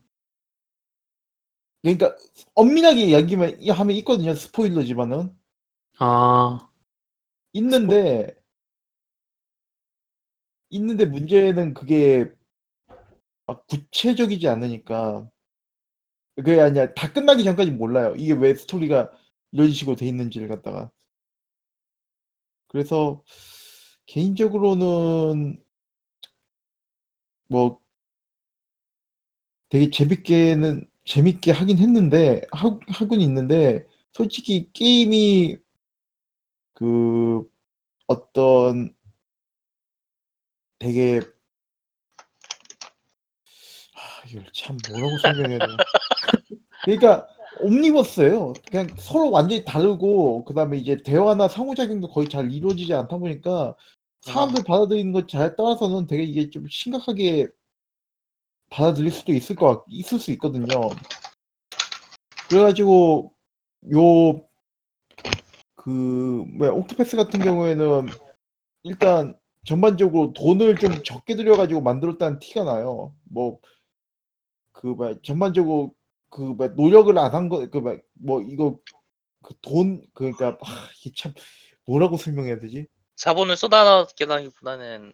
그러니까 1.83 2.15
엄밀하게 2.55 3.05
이야기만 3.07 3.69
하면 3.71 3.97
있거든요, 3.99 4.35
스포일러지만은 4.35 5.35
아, 5.99 6.69
있는데 7.53 8.35
있는데 10.71 11.05
문제는 11.07 11.75
그게 11.75 12.31
막 13.47 13.67
구체적이지 13.67 14.49
않으니까 14.49 15.29
그게 16.37 16.61
아니야 16.61 16.93
다 16.95 17.13
끝나기 17.13 17.45
전까지 17.45 17.71
몰라요. 17.73 18.15
이게 18.17 18.33
왜 18.35 18.55
스토리가 18.55 19.11
이런 19.53 19.71
식으로 19.73 19.97
돼 19.97 20.07
있는지를 20.07 20.49
갖다가 20.49 20.91
그래서 22.69 23.23
개인적으로는 24.07 25.63
뭐 27.51 27.81
되게 29.69 29.91
재밌게는 29.91 30.89
재밌게 31.05 31.51
하긴 31.51 31.79
했는데 31.79 32.43
하, 32.53 32.79
하긴 32.89 33.21
있는데 33.21 33.85
솔직히 34.13 34.71
게임이 34.73 35.59
그 36.75 37.43
어떤 38.07 38.95
되게 40.79 41.21
아, 43.95 44.29
이걸 44.29 44.47
참 44.55 44.79
뭐라고 44.89 45.19
설명해야 45.19 45.59
되나 45.59 45.77
그러니까 46.85 47.27
옴니버스예요. 47.61 48.55
그냥 48.71 48.89
서로 48.97 49.31
완전히 49.31 49.65
다르고 49.65 50.45
그다음에 50.45 50.79
이제 50.79 51.03
대화나 51.03 51.49
상호작용도 51.49 52.09
거의 52.09 52.29
잘 52.29 52.51
이루어지지 52.53 52.95
않다 52.95 53.19
보니까 53.19 53.75
사람들 54.23 54.65
받아들이는 54.65 55.13
것 55.13 55.27
잘 55.29 55.57
따라서는 55.57 56.07
되게 56.07 56.23
이게 56.25 56.51
좀 56.51 56.67
심각하게 56.69 57.49
받아들일 58.71 59.11
수도 59.11 59.33
있을 59.33 59.57
것 59.57 59.67
같, 59.79 59.85
있을 59.89 60.19
수 60.19 60.31
있거든요. 60.33 60.67
그래가지고 62.49 63.33
요 63.93 64.51
그 65.83 65.89
뭐야 65.89 66.73
옥토패스 66.73 67.17
같은 67.17 67.41
경우에는 67.41 68.07
일단 68.83 69.35
전반적으로 69.65 70.35
돈을 70.35 70.77
좀 70.77 71.03
적게 71.03 71.37
들여가지고 71.37 71.81
만들었다는 71.81 72.39
티가 72.39 72.65
나요. 72.65 73.15
뭐 73.25 73.61
그뭐 74.73 75.21
전반적으로 75.23 75.95
그뭐 76.29 76.69
노력을 76.77 77.17
안 77.19 77.33
한 77.35 77.49
거그뭐 77.49 78.43
이거 78.49 78.79
그 79.43 79.55
돈 79.63 80.03
그러니까 80.13 80.59
아, 80.61 80.89
이게 81.01 81.13
참 81.17 81.33
뭐라고 81.87 82.19
설명해야 82.19 82.59
되지? 82.61 82.87
자본을 83.21 83.57
쏟아붓기보다는 83.57 85.13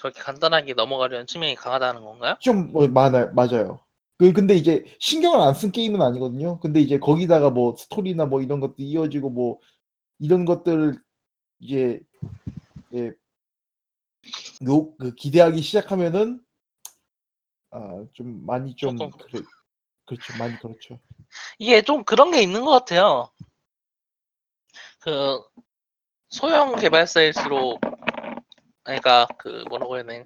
그렇게 0.00 0.20
간단하게 0.22 0.72
넘어가려는 0.74 1.26
측면이 1.26 1.54
강하다는 1.54 2.02
건가요? 2.02 2.36
좀 2.40 2.72
뭐 2.72 2.88
많아요. 2.88 3.30
맞아요. 3.34 3.80
그 4.18 4.32
근데 4.32 4.54
이제 4.54 4.84
신경을 4.98 5.40
안 5.40 5.54
쓴 5.54 5.70
게임은 5.70 6.00
아니거든요. 6.00 6.58
근데 6.60 6.80
이제 6.80 6.98
거기다가 6.98 7.50
뭐 7.50 7.76
스토리나 7.76 8.24
뭐 8.26 8.40
이런 8.40 8.60
것도 8.60 8.74
이어지고 8.78 9.30
뭐 9.30 9.58
이런 10.18 10.44
것들 10.46 10.98
이제 11.60 12.00
예, 12.94 13.12
요, 14.66 14.94
그 14.96 15.14
기대하기 15.14 15.60
시작하면은 15.60 16.42
아, 17.70 18.04
좀 18.14 18.44
많이 18.46 18.74
좀 18.76 18.96
조금. 18.96 19.10
그래, 19.26 19.42
그렇죠. 20.06 20.36
많이 20.38 20.58
그렇죠. 20.58 20.98
이게 21.58 21.82
좀 21.82 22.02
그런 22.04 22.30
게 22.30 22.42
있는 22.42 22.64
것 22.64 22.70
같아요. 22.72 23.30
그 25.00 25.40
소형 26.30 26.76
개발사일수록 26.76 27.80
그러니까 28.84 29.26
그 29.38 29.64
뭐라고 29.68 29.96
해야 29.96 30.04
되나 30.04 30.24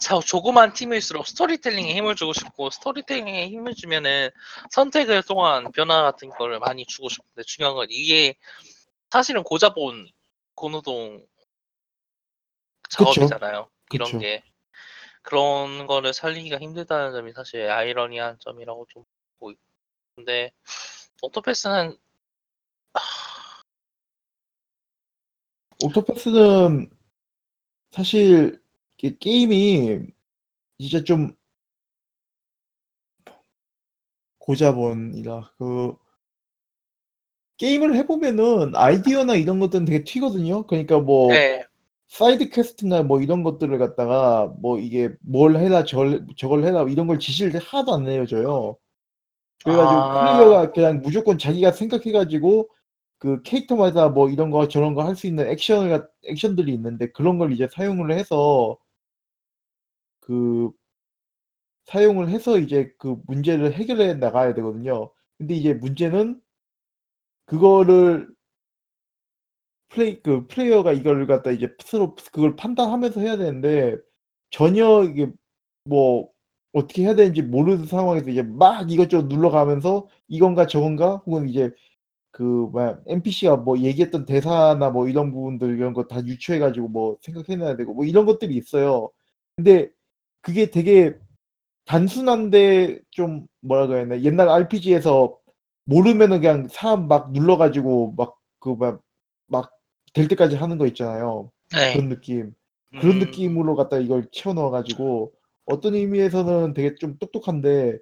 자 0.00 0.18
조그만 0.20 0.72
팀일수록 0.72 1.26
스토리텔링에 1.26 1.94
힘을 1.94 2.16
주고 2.16 2.32
싶고 2.32 2.70
스토리텔링에 2.70 3.48
힘을 3.48 3.74
주면은 3.74 4.30
선택을 4.70 5.22
통한 5.22 5.72
변화 5.72 6.02
같은 6.02 6.28
거를 6.28 6.58
많이 6.58 6.84
주고 6.84 7.08
싶은데 7.08 7.42
중요한 7.46 7.74
건 7.76 7.86
이게 7.90 8.34
사실은 9.10 9.42
고자본 9.42 10.08
고노동 10.54 11.24
그쵸. 12.82 13.04
작업이잖아요. 13.04 13.70
이런 13.92 14.06
그쵸. 14.06 14.18
게 14.18 14.42
그런 15.22 15.86
거를 15.86 16.12
살리기가 16.12 16.58
힘들다는 16.58 17.12
점이 17.12 17.32
사실 17.32 17.70
아이러니한 17.70 18.36
점이라고 18.40 18.86
좀 18.90 19.04
보고 19.38 19.52
있는데 20.16 20.52
오토패스는 21.22 21.96
옥토패스는 25.82 26.90
사실 27.90 28.60
게임이 28.98 30.00
진짜 30.78 31.04
좀 31.04 31.34
고자본이라 34.38 35.52
그 35.58 35.94
게임을 37.56 37.94
해보면은 37.96 38.74
아이디어나 38.74 39.36
이런 39.36 39.60
것들은 39.60 39.84
되게 39.84 40.04
튀거든요. 40.04 40.66
그러니까 40.66 40.98
뭐 40.98 41.32
네, 41.32 41.64
side 42.08 42.50
quest나 42.50 43.02
뭐 43.02 43.20
이런 43.20 43.42
것들을 43.42 43.76
갖다가 43.78 44.52
뭐 44.58 44.78
이게 44.78 45.10
뭘 45.20 45.56
해라 45.56 45.84
저걸, 45.84 46.26
저걸 46.36 46.64
해라 46.64 46.84
이런 46.88 47.06
걸 47.06 47.18
지시를 47.18 47.60
하나도 47.60 47.94
안 47.94 48.04
내려줘요. 48.04 48.76
그래가지고 49.64 50.00
아. 50.00 50.36
플레이어가 50.36 50.72
그냥 50.72 51.00
무조건 51.00 51.38
자기가 51.38 51.72
생각해가지고 51.72 52.68
그 53.24 53.42
캐릭터마다 53.42 54.10
뭐 54.10 54.28
이런 54.30 54.50
거 54.52 54.68
저런 54.68 54.94
거 54.94 55.02
할 55.04 55.16
수 55.16 55.26
있는 55.26 55.48
액션을 55.48 56.06
액션들이 56.26 56.72
있는데 56.74 57.10
그런 57.12 57.38
걸 57.38 57.52
이제 57.52 57.68
사용을 57.72 58.12
해서 58.12 58.78
그 60.20 60.72
사용을 61.86 62.28
해서 62.28 62.58
이제 62.58 62.92
그 62.98 63.16
문제를 63.26 63.72
해결해 63.74 64.14
나가야 64.14 64.52
되거든요. 64.54 65.10
근데 65.38 65.54
이제 65.54 65.72
문제는 65.74 66.40
그거를 67.46 68.28
플레이 69.88 70.20
그 70.22 70.46
플레이어가 70.48 70.92
이걸 70.92 71.26
갖다 71.26 71.50
이제 71.50 71.68
스스로 71.80 72.14
그걸 72.32 72.56
판단하면서 72.56 73.20
해야 73.20 73.36
되는데 73.36 73.96
전혀 74.50 75.04
이게 75.04 75.30
뭐 75.86 76.30
어떻게 76.72 77.04
해야 77.04 77.14
되는지 77.16 77.42
모르는 77.42 77.86
상황에서 77.86 78.30
이제 78.30 78.42
막 78.42 78.90
이것저것 78.90 79.26
눌러가면서 79.28 80.08
이건가 80.28 80.66
저건가 80.66 81.18
혹은 81.26 81.48
이제 81.48 81.70
그 82.34 82.42
뭐야 82.42 82.98
NPC가 83.06 83.56
뭐 83.58 83.78
얘기했던 83.78 84.26
대사나 84.26 84.90
뭐 84.90 85.08
이런 85.08 85.32
부분들 85.32 85.78
이런 85.78 85.92
거 85.94 86.08
다 86.08 86.18
유추해 86.26 86.58
가지고 86.58 86.88
뭐 86.88 87.16
생각해내야 87.22 87.76
되고 87.76 87.94
뭐 87.94 88.04
이런 88.04 88.26
것들이 88.26 88.56
있어요. 88.56 89.10
근데 89.56 89.88
그게 90.42 90.68
되게 90.70 91.14
단순한데 91.86 93.00
좀 93.10 93.46
뭐라 93.60 93.86
그래야 93.86 94.04
되나 94.08 94.20
옛날 94.22 94.48
RPG에서 94.48 95.38
모르면은 95.84 96.40
그냥 96.40 96.66
사람 96.70 97.06
막 97.08 97.30
눌러가지고 97.32 98.16
막그막될 98.60 100.28
때까지 100.28 100.56
하는 100.56 100.76
거 100.78 100.86
있잖아요. 100.88 101.52
네. 101.72 101.92
그런 101.94 102.08
느낌. 102.08 102.52
그런 103.00 103.16
음, 103.16 103.18
느낌으로 103.20 103.76
갖다 103.76 103.98
이걸 103.98 104.26
채워 104.32 104.54
넣어 104.54 104.70
가지고 104.70 105.32
어떤 105.66 105.94
의미에서는 105.94 106.74
되게 106.74 106.94
좀 106.96 107.16
똑똑한데 107.18 107.98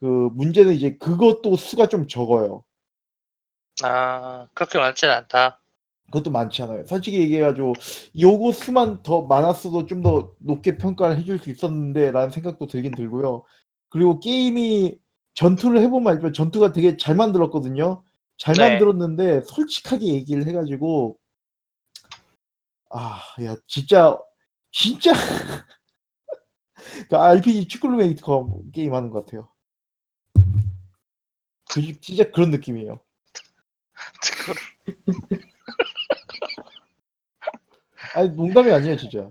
그 0.00 0.06
문제는 0.34 0.74
이제 0.74 0.96
그것도 0.96 1.56
수가 1.56 1.86
좀 1.88 2.08
적어요. 2.08 2.64
아 3.82 4.46
그렇게 4.54 4.78
많지는 4.78 5.14
않다. 5.14 5.60
그것도 6.06 6.30
많지 6.30 6.62
않아요. 6.62 6.84
솔직히 6.86 7.20
얘기해 7.20 7.40
가지고 7.40 7.72
요거 8.20 8.52
수만 8.52 9.02
더 9.02 9.22
많았어도 9.22 9.86
좀 9.86 10.02
더 10.02 10.34
높게 10.40 10.76
평가를 10.76 11.16
해줄 11.18 11.38
수 11.38 11.50
있었는데라는 11.50 12.30
생각도 12.30 12.66
들긴 12.66 12.92
들고요. 12.94 13.44
그리고 13.88 14.20
게임이 14.20 14.98
전투를 15.34 15.80
해보면 15.80 16.12
알지만 16.12 16.32
전투가 16.34 16.72
되게 16.72 16.96
잘 16.98 17.14
만들었거든요. 17.14 18.02
잘 18.36 18.54
네. 18.56 18.70
만들었는데 18.70 19.42
솔직하게 19.42 20.06
얘기를 20.06 20.46
해가지고 20.46 21.18
아, 22.90 23.22
야 23.44 23.56
진짜 23.66 24.18
진짜 24.70 25.12
그 27.08 27.16
RPG 27.16 27.68
쯔꾸르 27.68 28.18
메이커 28.18 28.48
게임 28.74 28.94
하는 28.94 29.08
것 29.10 29.24
같아요. 29.24 29.48
그 31.70 32.00
진짜 32.00 32.30
그런 32.30 32.50
느낌이에요. 32.50 33.00
아니 38.14 38.28
농담이 38.30 38.70
아니에요 38.72 38.96
진짜. 38.96 39.30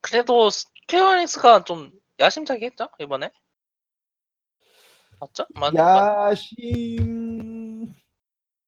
그래도 0.00 0.50
스퀘어에닉스가 0.50 1.64
좀 1.64 1.90
야심차게 2.20 2.66
했죠 2.66 2.88
이번에 3.00 3.30
맞죠? 5.20 5.46
맞, 5.54 5.72
맞, 5.74 6.30
야심 6.30 7.94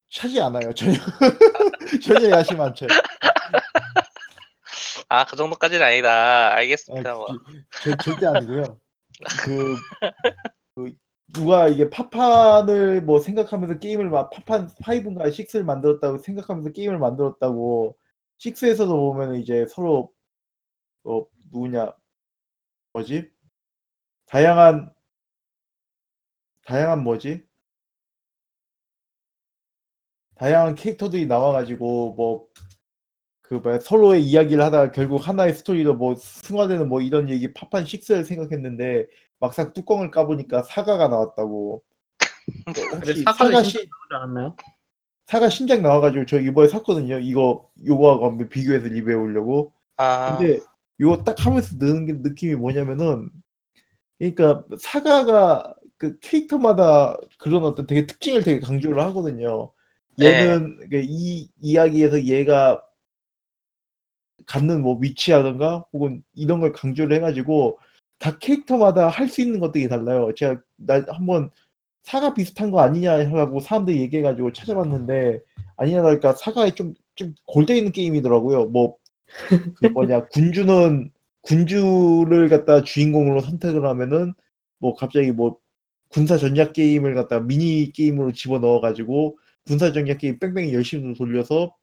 차지 0.09 0.41
않아요 0.41 0.73
전혀 0.73 0.93
전혀 2.03 2.29
야심 2.31 2.59
안 2.61 2.73
차요. 2.75 2.89
아 5.09 5.25
그 5.25 5.35
정도까지는 5.37 5.85
아니다 5.85 6.09
아, 6.51 6.55
알겠습니다 6.55 7.13
뭐. 7.15 7.27
저, 7.81 7.95
절대 7.97 8.25
아니고요. 8.25 8.77
그, 9.43 9.45
그 9.45 9.77
누가 11.33 11.67
이게 11.67 11.89
파판을 11.89 13.01
뭐 13.01 13.19
생각하면서 13.19 13.79
게임을 13.79 14.09
막 14.09 14.29
파판 14.29 14.69
5인가 14.81 15.29
6를 15.29 15.63
만들었다고 15.63 16.19
생각하면서 16.19 16.71
게임을 16.71 16.97
만들었다고 16.99 17.97
6에서도 18.39 18.87
보면 18.89 19.35
이제 19.35 19.65
서로 19.69 20.13
어 21.03 21.25
누구냐? 21.51 21.93
뭐지? 22.93 23.31
다양한 24.27 24.93
다양한 26.65 27.03
뭐지? 27.03 27.45
다양한 30.35 30.75
캐릭터들이 30.75 31.25
나와가지고 31.27 32.13
뭐 32.15 32.47
그 33.47 33.55
뭐야? 33.55 33.79
서로의 33.79 34.23
이야기를 34.23 34.61
하다가 34.61 34.91
결국 34.91 35.25
하나의 35.25 35.53
스토리로 35.53 35.95
뭐 35.95 36.15
승화되는 36.15 36.89
뭐 36.89 37.01
이런 37.01 37.29
얘기 37.29 37.53
파판 37.53 37.85
6를 37.85 38.25
생각했는데 38.25 39.07
막상 39.39 39.73
뚜껑을 39.73 40.11
까보니까 40.11 40.63
사과가 40.63 41.07
나왔다고. 41.07 41.83
혹시 42.93 43.23
사과 43.23 43.49
나오지 43.49 43.89
않았나요? 44.09 44.55
사과 45.25 45.49
신작 45.49 45.81
나와가지고 45.81 46.25
저 46.25 46.39
이번에 46.39 46.67
샀거든요. 46.69 47.19
이거 47.19 47.69
요거하고 47.85 48.25
한번 48.25 48.49
비교해서 48.49 48.87
리뷰해 48.87 49.17
보려고. 49.17 49.73
아 49.97 50.37
근데 50.37 50.59
요거 50.99 51.23
딱 51.23 51.45
하면서 51.45 51.75
느는 51.77 52.05
게 52.05 52.13
느낌이 52.13 52.55
뭐냐면은 52.55 53.29
그러니까 54.17 54.63
사과가 54.79 55.75
그 55.97 56.17
캐릭터마다 56.19 57.17
그런 57.37 57.63
어떤 57.63 57.85
되게 57.87 58.05
특징을 58.05 58.43
되게 58.43 58.59
강조를 58.59 58.99
하거든요. 59.01 59.71
얘는 60.19 60.89
그이 60.89 61.49
이야기에서 61.61 62.23
얘가 62.23 62.81
갖는 64.45 64.81
뭐 64.81 64.97
위치라든가 64.99 65.85
혹은 65.91 66.23
이런 66.33 66.61
걸 66.61 66.71
강조를 66.71 67.15
해가지고 67.17 67.79
각 68.19 68.39
캐릭터마다 68.39 69.07
할 69.09 69.27
수 69.29 69.41
있는 69.41 69.59
것들이 69.59 69.87
달라요. 69.89 70.31
제가 70.35 70.61
나 70.77 71.03
한번 71.09 71.51
사과 72.03 72.33
비슷한 72.33 72.71
거 72.71 72.79
아니냐 72.81 73.29
하고 73.31 73.59
사람들이 73.59 73.99
얘기해가지고 74.01 74.53
찾아봤는데 74.53 75.41
아니냐 75.77 76.03
하니까 76.05 76.33
사과에 76.33 76.71
좀 76.71 76.93
좀 77.15 77.33
골대 77.47 77.75
있는 77.75 77.91
게임이더라고요. 77.91 78.65
뭐그 78.67 78.95
뭐냐 79.93 80.27
군주는 80.27 81.11
군주를 81.41 82.47
갖다 82.49 82.83
주인공으로 82.83 83.41
선택을 83.41 83.85
하면은 83.87 84.33
뭐 84.79 84.93
갑자기 84.95 85.31
뭐 85.31 85.57
군사 86.09 86.37
전략 86.37 86.73
게임을 86.73 87.15
갖다 87.15 87.39
미니 87.39 87.91
게임으로 87.91 88.33
집어 88.33 88.59
넣어 88.59 88.81
가지고 88.81 89.39
군사 89.65 89.91
전략 89.91 90.19
게임 90.19 90.37
뺑뺑이 90.39 90.73
열심히 90.75 91.15
돌려서 91.15 91.75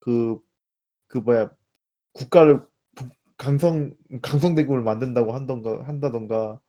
그그 0.00 1.18
뭐야 1.24 1.50
국가를 2.14 2.60
부- 2.62 2.69
강성 3.40 3.94
강성 4.22 4.54
대국을 4.54 4.82
만든다고 4.82 5.32
한던가 5.32 5.82
한다던가 5.86 6.60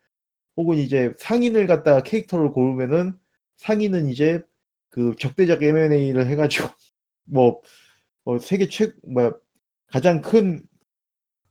혹은 0.58 0.78
이제 0.78 1.14
상인을 1.20 1.68
갖다가 1.68 2.02
캐릭터를 2.02 2.52
고르면은 2.52 3.18
상인은 3.58 4.10
이제 4.10 4.42
그 4.90 5.16
적대적 5.20 5.62
M&A를 5.64 6.28
해가지고 6.28 6.70
뭐, 7.26 7.62
뭐 8.24 8.40
세계 8.40 8.68
최 8.70 8.94
뭐야 9.04 9.34
가장 9.88 10.22
큰 10.22 10.72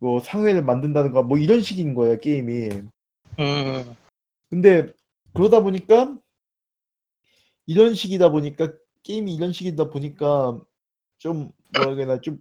뭐 0.01 0.21
상회를 0.21 0.65
만든다든가 0.65 1.23
뭐 1.23 1.39
이런 1.39 1.61
식인 1.61 1.95
거예요 1.95 2.19
게임이. 2.19 2.71
음, 3.39 3.97
근데 4.49 4.93
그러다 5.35 5.61
보니까 5.61 6.17
이런 7.67 7.95
식이다 7.95 8.31
보니까 8.31 8.73
게임이 9.03 9.35
이런 9.35 9.53
식이다 9.53 9.91
보니까 9.91 10.59
좀 11.19 11.53
뭐라 11.75 11.95
그래야 11.95 12.07
되나 12.07 12.21
좀 12.21 12.41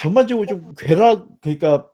전반적으로 0.00 0.46
좀 0.46 0.74
괴락 0.76 1.40
그러니까 1.40 1.90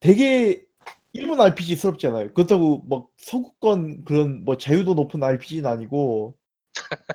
되게 0.00 0.64
일본 1.12 1.40
RPG스럽잖아요. 1.40 2.34
그렇다고 2.34 2.82
막 2.88 3.08
서구권 3.16 4.04
그런 4.04 4.44
뭐 4.44 4.56
자유도 4.56 4.94
높은 4.94 5.22
RPG는 5.22 5.68
아니고 5.68 6.36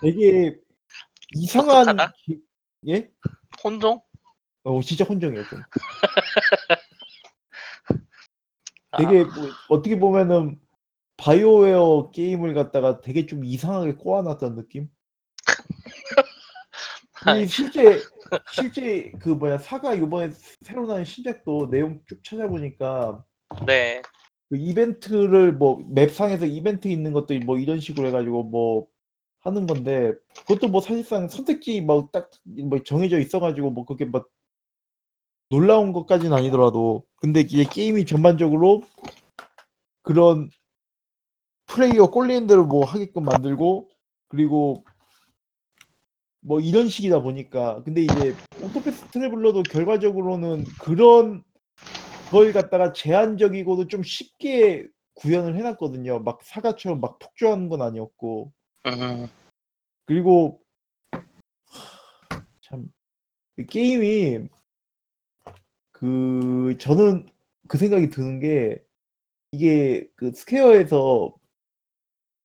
되게 0.02 0.58
이상한? 1.36 1.98
기- 2.26 2.42
예? 2.88 3.10
혼종? 3.64 4.02
어 4.64 4.82
진짜 4.82 5.06
혼종이에요 5.06 5.46
좀. 5.48 5.62
아, 8.92 8.98
되게 8.98 9.24
뭐 9.24 9.50
어떻게 9.70 9.98
보면은 9.98 10.60
바이오웨어 11.18 12.12
게임을 12.12 12.54
갖다가 12.54 13.00
되게 13.02 13.26
좀 13.28 13.46
이상하게 13.46 13.96
꼬아놨던 13.96 14.56
느낌? 14.56 14.90
이 17.42 17.48
실제 17.48 18.00
실제 18.52 19.12
그 19.20 19.30
뭐야 19.30 19.58
사가 19.60 19.94
이번에 19.96 20.32
새로 20.62 20.88
나온 20.88 21.06
신작도 21.06 21.70
내용 21.70 22.02
쭉 22.08 22.24
찾아보니까 22.24 23.24
네. 23.66 24.02
그 24.50 24.58
이벤트를 24.58 25.54
뭐 25.54 25.84
맵상에서 25.90 26.46
이벤트 26.46 26.88
있는 26.88 27.14
것도 27.14 27.38
뭐 27.46 27.58
이런 27.58 27.80
식으로 27.80 28.08
해가지고 28.08 28.44
뭐 28.44 28.88
하는 29.42 29.68
건데 29.68 30.14
그것도 30.48 30.68
뭐 30.70 30.82
사실상 30.82 31.28
선택지 31.28 31.82
뭐 31.82 32.10
딱 32.12 32.30
뭐 32.46 32.80
정해져 32.84 33.20
있어가지고 33.20 33.72
뭐 33.72 33.86
그게 33.86 34.06
뭐 34.06 34.26
놀라운 35.50 35.94
것까지는 35.94 36.34
아니더라도 36.36 37.04
근데 37.18 37.42
이게 37.42 37.66
게임이 37.66 38.06
전반적으로 38.06 38.84
그런 40.04 40.50
플레이어 41.68 42.12
꼴리는 42.12 42.48
대로 42.48 42.66
뭐 42.66 42.86
하게끔 42.86 43.24
만들고 43.26 43.90
그리고 44.28 44.86
뭐 46.42 46.60
이런 46.60 46.90
식이다 46.90 47.22
보니까. 47.22 47.82
근데 47.84 48.02
이제 48.02 48.36
옥토패스 48.62 49.08
트래블러도 49.12 49.64
결과적으로는 49.64 50.66
그런 50.80 51.44
걸 52.32 52.52
갖다가 52.52 52.94
제한적이고도 52.94 53.88
좀 53.88 54.04
쉽게 54.04 54.88
구현을 55.16 55.56
해놨거든요. 55.56 56.20
막 56.20 56.40
사가처럼 56.44 57.00
막 57.00 57.20
폭주하는 57.20 57.70
건 57.70 57.82
아니었고. 57.82 58.52
음, 58.88 59.28
그리고 60.06 60.60
참이 62.62 62.86
게임이 63.70 64.48
그 65.92 66.76
저는 66.80 67.28
그 67.68 67.78
생각이 67.78 68.10
드는 68.10 68.40
게 68.40 68.84
이게 69.52 70.10
그 70.16 70.32
Square에서 70.34 71.36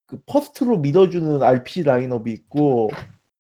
그 0.07 0.21
first로 0.27 0.79
믿어주는 0.79 1.43
RPG 1.43 1.85
라인업이 1.85 2.31
있고 2.33 2.91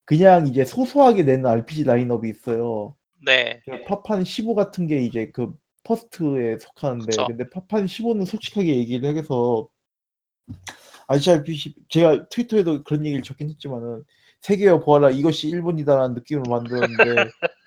그냥 0.07 0.47
이제 0.47 0.65
소소하게 0.65 1.25
내는 1.25 1.47
RPG 1.47 1.85
라인업이 1.85 2.29
있어요. 2.31 2.97
네. 3.25 3.61
파판 3.87 4.25
15 4.25 4.55
같은 4.55 4.87
게 4.87 5.03
이제 5.03 5.31
그 5.33 5.53
first에 5.83 6.59
속하는데 6.59 7.07
그쵸. 7.07 7.27
근데 7.27 7.49
파판 7.51 7.87
15는 7.87 8.25
솔직하게 8.25 8.77
얘기를 8.77 9.15
해서 9.17 9.69
아시다시피 11.09 11.75
제가 11.89 12.29
트위터에도 12.29 12.83
그런 12.85 13.05
얘기를 13.05 13.23
적긴 13.23 13.51
했지만은 13.51 14.05
세계여 14.41 14.81
보아라 14.81 15.11
이것이 15.11 15.49
일본이다라는 15.49 16.15
느낌을 16.15 16.45
만들었는데 16.49 16.95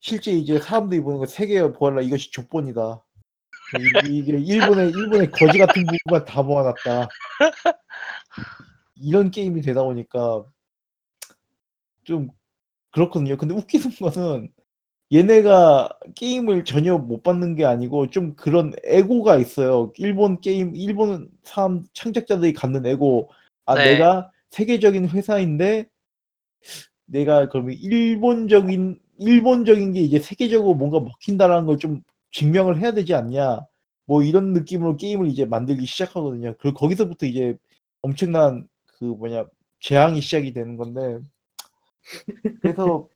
실제 0.00 0.32
이제 0.32 0.58
사람들이 0.58 1.00
보는 1.00 1.18
거 1.18 1.26
세계여 1.26 1.72
보아라 1.72 2.02
이것이 2.02 2.30
족본이다. 2.30 3.02
이- 4.06 4.18
이게 4.18 4.32
일본의 4.38 4.90
일본의 4.90 5.30
거지 5.30 5.58
같은 5.58 5.84
부분만 5.86 6.24
다 6.26 6.42
모아놨다. 6.42 7.08
이런 8.96 9.30
게임이 9.30 9.62
되다 9.62 9.82
보니까 9.82 10.44
좀 12.06 12.30
그렇거든요. 12.92 13.36
근데 13.38 13.54
웃기는 13.54 13.86
거는 14.00 14.50
얘네가 15.12 15.90
게임을 16.16 16.64
전혀 16.64 16.98
못 16.98 17.22
받는 17.22 17.56
게 17.56 17.64
아니고 17.66 18.10
좀 18.10 18.34
그런 18.36 18.74
에고가 18.84 19.38
있어요. 19.38 19.92
일본 19.98 20.40
게임, 20.40 20.76
일본 20.76 21.30
사람 21.44 21.84
창작자들이 21.94 22.54
갖는 22.54 22.86
에고. 22.86 23.30
아, 23.66 23.74
네. 23.76 23.94
내가 23.94 24.30
세계적인 24.50 25.08
회사인데 25.10 25.86
내가 27.06 27.48
그러면 27.48 27.74
일본적인 27.80 28.98
일본적인 29.18 29.92
게 29.92 30.00
이제 30.00 30.18
세계적으로 30.20 30.74
뭔가 30.74 31.00
먹힌다라는 31.00 31.66
걸 31.66 31.78
좀 31.78 32.02
증명을 32.32 32.80
해야 32.80 32.92
되지 32.92 33.14
않냐. 33.14 33.60
뭐 34.06 34.22
이런 34.22 34.52
느낌으로 34.52 34.96
게임을 34.98 35.28
이제 35.28 35.44
만들기 35.46 35.86
시작하거든요. 35.86 36.54
그리고 36.58 36.78
거기서부터 36.78 37.26
이제 37.26 37.56
엄청난 38.02 38.68
그 38.98 39.04
뭐냐 39.04 39.46
재앙이 39.80 40.20
시작이 40.20 40.52
되는 40.52 40.76
건데 40.76 41.18
그래서 42.60 43.08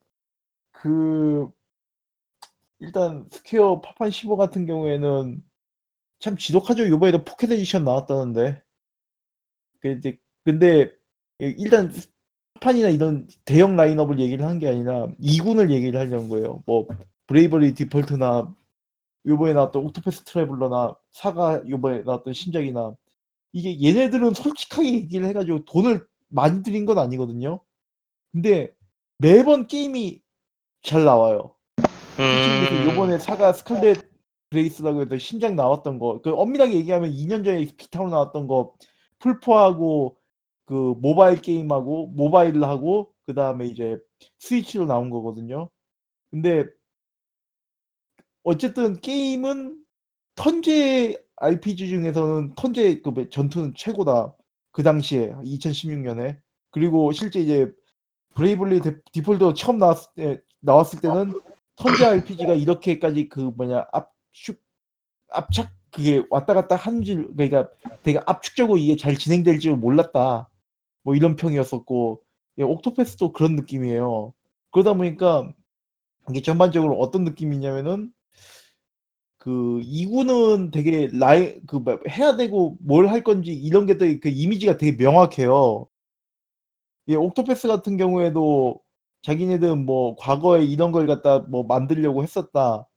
그 0.73 1.51
일단 2.79 3.27
Square 3.31 3.81
파판 3.81 4.11
15 4.11 4.37
같은 4.37 4.67
경우에는 4.67 5.43
참 6.21 6.37
지독하죠. 6.37 6.87
이번에도 6.87 7.25
Pocket 7.25 7.51
Edition 7.53 7.85
나왔다는데. 7.85 8.63
근데 9.81 10.19
근데 10.45 10.93
일단 11.39 11.93
파판이나 12.55 12.89
이런 12.91 13.29
대형 13.45 13.77
라인업을 13.77 14.19
얘기를 14.21 14.47
한 14.47 14.59
게 14.59 14.69
아니라 14.69 15.09
2군을 15.21 15.71
얘기를 15.73 15.99
하려는 15.99 16.29
거예요. 16.29 16.63
뭐 16.67 16.87
Bravely 17.27 17.75
Default나 17.75 18.55
요번에 19.27 19.53
나왔던 19.55 19.85
Octopath 19.87 20.25
Traveler나 20.25 20.95
SaGa 21.13 21.63
요번에 21.69 22.03
나왔던 22.03 22.35
신작이나 22.35 22.95
이게 23.53 23.81
얘네들은 23.83 24.35
솔직하게 24.35 24.93
얘기를 24.95 25.27
해가지고 25.29 25.65
돈을 25.67 26.07
많이 26.29 26.63
들인 26.63 26.87
건 26.87 26.99
아니거든요. 26.99 27.61
근데 28.33 28.73
매번 29.21 29.67
게임이 29.67 30.23
잘 30.83 31.05
나와요. 31.05 31.55
그래서 32.17 32.75
음, 32.75 32.91
요번에 32.91 33.19
사가 33.19 33.53
스칼렛 33.53 34.09
그레이스라고 34.49 35.03
해서 35.03 35.19
신작 35.19 35.55
나왔던 35.55 35.99
거, 35.99 36.23
그 36.23 36.31
엄밀하게 36.33 36.75
얘기하면 36.77 37.13
2년 37.13 37.45
전에 37.45 37.67
Vita로 37.77 38.09
나왔던 38.09 38.47
거 38.47 38.75
플포하고 39.19 40.17
그 40.65 40.95
모바일 41.01 41.43
게임하고 41.43 42.09
모바일로 42.09 42.67
하고 42.67 43.13
그 43.27 43.35
다음에 43.35 43.67
이제 43.67 43.99
스위치로 44.39 44.87
나온 44.87 45.11
거거든요. 45.11 45.69
근데 46.31 46.65
어쨌든 48.43 49.01
게임은 49.01 49.79
턴제 50.35 51.23
RPG 51.37 51.89
중에서는 51.89 52.55
턴제 52.55 53.03
그 53.03 53.29
전투는 53.29 53.75
최고다. 53.77 54.35
그 54.73 54.83
당시에 54.83 55.33
2016년에 55.45 56.41
그리고 56.71 57.13
실제 57.13 57.41
이제 57.41 57.71
Bravely 58.45 58.81
De- 58.81 58.97
Default 59.13 59.53
처음 59.55 59.77
나왔을 59.79 60.09
때 60.17 60.41
나왔을 60.61 61.01
때는 61.01 61.39
턴제 61.77 62.05
RPG가 62.07 62.55
이렇게까지 62.55 63.29
그 63.29 63.41
뭐냐 63.41 63.87
압축 63.93 64.59
압착 65.31 65.71
그게 65.91 66.23
왔다 66.31 66.55
갔다 66.55 66.77
하는 66.77 67.03
줄 67.03 67.35
그러니까 67.37 67.69
되게 68.03 68.19
압축적으로 68.25 68.79
이게 68.79 68.97
잘 68.97 69.17
진행될 69.17 69.59
줄 69.59 69.77
몰랐다. 69.77 70.49
뭐 71.03 71.15
이런 71.15 71.37
평이었었고 71.37 72.23
예, 72.59 72.63
Octopath도 72.63 73.33
그런 73.33 73.57
느낌이에요. 73.57 74.33
그러다 74.71 74.95
보니까 74.95 75.53
이게 76.31 76.41
전반적으로 76.43 76.99
어떤 76.99 77.25
느낌이냐면은 77.25 78.11
그 79.39 79.81
2군은 79.83 80.71
되게 80.73 81.09
라이 81.13 81.61
그뭐 81.67 81.99
해야 82.09 82.37
되고 82.37 82.77
뭘 82.81 83.07
할 83.09 83.23
건지 83.23 83.53
이런 83.53 83.85
게 83.87 83.99
되게 83.99 84.19
그 84.21 84.29
이미지가 84.31 84.77
되게 84.79 84.97
명확해요. 85.03 85.87
예, 87.11 87.17
Octopath 87.17 87.69
같은 87.69 87.97
경우에도 87.99 88.81
자기네들은 89.23 89.85
뭐 89.87 90.17
과거에 90.17 90.65
이런 90.65 90.93
걸 90.93 91.07
갖다 91.07 91.41
뭐 91.41 91.65
만들려고 91.65 92.23
했었다. 92.23 92.89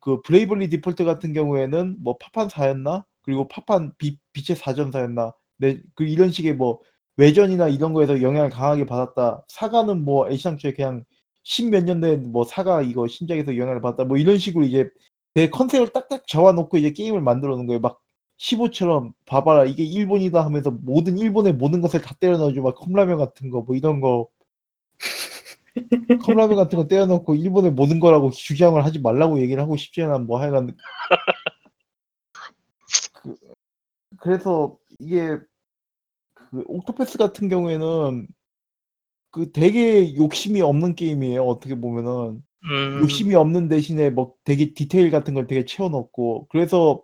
그 0.00 0.22
Bravely 0.22 0.70
Default 0.70 1.04
같은 1.04 1.32
경우에는 1.32 1.98
뭐 2.02 2.16
파판 2.18 2.48
4였나? 2.48 3.04
그리고 3.22 3.48
파판 3.48 3.92
비, 3.98 4.18
빛의 4.32 4.56
4전사였나? 4.58 5.34
네, 5.58 5.80
그 5.96 6.04
이런 6.04 6.30
식의 6.32 6.54
뭐 6.56 6.80
외전이나 7.18 7.68
이런 7.68 7.92
거에서 7.94 8.22
영향을 8.22 8.50
강하게 8.50 8.86
받았다. 8.86 9.44
SaGa는 9.48 10.04
뭐 10.04 10.28
애시당초에 10.30 10.72
그냥 10.74 11.04
십몇 11.44 11.84
년 11.84 12.00
된 12.00 12.32
뭐 12.32 12.44
SaGa 12.44 12.82
이거 12.82 13.06
신작에서 13.08 13.56
영향을 13.58 13.80
받았다. 13.82 14.04
뭐 14.04 14.16
이런 14.18 14.38
식으로 14.38 14.64
이제 14.66 14.90
내 15.34 15.48
컨셉을 15.50 15.88
딱딱 15.90 16.26
잡아놓고 16.28 16.78
이제 16.78 16.92
게임을 16.92 17.20
만들어 17.22 17.56
놓은 17.56 17.66
거예요. 17.66 17.80
막 17.80 18.00
15처럼 18.40 19.12
봐봐라. 19.26 19.66
이게 19.66 19.84
일본이다 19.84 20.44
하면서 20.44 20.70
모든 20.70 21.18
일본의 21.18 21.54
모든 21.54 21.80
것을 21.82 22.00
다 22.00 22.14
때려 22.20 22.38
넣어주고 22.38 22.68
막 22.70 22.74
컵라면 22.76 23.18
같은 23.18 23.50
거 23.50 23.62
뭐 23.62 23.76
이런 23.76 24.00
거. 24.00 24.28
컵라면 26.24 26.56
같은 26.56 26.78
거 26.78 26.86
떼어놓고 26.88 27.34
일본의 27.34 27.72
모든 27.72 28.00
거라고 28.00 28.30
주장을 28.30 28.82
하지 28.84 28.98
말라고 29.00 29.40
얘기를 29.40 29.62
하고 29.62 29.76
싶지 29.76 30.02
않아. 30.02 30.18
뭐 30.18 30.40
하여간. 30.40 30.74
그, 33.22 33.36
그래서 34.18 34.76
이게 34.98 35.38
그 36.34 36.64
옥토패스 36.66 37.18
같은 37.18 37.48
경우에는 37.48 38.26
그 39.30 39.52
되게 39.52 40.14
욕심이 40.16 40.60
없는 40.62 40.94
게임이에요. 40.94 41.44
어떻게 41.44 41.74
보면은. 41.74 42.42
음, 42.64 43.00
욕심이 43.02 43.34
없는 43.34 43.68
대신에 43.68 44.10
뭐 44.10 44.34
되게 44.44 44.74
디테일 44.74 45.10
같은 45.10 45.34
걸 45.34 45.46
되게 45.46 45.64
채워넣고. 45.64 46.48
그래서 46.50 47.02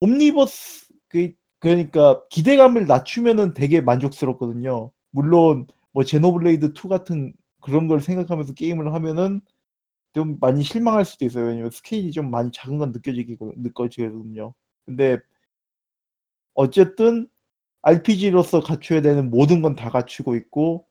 옴니버스 0.00 0.88
그 1.08 1.32
그러니까 1.58 2.22
기대감을 2.28 2.86
낮추면은 2.86 3.54
되게 3.54 3.80
만족스럽거든요. 3.80 4.90
물론 5.10 5.66
뭐 5.92 6.04
제노블레이드 6.04 6.72
2 6.74 6.88
같은 6.88 7.32
그런 7.62 7.88
걸 7.88 8.00
생각하면서 8.00 8.54
게임을 8.54 8.92
하면은 8.94 9.40
좀 10.14 10.38
많이 10.40 10.62
실망할 10.62 11.04
수도 11.04 11.24
있어요. 11.24 11.46
왜냐면 11.46 11.70
스케일이 11.70 12.12
좀 12.12 12.30
많이 12.30 12.50
작은 12.52 12.78
건 12.78 12.92
느껴지고 12.92 13.52
느껴지거든요. 13.56 14.54
근데 14.84 15.18
어쨌든 16.54 17.28
RPG로서 17.82 18.60
갖춰야 18.60 19.00
되는 19.02 19.30
모든 19.30 19.62
건 19.62 19.74
다 19.76 19.90
갖추고 19.90 20.36
있고 20.36 20.86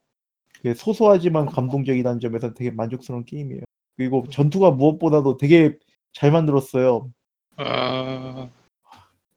소소하지만 0.76 1.46
감동적이라는 1.48 2.20
점에서 2.20 2.54
되게 2.54 2.72
만족스러운 2.72 3.26
게임이에요. 3.26 3.64
그리고 3.98 4.26
전투가 4.30 4.72
무엇보다도 4.72 5.38
되게 5.38 5.78
잘 6.14 6.32
만들었어요. 6.32 7.12
음, 7.60 8.50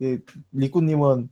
예, 0.02 0.18
리꾸님은 0.52 1.28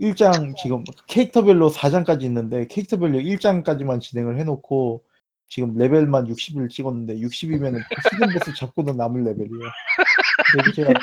1장 0.00 0.56
지금 0.56 0.84
캐릭터별로 1.06 1.70
4장까지 1.70 2.22
있는데 2.22 2.66
캐릭터별로 2.66 3.18
1장까지만 3.18 4.00
진행을 4.00 4.38
해놓고 4.40 5.04
지금 5.48 5.76
레벨만 5.76 6.26
60을 6.28 6.70
찍었는데 6.70 7.16
60이면 7.16 7.78
hidden 8.12 8.32
보스 8.32 8.54
잡고도 8.56 8.94
남을 8.94 9.22
레벨이에요. 9.24 9.70
그래서 10.52 10.72
제가 10.72 10.94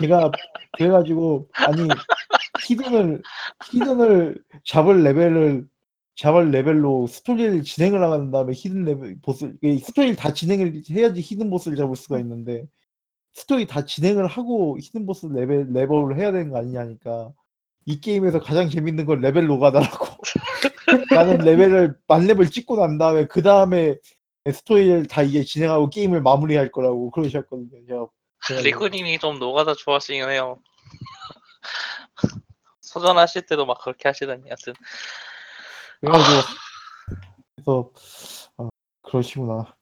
제가 0.00 0.32
그래가지고 0.76 1.48
아니 1.52 1.88
hidden을 2.66 3.22
hidden을 3.70 4.42
잡을 4.64 5.04
레벨을 5.04 5.68
잡을 6.16 6.50
레벨로 6.50 7.06
스토리를 7.06 7.62
진행을 7.62 8.02
하는 8.02 8.32
다음에 8.32 8.52
hidden 8.52 8.84
레벨 8.84 9.16
보스 9.22 9.54
이 9.62 9.78
스토리를 9.78 10.16
다 10.16 10.32
진행을 10.32 10.82
해야지 10.90 11.20
hidden 11.20 11.48
보스를 11.48 11.76
잡을 11.76 11.94
수가 11.94 12.18
있는데 12.18 12.66
스토리 13.38 13.68
다 13.68 13.84
진행을 13.84 14.26
하고 14.26 14.76
hidden 14.80 15.06
보스 15.06 15.26
레벨 15.26 15.68
레벨을 15.72 16.18
해야 16.18 16.32
되는 16.32 16.50
거 16.50 16.58
아니냐니까 16.58 17.30
이 17.86 18.00
게임에서 18.00 18.40
가장 18.40 18.68
재밌는 18.68 19.06
건 19.06 19.20
레벨 19.20 19.46
노가다라고 19.46 20.06
나는 21.14 21.38
레벨을 21.38 21.96
만렙을 22.08 22.50
찍고 22.50 22.76
난 22.78 22.98
다음에 22.98 23.26
그 23.26 23.40
다음에 23.42 23.94
스토리를 24.52 25.06
다 25.06 25.22
이제 25.22 25.44
진행하고 25.44 25.88
게임을 25.88 26.20
마무리할 26.20 26.72
거라고 26.72 27.12
그러셨거든요. 27.12 28.10
제가 28.48 28.60
리코님이 28.62 29.20
좀 29.20 29.38
노가다 29.38 29.74
좋아하시긴 29.74 30.28
해요. 30.28 30.60
서전하실 32.80 33.42
때도 33.46 33.66
막 33.66 33.80
그렇게 33.80 34.08
하시더니 34.08 34.42
하여튼 34.48 34.74
그래가지고 36.00 36.32
그래서 37.54 37.90
아, 38.56 38.68
그러시구나. 39.02 39.76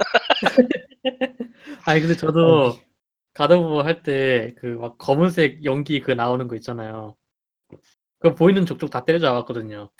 아니 1.86 2.00
근데 2.02 2.14
저도 2.14 2.78
God 3.34 3.54
of 3.54 3.64
War 3.64 3.78
할때 3.80 4.54
그 4.56 4.66
막 4.78 4.96
검은색 4.98 5.64
연기 5.64 6.00
그 6.00 6.12
나오는 6.12 6.46
거 6.48 6.54
있잖아요. 6.56 7.16
그 8.18 8.34
보이는 8.34 8.64
족족 8.66 8.90
다 8.90 9.04
때려잡았거든요. 9.04 9.90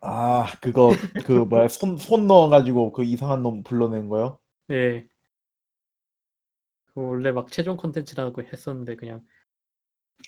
아 0.00 0.46
그거 0.60 0.90
그 1.24 1.32
뭐야 1.32 1.68
손 1.68 1.96
손 1.98 2.26
넣어가지고 2.26 2.92
그 2.92 3.04
이상한 3.04 3.42
놈 3.42 3.62
불러낸 3.62 4.08
거요? 4.08 4.38
네. 4.68 5.08
그 6.94 7.00
원래 7.00 7.32
막 7.32 7.50
최종 7.50 7.76
컨텐츠라고 7.76 8.42
했었는데 8.42 8.96
그냥 8.96 9.24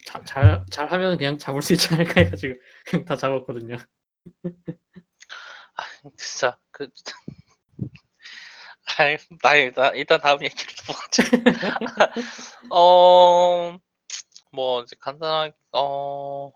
자, 0.07 0.22
잘 0.24 0.64
잘하면 0.70 1.16
그냥 1.18 1.38
잡을 1.38 1.62
수 1.62 1.72
있지 1.74 1.93
않을까 1.95 2.20
해가지고 2.22 2.55
그냥 2.86 3.05
다 3.05 3.16
잡았거든요. 3.16 3.76
진짜 6.16 6.59
그 6.70 6.88
아이, 8.99 9.16
나 9.43 9.55
일단 9.55 9.95
일단 9.97 10.20
다음 10.20 10.43
얘기를 10.43 10.64
보자. 10.86 11.22
어, 12.70 13.78
뭐 14.53 14.82
이제 14.82 14.97
간단하게 14.99 15.55
어, 15.72 16.53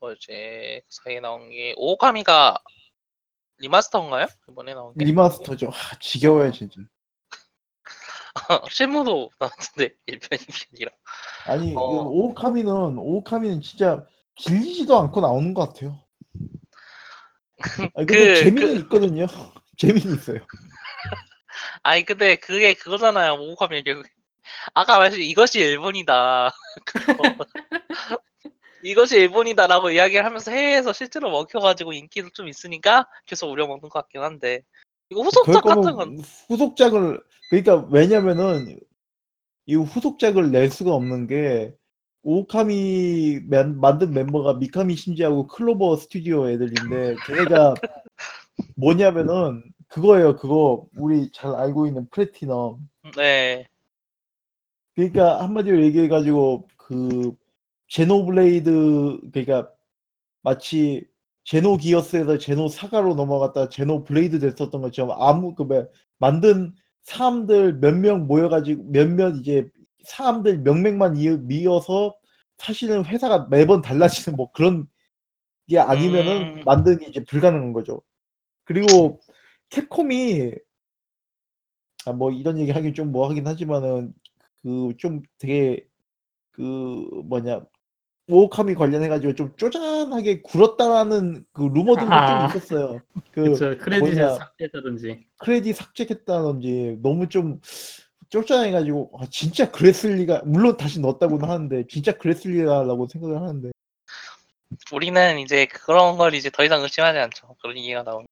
뭐 0.00 0.12
이제 0.12 0.82
그 0.84 0.96
사이에 1.04 1.20
나온 1.20 1.50
게 1.50 1.74
오카미가 1.76 2.58
remaster인가요? 3.58 4.26
이번에 4.48 4.74
나온 4.74 4.94
게 4.96 5.04
remaster죠. 5.04 5.68
아, 5.68 5.98
지겨워요 6.00 6.52
진짜. 6.52 6.80
쉔무도 8.70 9.30
나왔는데 9.38 9.94
1편 10.06 10.38
2편이라 10.38 10.90
아니 11.46 11.74
어. 11.76 11.88
그 12.04 12.08
오카미는 12.08 12.96
오카미는 12.98 13.60
진짜 13.60 14.06
길지도 14.36 14.98
않고 14.98 15.20
나오는 15.20 15.52
것 15.54 15.68
같아요. 15.68 16.00
아니, 17.94 18.06
근데 18.06 18.34
그- 18.34 18.36
재미는 18.36 18.76
있거든요. 18.80 19.26
재미는 19.76 20.14
있어요. 20.14 20.38
아니 21.82 22.04
근데 22.04 22.36
그게 22.36 22.74
그거잖아요. 22.74 23.34
오가미 23.34 23.82
결국 23.82 24.06
아까 24.74 24.98
말씀 24.98 25.20
이것이 25.20 25.60
일본이다. 25.60 26.50
그거. 26.84 27.22
이것이 28.84 29.16
일본이다라고 29.16 29.90
이야기를 29.90 30.24
하면서 30.24 30.50
해외에서 30.50 30.92
실제로 30.92 31.30
먹혀가지고 31.30 31.92
인기도 31.92 32.30
좀 32.30 32.48
있으니까 32.48 33.08
계속 33.26 33.50
우려먹는 33.50 33.82
것 33.82 33.90
같긴 33.90 34.22
한데. 34.22 34.62
이거 35.10 35.22
후속작 35.22 35.62
같은 35.62 35.92
건 35.94 36.18
후속작을 36.48 37.20
그러니까 37.50 37.86
왜냐면은 37.90 38.78
이 39.66 39.74
후속작을 39.76 40.50
낼 40.50 40.70
수가 40.70 40.92
없는 40.94 41.26
게 41.26 41.74
오카미 42.22 43.40
맨- 43.48 43.78
만든 43.78 44.12
멤버가 44.12 44.54
미카미 44.54 44.96
신지하고 44.96 45.48
Clover 45.48 45.96
Studio 45.96 46.48
애들인데 46.48 47.16
걔네가 47.26 47.74
뭐냐면은 48.76 49.62
그거예요 49.92 50.36
그거 50.36 50.86
우리 50.96 51.30
잘 51.32 51.54
알고 51.54 51.86
있는 51.86 52.08
플래티넘 52.10 52.88
네 53.16 53.66
그러니까 54.94 55.42
한마디로 55.42 55.82
얘기해가지고 55.84 56.68
그 56.76 57.34
Xenoblade 57.88 59.20
그러니까 59.32 59.70
마치 60.42 61.06
Xenogears에서 61.44 62.38
Xenosaga로 62.38 63.14
넘어갔다 63.14 63.68
Xenoblade 63.68 64.38
됐었던 64.38 64.80
것처럼 64.80 65.20
아무 65.20 65.54
그 65.54 65.62
뭐, 65.64 65.86
만든 66.18 66.74
사람들 67.02 67.74
몇 67.80 67.94
명 67.96 68.26
모여가지고 68.26 68.84
몇몇 68.90 69.36
이제 69.36 69.68
사람들 70.04 70.60
명맥만 70.60 71.16
이어, 71.16 71.36
미어서 71.36 72.14
사실은 72.56 73.04
회사가 73.04 73.48
매번 73.50 73.82
달라지는 73.82 74.36
뭐 74.36 74.50
그런 74.52 74.86
게 75.68 75.78
아니면은 75.78 76.58
음. 76.58 76.62
만드는 76.64 76.98
게 76.98 77.06
이제 77.06 77.24
불가능한 77.24 77.72
거죠. 77.72 78.02
그리고 78.64 79.20
캡콤이 79.72 80.52
아, 82.06 82.12
뭐 82.12 82.30
이런 82.30 82.58
얘기 82.58 82.70
하긴 82.72 82.94
좀 82.94 83.10
뭐 83.12 83.28
하긴 83.28 83.46
하지만은 83.46 84.12
그 84.62 84.92
좀 84.98 85.22
되게 85.38 85.86
그 86.52 86.62
뭐냐 87.24 87.62
오오카미 88.28 88.74
관련해가지고 88.74 89.34
좀 89.34 89.56
쪼잔하게 89.56 90.42
굴었다라는 90.42 91.44
그 91.52 91.62
루머들도 91.62 92.12
아. 92.12 92.48
좀 92.48 92.58
있었어요. 92.60 93.00
그 93.32 93.42
그쵸 93.50 93.76
크레딧을 93.78 94.00
뭐냐. 94.00 94.28
삭제했다든지 94.36 95.26
크레딧 95.38 95.76
삭제했다든지 95.76 96.98
너무 97.02 97.28
좀 97.28 97.60
쪼잔해가지고 98.30 99.12
아, 99.18 99.26
진짜 99.30 99.70
그랬을 99.70 100.16
리가 100.16 100.42
물론 100.44 100.76
다시 100.76 101.00
넣었다고는 101.00 101.48
하는데 101.48 101.86
진짜 101.88 102.12
그랬을 102.16 102.52
리가라고 102.52 103.08
생각을 103.08 103.36
하는데 103.42 103.70
우리는 104.92 105.38
이제 105.40 105.66
그런 105.66 106.16
걸 106.16 106.34
이제 106.34 106.50
더 106.50 106.64
이상 106.64 106.82
의심하지 106.82 107.18
않죠. 107.18 107.56
그런 107.60 107.76
얘기가 107.76 108.02
나오면. 108.04 108.26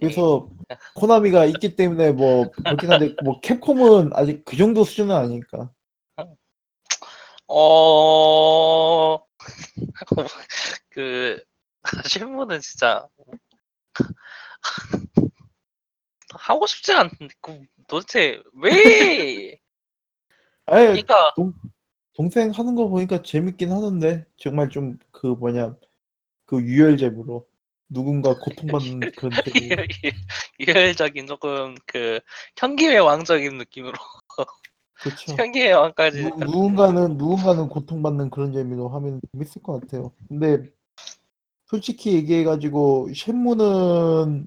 그래서 0.00 0.48
코나미가 0.94 1.44
있기 1.46 1.76
때문에 1.76 2.12
뭐 2.12 2.50
그렇긴 2.50 2.92
한데 2.92 3.14
뭐 3.22 3.40
캡콤은 3.40 4.10
아직 4.14 4.44
그 4.44 4.56
정도 4.56 4.84
수준은 4.84 5.14
아니니까. 5.14 5.70
어, 7.46 9.18
그, 10.88 11.42
실무는 12.08 12.60
진짜, 12.60 13.06
하고 16.30 16.66
싶지 16.66 16.92
않은데, 16.92 17.28
그, 17.40 17.60
도대체, 17.86 18.42
왜? 18.54 19.58
아예 20.66 20.86
그러니까, 20.86 21.34
동생 22.14 22.50
하는 22.50 22.74
거 22.74 22.88
보니까 22.88 23.22
재밌긴 23.22 23.70
하는데. 23.70 24.24
정말 24.36 24.70
좀 24.70 24.98
그 25.10 25.28
뭐냐 25.28 25.74
그 26.44 26.60
유혈제부로 26.60 27.46
누군가 27.88 28.34
고통받는 28.38 29.00
그런 29.16 29.30
제부 29.44 29.86
유혈적인 30.60 31.26
조금, 31.26 31.74
그, 31.86 32.20
현기의 32.56 33.00
왕적인 33.00 33.58
느낌으로, 33.58 33.92
그렇죠. 35.00 35.36
현기의 35.36 35.72
왕까지. 35.72 36.22
누, 36.22 36.28
누군가는 36.38 37.16
누군가는 37.16 37.68
고통받는 37.68 38.30
그런 38.30 38.52
재미로 38.52 38.88
하면 38.88 39.20
재밌을 39.32 39.62
것 39.62 39.80
같아요. 39.80 40.12
근데 40.28 40.70
솔직히 41.66 42.14
얘기해가지고 42.14 43.12
쉔무는 43.14 44.46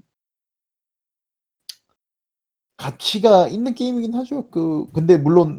가치가 2.76 3.48
있는 3.48 3.74
게임이긴 3.74 4.14
하죠. 4.14 4.48
그 4.50 4.90
근데 4.92 5.18
물론 5.18 5.58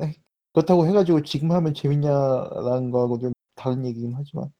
그렇다고 0.53 0.87
해가지고 0.87 1.23
지금 1.23 1.51
하면 1.51 1.73
재밌냐라는 1.73 2.91
거하고 2.91 3.19
좀 3.19 3.33
다른 3.55 3.85
얘기긴 3.85 4.13
하지만 4.15 4.51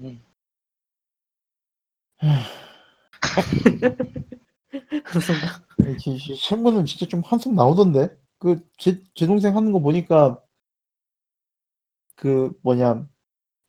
음. 0.00 0.20
지- 5.98 6.36
쉔무는 6.36 6.84
진짜 6.86 7.06
좀 7.06 7.22
한숨 7.24 7.54
나오던데 7.54 8.08
그제제 8.38 9.26
동생 9.26 9.56
하는 9.56 9.72
거 9.72 9.80
보니까 9.80 10.40
그 12.16 12.52
뭐냐 12.62 13.06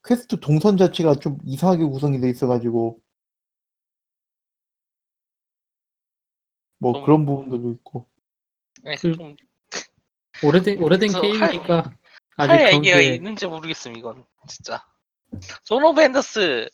퀘스트 0.04 0.40
동선 0.40 0.78
자체가 0.78 1.16
좀 1.16 1.38
이상하게 1.46 1.84
구성이 1.86 2.20
돼 2.20 2.30
있어가지고 2.30 3.00
뭐 6.80 6.94
좀- 6.94 7.06
그런 7.06 7.26
부분들도 7.26 7.72
있고 7.74 8.08
네, 8.84 8.96
그- 8.96 9.16
좀, 9.16 9.36
오래된 10.44 10.82
오래된 10.82 11.10
그래서 11.12 11.22
게임이니까 11.22 11.78
아직 12.38 12.52
할 12.52 12.58
그런 12.58 12.74
얘기가 12.86 12.98
게 12.98 13.16
있는지 13.16 13.46
모르겠음, 13.46 13.96
이건. 13.96 14.26
진짜. 14.48 14.84
Zone 15.64 15.84
of 15.84 16.02
the 16.02 16.24
Enders 16.24 16.68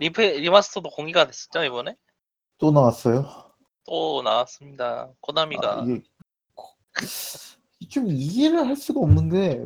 리페, 0.00 0.38
remaster도 0.40 0.88
공개가 0.90 1.26
됐었죠, 1.26 1.62
이번에? 1.62 1.94
또 2.58 2.70
나왔어요. 2.72 3.26
또 3.86 4.22
나왔습니다. 4.22 5.10
코나미가. 5.20 5.80
아, 5.80 5.84
이게 5.84 6.02
고- 6.54 6.74
좀 7.90 8.06
이해를 8.08 8.66
할 8.66 8.76
수가 8.76 9.00
없는데 9.00 9.64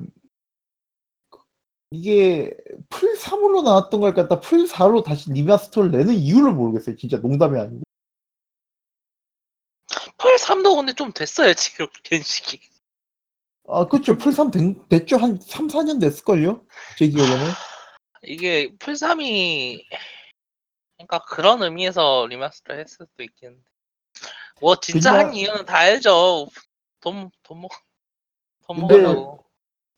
이게 1.93 2.51
플 2.89 3.17
3으로 3.16 3.62
나왔던 3.62 4.01
걸 4.01 4.12
갖다 4.12 4.41
플 4.41 4.67
4로 4.66 5.05
다시 5.05 5.30
remaster를 5.31 5.93
내는 5.93 6.14
이유를 6.14 6.53
모르겠어요. 6.53 6.97
진짜 6.97 7.18
농담이 7.18 7.59
아니고. 7.61 7.82
플 10.19 10.35
3도 10.37 10.74
근데 10.76 10.93
좀 10.95 11.12
됐어요, 11.12 11.55
지금, 11.55 11.87
연식이. 12.03 12.61
아, 13.68 13.87
그렇죠. 13.87 14.18
플 14.19 14.33
3 14.32 14.51
됐죠. 14.89 15.16
한 15.16 15.39
3, 15.41 15.68
4년 15.68 16.01
됐을걸요? 16.01 16.66
제 16.99 17.07
기억에는. 17.09 17.51
이게 18.24 18.74
플 18.79 18.95
3이 18.95 19.85
그러니까 20.97 21.19
그런 21.25 21.63
의미에서 21.63 22.27
remaster를 22.29 22.81
했을 22.81 23.07
수도 23.07 23.23
있겠는데 23.23 23.63
뭐 24.61 24.77
진짜 24.77 25.13
그냥- 25.13 25.27
한 25.29 25.35
이유는 25.35 25.65
다 25.67 25.79
알죠 25.79 26.49
돈돈 27.01 27.31
먹, 27.61 27.71
돈 28.67 28.77
근데- 28.81 28.97
먹으려고 29.03 29.45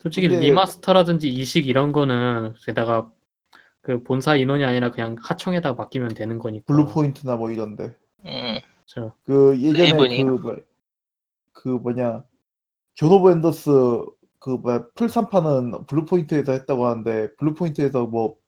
솔직히 0.00 0.28
근데- 0.28 0.46
remaster라든지 0.46 1.28
이식 1.28 1.66
이런 1.66 1.92
거는 1.92 2.54
게다가 2.64 3.10
그 3.82 4.02
본사 4.02 4.34
인원이 4.36 4.64
아니라 4.64 4.90
그냥 4.90 5.16
하청에다 5.20 5.74
맡기면 5.74 6.14
되는 6.14 6.38
거니까. 6.40 6.64
블루 6.66 6.88
포인트나 6.88 7.36
뭐 7.36 7.52
이런데. 7.52 7.96
음, 8.24 8.58
그렇죠. 8.84 9.14
그 9.24 9.56
예전에 9.60 9.92
레이븐이. 9.92 10.24
그, 10.24 10.30
뭐, 10.30 10.56
그 11.52 11.68
뭐냐 11.68 12.24
존 12.94 13.12
오브 13.12 13.30
엔더스 13.30 13.70
그 14.40 14.50
뭐야 14.50 14.86
플 14.96 15.06
3판은 15.08 15.86
블루 15.86 16.04
포인트에서 16.06 16.50
했다고 16.52 16.86
하는데 16.86 17.34
블루 17.36 17.54
포인트에서 17.54 18.06
뭐 18.06 18.38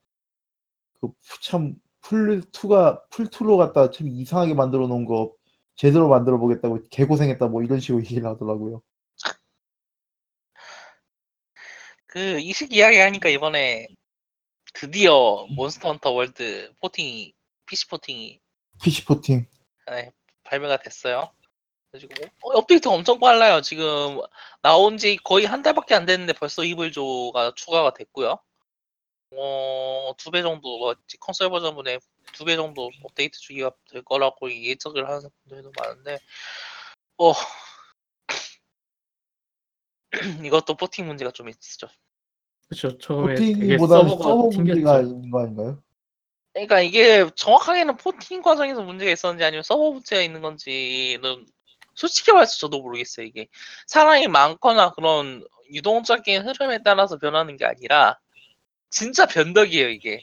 그 1.01 1.13
참 1.41 1.75
플 2.01 2.41
2가 2.41 3.01
플 3.09 3.27
2로 3.27 3.57
갖다 3.57 3.91
참 3.91 4.07
이상하게 4.07 4.53
만들어 4.53 4.87
놓은 4.87 5.05
거 5.05 5.33
제대로 5.75 6.09
만들어 6.09 6.37
보겠다고 6.37 6.79
개고생했다 6.89 7.47
뭐 7.47 7.63
이런 7.63 7.79
식으로 7.79 7.99
얘기를 8.03 8.25
하더라고요. 8.27 8.81
그 12.07 12.39
이식 12.39 12.73
이야기 12.73 12.97
하니까 12.97 13.29
이번에 13.29 13.87
드디어 14.73 15.45
몬스터 15.55 15.89
헌터 15.89 16.11
월드 16.11 16.73
포팅이 16.81 17.33
PC 17.67 17.87
포팅이 17.87 18.39
PC 18.81 19.05
porting. 19.05 19.45
네, 19.87 20.11
발매가 20.43 20.77
됐어요 20.77 21.31
그래가지고 21.91 22.29
어, 22.41 22.57
업데이트가 22.57 22.93
엄청 22.93 23.19
빨라요 23.19 23.61
지금 23.61 24.19
나온 24.61 24.97
지 24.97 25.17
거의 25.17 25.45
한 25.45 25.61
달밖에 25.61 25.95
안 25.95 26.05
됐는데 26.05 26.33
벌써 26.33 26.63
이블조가 26.63 27.53
추가가 27.55 27.93
됐고요 27.93 28.39
어, 29.31 30.13
두 30.17 30.31
배 30.31 30.41
정도, 30.41 30.77
뭐, 30.79 30.95
콘솔 31.19 31.49
버전분에 31.49 31.99
두 32.33 32.45
배 32.45 32.55
정도 32.55 32.89
업데이트 33.03 33.37
주기가 33.39 33.71
될 33.91 34.03
거라고 34.03 34.51
예측을 34.51 35.07
하는 35.07 35.29
분들도 35.47 35.71
많은데, 35.77 36.19
어, 37.17 37.33
이것도 40.45 40.75
porting 40.75 41.07
문제가 41.07 41.31
좀 41.31 41.49
있죠. 41.49 41.87
그렇죠. 42.67 42.97
처음에 42.97 43.35
서버가 43.77 44.23
서버 44.23 44.47
문제가. 44.49 44.99
있는 45.01 45.29
거 45.31 45.41
아닌가요? 45.41 45.83
그러니까 46.53 46.81
이게 46.81 47.29
정확하게는 47.35 47.97
porting 47.97 48.41
과정에서 48.41 48.81
문제가 48.81 49.11
있었는지 49.11 49.43
아니면 49.43 49.63
서버 49.63 49.91
문제가 49.91 50.21
있는 50.21 50.41
건지는 50.41 51.45
솔직히 51.95 52.31
말해서 52.31 52.57
저도 52.57 52.81
모르겠어요. 52.81 53.25
이게 53.25 53.47
사람이 53.87 54.27
많거나 54.27 54.91
그런 54.91 55.45
유동적인 55.71 56.47
흐름에 56.47 56.79
따라서 56.83 57.17
변하는 57.17 57.55
게 57.57 57.65
아니라 57.65 58.19
진짜 58.89 59.25
변덕이에요 59.25 59.89
이게 59.89 60.21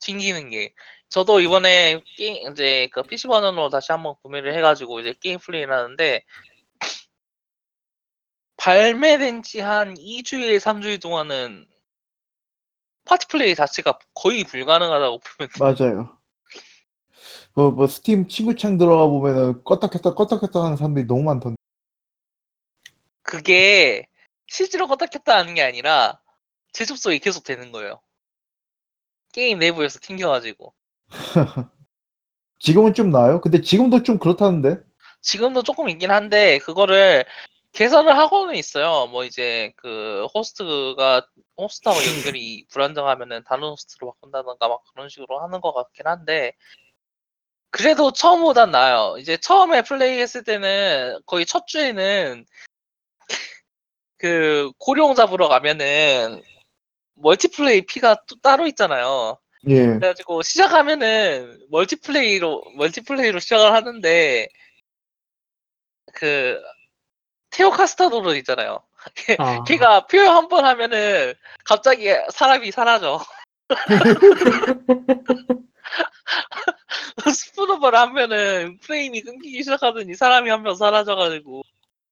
튕기는 0.00 0.50
게. 0.50 0.72
저도 1.08 1.40
이번에 1.40 2.02
게임 2.16 2.52
이제 2.52 2.88
그 2.92 3.02
PC 3.02 3.28
버전으로 3.28 3.70
다시 3.70 3.92
한번 3.92 4.14
구매를 4.22 4.54
해가지고 4.54 5.00
이제 5.00 5.14
게임 5.20 5.38
플레이를 5.38 5.72
하는데 5.72 6.22
발매된 8.56 9.42
지 9.42 9.60
한 9.60 9.94
2주일, 9.94 10.58
3주일 10.60 11.00
동안은 11.00 11.66
파티 13.04 13.26
플레이 13.28 13.54
자체가 13.54 13.98
거의 14.14 14.44
불가능하다고 14.44 15.20
보면. 15.20 15.50
맞아요. 15.58 16.18
뭐, 17.54 17.70
뭐 17.70 17.86
스팀 17.86 18.28
친구창 18.28 18.76
들어가 18.76 19.06
보면은 19.06 19.64
껐다 19.64 19.90
켰다 19.90 20.14
껐다 20.14 20.40
켰다 20.40 20.62
하는 20.62 20.76
사람들이 20.76 21.06
너무 21.06 21.22
많던데. 21.22 21.56
그게 23.22 24.06
실제로 24.46 24.86
껐다 24.86 25.10
켰다 25.10 25.38
하는 25.38 25.54
게 25.54 25.62
아니라 25.62 26.20
재접속이 26.72 27.18
계속 27.18 27.44
되는 27.44 27.72
거예요. 27.72 28.00
게임 29.32 29.58
내부에서 29.58 29.98
튕겨가지고. 30.00 30.74
지금은 32.58 32.94
좀 32.94 33.10
나아요? 33.10 33.40
근데 33.40 33.60
지금도 33.60 34.02
좀 34.02 34.18
그렇다는데. 34.18 34.78
지금도 35.20 35.62
조금 35.62 35.88
있긴 35.88 36.10
한데 36.10 36.58
그거를 36.58 37.24
개선을 37.72 38.16
하고는 38.16 38.54
있어요. 38.56 39.06
뭐 39.08 39.24
이제 39.24 39.72
그 39.76 40.26
호스트가 40.34 41.26
호스트하고 41.56 42.00
연결이 42.16 42.66
불안정하면은 42.70 43.44
다른 43.44 43.64
호스트로 43.64 44.12
바꾼다던가 44.12 44.68
막 44.68 44.82
그런 44.92 45.08
식으로 45.08 45.40
하는 45.40 45.60
것 45.60 45.72
같긴 45.72 46.06
한데 46.06 46.52
그래도 47.70 48.12
처음보단 48.12 48.70
나아요. 48.70 49.16
이제 49.18 49.36
처음에 49.36 49.82
플레이했을 49.82 50.42
때는 50.44 51.20
거의 51.26 51.44
첫 51.46 51.66
주에는 51.66 52.46
그 54.18 54.72
고룡 54.78 55.14
잡으러 55.14 55.48
가면은 55.48 56.42
multiplay 57.22 57.82
피가 57.86 58.22
또 58.28 58.36
따로 58.40 58.66
있잖아요. 58.68 59.38
예. 59.68 59.86
그래가지고 59.86 60.42
시작하면은 60.42 61.58
multiplay로 61.70 62.62
multiplay로 62.76 63.38
시작을 63.40 63.72
하는데 63.72 64.48
그 66.14 66.60
테오 67.50 67.70
테스카토르 67.70 68.34
있잖아요. 68.36 68.82
걔, 69.14 69.36
아, 69.38 69.62
걔가 69.64 70.06
포효 70.06 70.34
한 70.36 70.48
번 70.48 70.64
하면은 70.64 71.34
갑자기 71.64 72.06
사람이 72.32 72.70
사라져. 72.70 73.20
supernova를 77.34 77.98
하면은 77.98 78.78
프레임이 78.78 79.22
끊기기 79.22 79.62
시작하더니 79.62 80.14
사람이 80.14 80.48
한 80.50 80.62
명 80.62 80.74
사라져가지고 80.74 81.62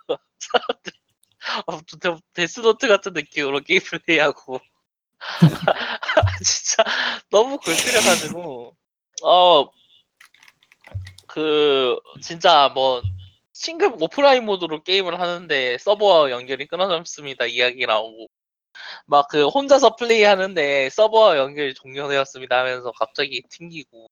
사람들 0.39 0.93
어, 1.67 1.79
데- 2.01 2.21
데스노트 2.35 2.89
같은 2.89 3.13
느낌으로 3.13 3.61
게임 3.61 3.81
플레이하고 3.81 4.61
진짜 6.45 6.85
너무 7.31 7.59
골때려가지고. 7.59 8.77
어 9.24 9.70
그 11.29 11.99
진짜 12.22 12.70
뭐 12.74 13.03
싱글 13.53 13.93
오프라인 14.01 14.45
모드로 14.47 14.83
게임을 14.83 15.20
하는데 15.20 15.79
서버 15.79 16.31
연결이 16.31 16.66
끊어졌습니다. 16.66 17.47
이야기 17.47 17.87
나오고. 17.87 18.29
막 19.07 19.29
그 19.31 19.47
혼자서 19.49 19.97
플레이 19.97 20.22
하는데 20.24 20.91
서버 20.91 21.37
연결이 21.39 21.74
종료되었습니다 21.74 22.59
하면서 22.61 22.93
갑자기 22.93 23.43
튕기고. 23.51 24.09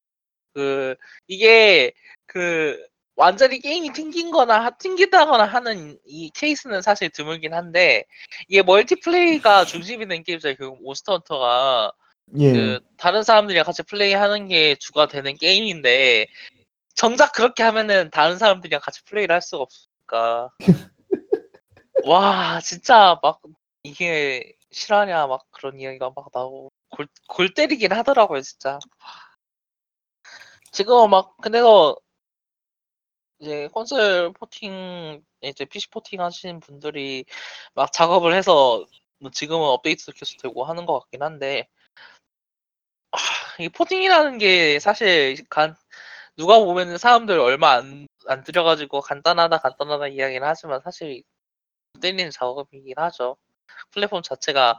그 0.54 0.96
이게 1.28 1.92
그 2.26 2.78
완전히 3.16 3.60
게임이 3.60 3.92
튕긴거나 3.92 4.64
하- 4.64 4.70
튕기다거나 4.76 5.44
하는 5.44 5.98
이 6.04 6.30
케이스는 6.30 6.82
사실 6.82 7.10
드물긴 7.10 7.54
한데 7.54 8.04
이게 8.48 8.62
멀티플레이가 8.62 9.64
중심이 9.98 10.06
된 10.06 10.22
게임이잖아요. 10.24 10.56
그 10.56 10.64
몬스터 10.82 11.12
헌터가 11.12 11.92
예. 12.40 12.52
그 12.52 12.80
다른 12.96 13.22
사람들이랑 13.22 13.64
같이 13.64 13.82
플레이하는 13.82 14.48
게 14.48 14.74
주가 14.76 15.06
되는 15.06 15.36
게임인데 15.36 16.26
정작 16.94 17.32
그렇게 17.32 17.62
하면은 17.62 18.10
다른 18.10 18.38
사람들이랑 18.38 18.80
같이 18.82 19.04
플레이를 19.04 19.34
할 19.34 19.42
수가 19.42 19.62
없으니까 19.62 20.50
와 22.04 22.60
진짜 22.60 23.18
막 23.22 23.40
이게 23.82 24.52
실화냐 24.72 25.26
막 25.26 25.44
그런 25.50 25.78
이야기가 25.78 26.12
막 26.14 26.26
나오고 26.32 26.72
골, 26.90 27.06
골 27.28 27.54
때리긴 27.54 27.92
하더라고요 27.92 28.40
진짜 28.42 28.78
지금 30.72 31.10
막 31.10 31.36
근데도 31.38 31.96
이제 33.38 33.68
콘솔 33.68 34.32
포팅 34.32 35.22
이제 35.42 35.64
PC 35.64 35.90
포팅 35.90 36.20
하시는 36.22 36.60
분들이 36.60 37.24
막 37.74 37.92
작업을 37.92 38.34
해서 38.34 38.84
뭐 39.18 39.30
지금은 39.30 39.66
업데이트도 39.66 40.12
계속 40.12 40.38
되고 40.40 40.64
하는 40.64 40.86
것 40.86 41.00
같긴 41.00 41.22
한데 41.22 41.68
하, 43.12 43.62
이 43.62 43.68
포팅이라는 43.68 44.38
게 44.38 44.78
사실 44.80 45.36
간 45.48 45.76
누가 46.36 46.58
보면은 46.58 46.98
사람들 46.98 47.38
얼마 47.38 47.72
안, 47.72 48.08
안 48.26 48.42
들여가지고 48.44 49.00
간단하다 49.02 49.58
간단하다 49.58 50.08
이야기를 50.08 50.46
하지만 50.46 50.80
사실 50.82 51.22
때리는 52.00 52.30
작업이긴 52.30 52.94
하죠. 52.96 53.36
플랫폼 53.92 54.22
자체가 54.22 54.78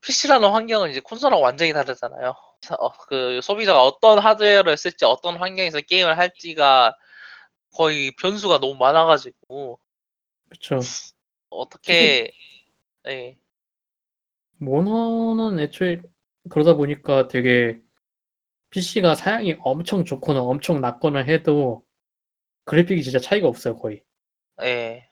PC라는 0.00 0.50
환경은 0.50 0.90
이제 0.90 1.00
콘솔하고 1.00 1.42
완전히 1.42 1.72
다르잖아요. 1.72 2.34
사- 2.62 2.76
어, 2.78 2.90
그 3.08 3.40
소비자가 3.42 3.82
어떤 3.82 4.18
하드웨어를 4.18 4.76
쓸지 4.76 5.04
어떤 5.04 5.36
환경에서 5.36 5.80
게임을 5.82 6.16
할지가 6.18 6.94
거의 7.74 8.12
변수가 8.12 8.60
너무 8.60 8.76
많아가지고 8.76 9.78
그렇죠. 10.48 10.80
어떻게 11.50 12.32
예. 13.06 13.38
모노는 14.58 15.60
애초에 15.60 16.02
그러다 16.50 16.74
보니까 16.74 17.28
되게 17.28 17.80
PC가 18.70 19.14
사양이 19.14 19.56
엄청 19.60 20.04
좋거나 20.04 20.40
엄청 20.40 20.80
낮거나 20.80 21.20
해도 21.20 21.84
그래픽이 22.64 23.02
진짜 23.02 23.18
차이가 23.18 23.48
없어요 23.48 23.76
거의. 23.76 24.02
예. 24.62 25.08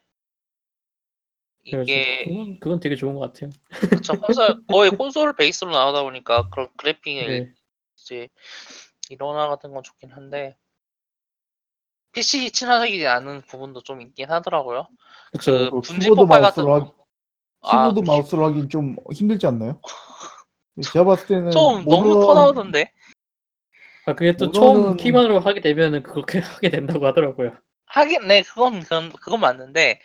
이게 1.64 2.24
그건 2.24 2.60
그건 2.60 2.80
되게 2.80 2.94
좋은 2.94 3.14
것 3.14 3.32
같아요. 3.32 3.50
그쵸, 3.90 4.20
콘솔 4.20 4.66
거의 4.66 4.90
콘솔 4.90 5.34
베이스로 5.34 5.72
나오다 5.72 6.02
보니까 6.02 6.48
그런 6.50 6.68
그래픽이 6.76 7.26
네. 7.26 7.52
이제 7.96 8.28
일어나 9.10 9.48
같은 9.48 9.72
건 9.72 9.82
좋긴 9.82 10.12
한데 10.12 10.56
PC 12.16 12.50
친화적이지 12.50 13.06
않은 13.06 13.42
부분도 13.42 13.82
좀 13.82 14.00
있긴 14.00 14.30
하더라고요. 14.30 14.88
그렇죠. 15.32 15.52
그그 15.52 15.80
분지 15.82 16.04
키보드 16.06 16.20
폭발 16.20 16.40
같은 16.40 16.64
마우스로 16.64 16.94
하, 17.60 17.78
아, 17.84 17.88
키보드 17.90 18.06
마우스로 18.08 18.46
하긴 18.46 18.68
좀 18.70 18.96
힘들지 19.12 19.46
않나요? 19.46 19.78
제가 20.94 21.04
봤을 21.04 21.26
때는 21.26 21.50
좀 21.50 21.84
너무 21.84 22.14
모노는- 22.14 22.26
터 22.26 22.34
나오던데 22.34 22.90
아 24.06 24.14
그게 24.14 24.34
또 24.34 24.50
처음 24.50 24.94
모노는- 24.96 24.98
키만으로 24.98 25.40
하게 25.40 25.60
되면은 25.60 26.02
그렇게 26.04 26.38
하게 26.64 26.70
된다고 26.70 27.06
하더라고요. 27.06 27.52
하긴 27.84 28.26
네 28.28 28.40
그건 28.42 28.80
그건 28.80 29.12
그건 29.12 29.40
맞는데 29.40 30.00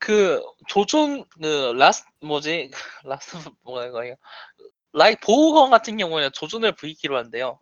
그 0.00 0.42
조준 0.66 1.24
그 1.40 1.74
라스 1.78 2.04
뭐지 2.22 2.70
라스 3.04 3.36
뭐야 3.62 3.86
이거 3.86 4.16
light 4.92 5.14
bowgun 5.16 5.70
같은 5.70 5.96
경우에는 5.96 6.30
조준을 6.32 6.72
V키로 6.72 7.16
한대요. 7.16 7.60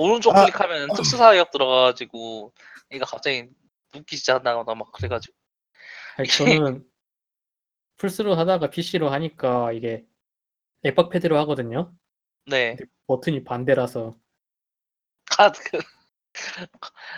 오른쪽 0.00 0.34
아. 0.34 0.46
클릭하면 0.46 0.94
특수 0.96 1.18
사격 1.18 1.50
들어가가지고 1.50 2.54
얘가 2.92 3.04
갑자기 3.04 3.48
눕기 3.94 4.16
시작한다거나 4.16 4.74
막 4.74 4.92
그래가지고 4.92 5.36
아니, 6.16 6.28
저는 6.28 6.84
플스로 7.98 8.34
하다가 8.34 8.70
PC로 8.70 9.10
하니까 9.10 9.72
이게 9.72 10.06
앱박 10.86 11.10
패드로 11.10 11.36
하거든요. 11.40 11.92
네 12.46 12.78
버튼이 13.06 13.44
반대라서 13.44 14.14
카드 15.26 15.60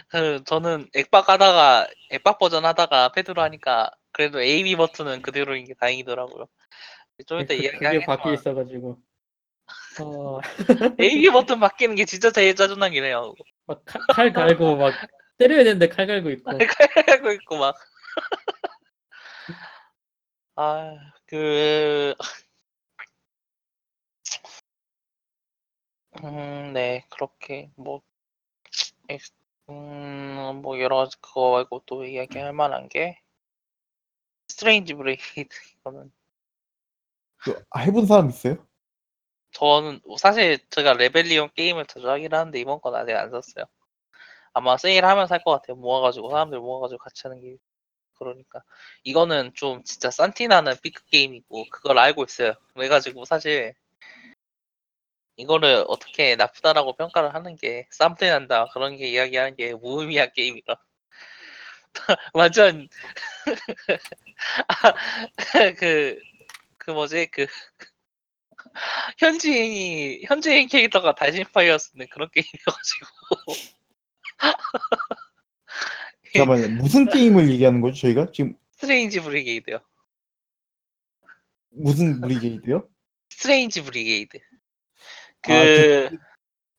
그 0.09 0.43
저는 0.45 0.89
액박 0.95 1.28
하다가 1.28 1.87
액박 2.11 2.41
버전 2.41 2.64
하다가 2.64 3.12
패드로 3.12 3.41
하니까 3.43 3.93
그래도 4.11 4.43
A, 4.43 4.64
B 4.64 4.74
버튼은 4.74 5.22
그대로인 5.22 5.66
게 5.66 5.74
다행이더라고요. 5.74 6.47
좀 7.26 7.39
이따 7.39 7.55
그, 7.55 7.57
그게 7.57 7.64
이야기하겠지만 7.64 8.16
바뀌어 8.16 8.33
있어가지고 8.33 8.99
어, 10.01 10.40
A, 11.01 11.09
B 11.20 11.30
버튼 11.30 11.61
바뀌는 11.61 11.95
게 11.97 12.05
진짜 12.05 12.30
제일 12.30 12.55
짜증나긴 12.55 13.05
해요. 13.05 13.34
막 13.66 13.82
칼, 13.84 14.03
칼 14.09 14.32
갈고 14.32 14.76
막 14.76 14.95
때려야 15.38 15.64
되는데 15.64 15.88
칼 15.88 16.07
갈고 16.07 16.30
있고 16.30 16.51
하고 17.07 17.32
있고 17.32 17.57
막. 17.59 17.74
아, 20.55 20.95
그, 21.26 22.14
음, 26.22 26.72
네, 26.74 27.05
그렇게, 27.11 27.70
뭐, 27.76 28.03
엑스- 29.09 29.32
음, 29.70 30.61
뭐, 30.62 30.78
여러 30.80 30.97
가지 30.97 31.16
그거 31.20 31.53
말고 31.53 31.82
또 31.86 32.05
이야기할 32.05 32.53
만한 32.53 32.88
게, 32.88 33.18
스트레인지 34.49 34.95
브리게이드, 34.94 35.22
이거는, 35.80 36.12
그, 37.38 37.64
아, 37.70 37.80
해본 37.80 38.07
사람 38.07 38.28
있어요? 38.28 38.64
저는, 39.53 40.00
사실 40.18 40.59
제가 40.70 40.94
레벨리온 40.94 41.50
게임을 41.55 41.86
자주 41.86 42.09
하긴 42.09 42.32
하는데, 42.34 42.59
이번 42.61 42.80
건 42.80 42.94
아직 42.94 43.14
안 43.14 43.30
샀어요. 43.30 43.64
아마 44.55 44.76
세일하면 44.78 45.26
살 45.28 45.40
것 45.44 45.53
같아요. 45.53 45.76
모아가지고, 45.78 46.30
사람들 46.30 46.61
모아가지고 46.61 46.98
같이 46.98 47.22
하는 47.24 47.40
게. 47.40 47.57
그러니까. 48.16 48.62
이거는 49.05 49.53
좀 49.55 49.84
진짜 49.84 50.11
산티나는 50.11 50.74
삐크 50.82 51.05
게임이고, 51.07 51.66
그걸 51.70 51.98
알고 51.98 52.24
있어요. 52.24 52.55
그래가지고, 52.74 53.24
사실, 53.26 53.74
이거를 55.36 55.84
어떻게 55.88 56.36
나쁘다라고 56.36 56.94
평가를 56.96 57.34
하는 57.34 57.55
게 57.57 57.86
쌈때 57.90 58.30
난다 58.30 58.66
그런 58.72 58.96
게 58.96 59.09
이야기하는 59.11 59.57
게 59.57 59.74
무의미한 59.74 60.30
게임이라 60.34 60.76
완전 62.34 62.88
그그 65.78 66.90
뭐지 66.92 67.26
그 67.32 67.46
현지인이 69.18 70.24
현지인 70.24 70.68
캐릭터가 70.68 71.14
달신파이어 71.14 71.78
쓰는 71.78 72.06
그런 72.10 72.28
게임이어가지고 72.32 73.06
잠깐만요. 76.34 76.68
무슨 76.82 77.06
게임을 77.08 77.50
얘기하는 77.50 77.80
거죠, 77.80 78.00
저희가? 78.00 78.30
지금 78.32 78.54
스트레인지 78.72 79.20
브리게이드요 79.20 79.78
무슨 81.70 82.20
브리게이드요? 82.20 82.88
스트레인지 83.30 83.82
브리게이드 83.82 84.38
아, 84.38 84.40
그 85.42 86.08
그- 86.10 86.18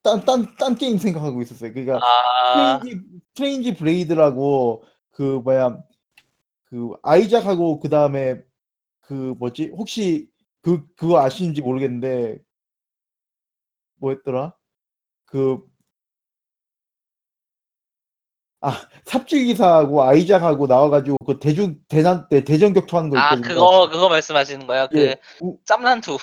딴딴딴 0.04 0.76
게임 0.76 0.98
생각하고 0.98 1.42
있었어요. 1.42 1.72
그러니까 1.74 2.00
아, 2.06 2.80
트레인지 2.82 3.06
트레인지 3.36 3.76
브레이드라고 3.76 4.84
그 5.12 5.22
뭐야 5.44 5.78
그 6.66 6.92
아이작하고 7.04 7.80
그 7.80 7.88
다음에 7.90 8.42
그 9.00 9.14
뭐지 9.38 9.72
혹시 9.76 10.28
그 10.64 10.82
그거 10.96 11.20
아시는지 11.22 11.62
모르겠는데 11.62 12.38
뭐였더라 14.00 14.56
그 15.26 15.60
아, 18.62 18.88
삽질기사하고 19.04 20.04
아이작하고 20.04 20.68
나와 20.68 20.90
가지고 20.90 21.18
그 21.26 21.38
대중 21.38 21.76
대전 21.90 22.30
때 22.30 22.46
대전 22.46 22.72
격투하는 22.72 23.10
거 23.10 23.20
아, 23.20 23.34
있거든요. 23.36 23.56
그거, 23.56 23.90
그거 23.90 24.08
말씀하시는 24.08 24.66
거예요? 24.68 24.88
그, 24.90 24.98
예. 25.00 25.18
우- 25.42 25.58
짬난투. 25.66 26.18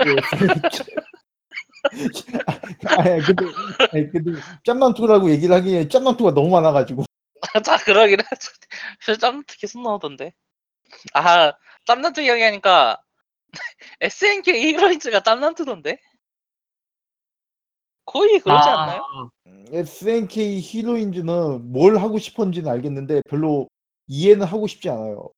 아니 2.98 3.24
근데 3.24 3.44
아니 3.92 4.10
근데 4.10 4.32
짬난투라고 4.64 5.30
얘기를 5.30 5.54
하기에 5.54 5.86
짬난투가 5.88 6.34
너무 6.34 6.50
많아 6.50 6.72
가지고 6.72 7.04
자, 7.64 7.76
그러긴 7.78 8.18
하죠. 8.20 8.50
저 9.06 9.14
짬난투 9.16 9.56
계속 9.58 9.80
나오던데. 9.82 10.32
아, 11.14 11.52
짬난투 11.86 12.22
이야기하니까, 12.22 13.00
SNK 14.00 14.52
히로인즈가 14.72 15.22
짬난투던데? 15.22 15.98
거의 18.04 18.38
그러지 18.40 18.68
아, 18.68 18.82
않나요? 18.82 19.30
SNK 19.70 20.60
히로인즈는 20.60 21.72
뭘 21.72 21.98
하고 21.98 22.18
싶었는지는 22.18 22.70
알겠는데 22.70 23.22
별로 23.28 23.68
이해는 24.06 24.46
하고 24.46 24.66
싶지 24.66 24.88
않아요. 24.88 25.28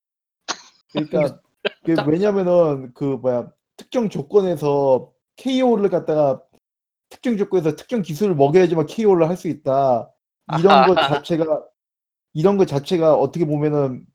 그러니까 0.92 1.40
그 1.84 1.94
딱- 1.94 2.06
왜냐면은 2.06 2.92
그 2.94 3.04
뭐야 3.04 3.50
특정 3.76 4.08
조건에서 4.08 5.10
KO를 5.36 5.90
갖다가 5.90 6.42
특정 7.08 7.36
조건에서 7.36 7.74
특정 7.76 8.02
기술을 8.02 8.34
먹여야지만 8.36 8.86
KO를 8.86 9.28
할 9.28 9.36
수 9.36 9.48
있다. 9.48 10.12
이런 10.58 10.86
것 10.86 10.94
자체가 10.94 11.64
이런 12.34 12.56
것 12.56 12.66
자체가 12.66 13.14
어떻게 13.16 13.44
보면은 13.44 14.06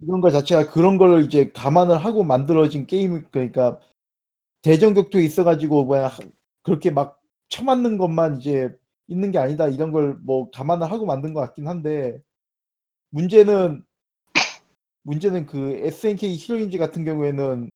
이런 0.00 0.20
것 0.20 0.30
자체가 0.30 0.70
그런 0.70 0.96
걸 0.98 1.24
이제 1.24 1.50
감안을 1.52 2.04
하고 2.04 2.22
만들어진 2.24 2.86
게임 2.86 3.24
그러니까 3.30 3.80
대전 4.62 4.94
격투에 4.94 5.22
있어가지고 5.24 5.84
뭐야 5.84 6.12
그렇게 6.62 6.90
막 6.90 7.20
쳐맞는 7.48 7.98
것만 7.98 8.38
이제 8.40 8.70
있는 9.08 9.30
게 9.32 9.38
아니다. 9.38 9.68
이런 9.68 9.90
걸 9.92 10.18
뭐 10.24 10.50
감안을 10.50 10.90
하고 10.90 11.06
만든 11.06 11.32
것 11.34 11.40
같긴 11.40 11.66
한데 11.66 12.20
문제는 13.10 13.84
문제는 15.02 15.46
그 15.46 15.70
SNK 15.84 16.34
히로인즈 16.36 16.76
같은 16.78 17.04
경우에는 17.04 17.70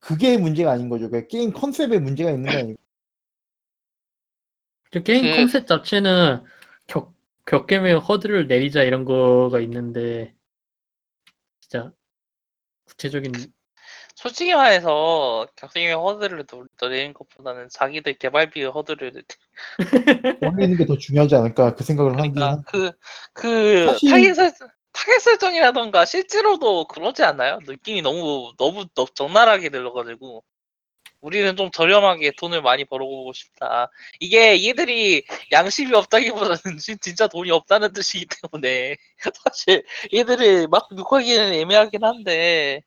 그게 0.00 0.36
문제가 0.38 0.72
아닌 0.72 0.88
거죠. 0.88 1.08
그 1.10 1.26
게임 1.28 1.52
컨셉에 1.52 1.98
문제가 2.00 2.30
있는 2.32 2.50
게 2.50 2.56
아니고 2.56 2.80
그 4.92 5.02
게임 5.02 5.22
그- 5.24 5.36
컨셉 5.36 5.66
자체는 5.66 6.42
격, 6.88 7.14
격겜의 7.46 8.00
허들을 8.00 8.48
내리자 8.48 8.82
이런 8.82 9.04
거가 9.04 9.60
있는데 9.60 10.34
진짜 11.70 11.92
구체적인 12.86 13.32
솔직히 14.16 14.52
말해서 14.54 15.46
격투기의 15.56 15.94
허들을 15.94 16.44
노- 16.46 16.66
노리는 16.80 17.14
것보다는 17.14 17.68
자기들 17.70 18.14
개발비의 18.18 18.70
허들을 18.70 19.12
올리는 20.42 20.76
게 20.76 20.84
더 20.84 20.98
중요하지 20.98 21.36
않을까 21.36 21.74
그 21.76 21.84
생각을 21.84 22.12
그러니까 22.12 22.50
한. 22.50 22.62
그, 22.66 22.90
그 23.32 23.86
사실- 23.86 24.10
타겟 24.10 24.34
설 24.34 24.52
타겟 24.92 25.18
설정이라던가 25.20 26.04
실제로도 26.04 26.86
그러지 26.88 27.22
않나요? 27.22 27.60
느낌이 27.64 28.02
너무 28.02 28.52
너무 28.58 28.86
너- 28.96 29.06
적나라하게 29.14 29.70
들려가지고 29.70 30.42
우리는 31.20 31.54
좀 31.56 31.70
저렴하게 31.70 32.32
돈을 32.38 32.62
많이 32.62 32.84
벌어보고 32.84 33.32
싶다. 33.32 33.90
이게 34.20 34.66
얘들이 34.66 35.24
양심이 35.52 35.94
없다기보다는 35.94 36.78
진- 36.78 36.98
진짜 37.02 37.26
돈이 37.28 37.50
없다는 37.50 37.92
뜻이기 37.92 38.26
때문에 38.42 38.96
사실 39.44 39.84
얘들을 40.14 40.68
막 40.68 40.88
욕하기는 40.96 41.52
애매하긴 41.54 42.04
한데 42.04 42.80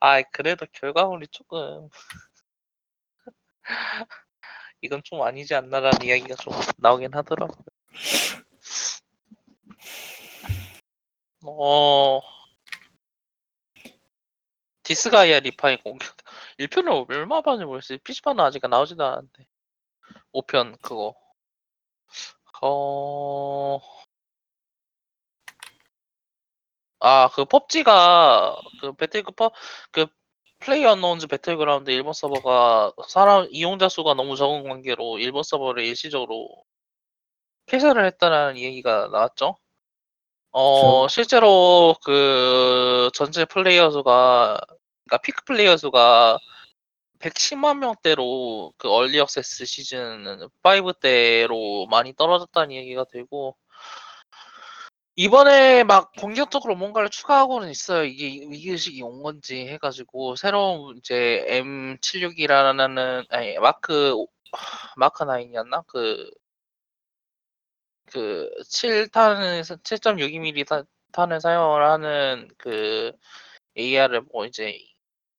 아 0.00 0.22
그래도 0.22 0.66
결과물이 0.72 1.26
조금 1.30 1.88
이건 4.80 5.02
좀 5.04 5.22
아니지 5.22 5.54
않나라는 5.54 6.02
이야기가 6.04 6.34
좀 6.36 6.52
나오긴 6.78 7.14
하더라고요. 7.14 7.64
어 11.44 12.20
디스가이아 14.82 15.38
리파인 15.38 15.78
공격 15.84 16.16
1편을 16.58 17.06
얼마 17.10 17.40
반을 17.40 17.66
보였어요? 17.66 17.98
PC판은 18.04 18.44
아직 18.44 18.66
나오지도 18.68 19.04
않았는데 19.04 19.46
5편 20.32 20.76
그거 20.82 21.14
어... 22.62 23.80
아, 27.00 27.28
그 27.34 27.44
펍지가 27.44 28.56
그 28.80 28.92
배틀그 28.94 29.32
퍼, 29.32 29.52
그 29.92 30.06
플레이어 30.60 30.84
언노운즈 30.84 31.28
배틀그라운드 31.28 31.90
일본 31.90 32.12
서버가 32.12 32.92
사람 33.08 33.46
이용자 33.50 33.88
수가 33.88 34.14
너무 34.14 34.36
적은 34.36 34.64
관계로 34.68 35.18
일본 35.18 35.42
서버를 35.44 35.84
일시적으로 35.84 36.48
폐쇄를 37.66 38.04
했다는 38.06 38.58
얘기가 38.58 39.08
나왔죠. 39.08 39.56
어, 40.52 41.08
실제로 41.08 41.94
그 42.04 43.10
전체 43.14 43.44
플레이어 43.44 43.90
수가 43.90 44.60
그러니까 45.08 45.18
피크 45.18 45.44
플레이어 45.44 45.76
수가 45.78 46.38
110만 47.20 47.80
명대로 47.80 48.72
그 48.78 48.90
얼리 48.90 49.18
액세스 49.18 49.64
시즌 49.66 50.26
5 50.62 50.92
때로 51.00 51.86
많이 51.90 52.14
떨어졌다는 52.14 52.72
얘기가 52.72 53.04
되고 53.10 53.56
이번에 55.16 55.82
막 55.84 56.12
본격적으로 56.12 56.76
뭔가를 56.76 57.10
추가하고는 57.10 57.70
있어요. 57.70 58.04
이게 58.04 58.46
위기의식이 58.48 59.02
온 59.02 59.22
건지 59.22 59.66
해가지고 59.68 60.36
새로운 60.36 60.96
이제 60.98 61.44
M76이라는 61.48 63.26
아니 63.30 63.58
마크 63.58 64.12
오- 64.14 64.28
마크 64.96 65.24
9이었나 65.24 65.84
그 65.86 66.30
그 68.10 68.50
7탄을 68.64 69.62
7.62mm 69.62 70.86
탄을 71.12 71.40
사용을 71.40 71.84
하는 71.84 72.48
그 72.58 73.12
AR을 73.76 74.22
뭐 74.32 74.46
이제 74.46 74.78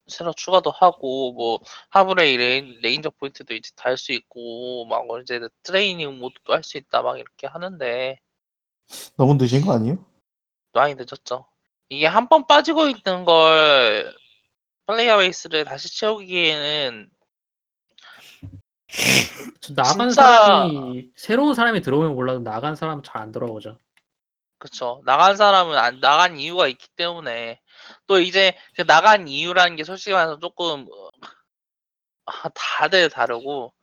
새로 0.10 0.34
추가도 0.34 0.72
하고 0.72 1.32
뭐 1.34 1.60
하브레이 1.90 2.38
레인, 2.38 2.80
레인저 2.82 3.10
포인트도 3.12 3.54
이제 3.54 3.72
달수 3.76 4.12
있고 4.14 4.86
막뭐 4.86 5.20
이제 5.22 5.40
트레이닝 5.64 6.20
모드도 6.20 6.54
할 6.54 6.64
수 6.64 6.78
있다 6.78 7.02
막 7.02 7.18
이렇게 7.20 7.48
하는데 7.48 8.20
너무 9.18 9.36
늦은 9.40 9.62
거 9.62 9.74
아니에요? 9.74 10.04
많이 10.74 10.96
늦었죠. 10.96 11.48
이게 11.90 12.06
한 12.08 12.28
번 12.28 12.46
빠지고 12.48 12.88
있는 12.88 13.26
걸 13.26 14.14
player 14.88 15.18
base를 15.18 15.66
다시 15.66 15.96
채우기에는 16.00 17.10
저 19.62 19.74
나간 19.76 20.10
진짜- 20.10 20.24
사람이 20.24 21.10
새로운 21.16 21.54
사람이 21.54 21.82
들어오면 21.82 22.16
몰라도 22.16 22.40
나간 22.40 22.76
사람은 22.76 23.04
잘안 23.04 23.32
돌아오죠. 23.32 23.78
그쵸 24.58 25.02
나간 25.06 25.38
사람은 25.38 25.78
안 25.78 26.00
나간 26.00 26.38
이유가 26.40 26.68
있기 26.68 26.88
때문에 26.96 27.62
또 28.08 28.20
이제 28.20 28.56
그 28.76 28.86
나간 28.86 29.28
이유라는 29.28 29.76
게 29.76 29.84
솔직히 29.84 30.14
말해서 30.14 30.40
조금 30.40 30.88
어, 30.92 31.10
아, 32.26 32.50
다들 32.54 33.10
다르고 33.10 33.74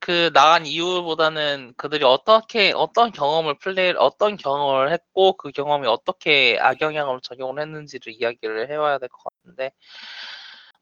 그 0.00 0.32
나간 0.32 0.66
이유보다는 0.66 1.74
그들이 1.76 2.04
어떻게 2.04 2.72
어떤 2.74 3.12
경험을 3.12 3.58
플레이 3.58 3.94
어떤 3.98 4.36
경험을 4.36 4.92
했고 4.92 5.34
그 5.36 5.50
경험이 5.52 5.86
어떻게 5.88 6.58
악영향을 6.60 7.20
적용을 7.22 7.60
했는지를 7.62 8.12
이야기를 8.14 8.70
해와야 8.70 8.98
될 8.98 9.08
것 9.08 9.22
같은데 9.24 9.72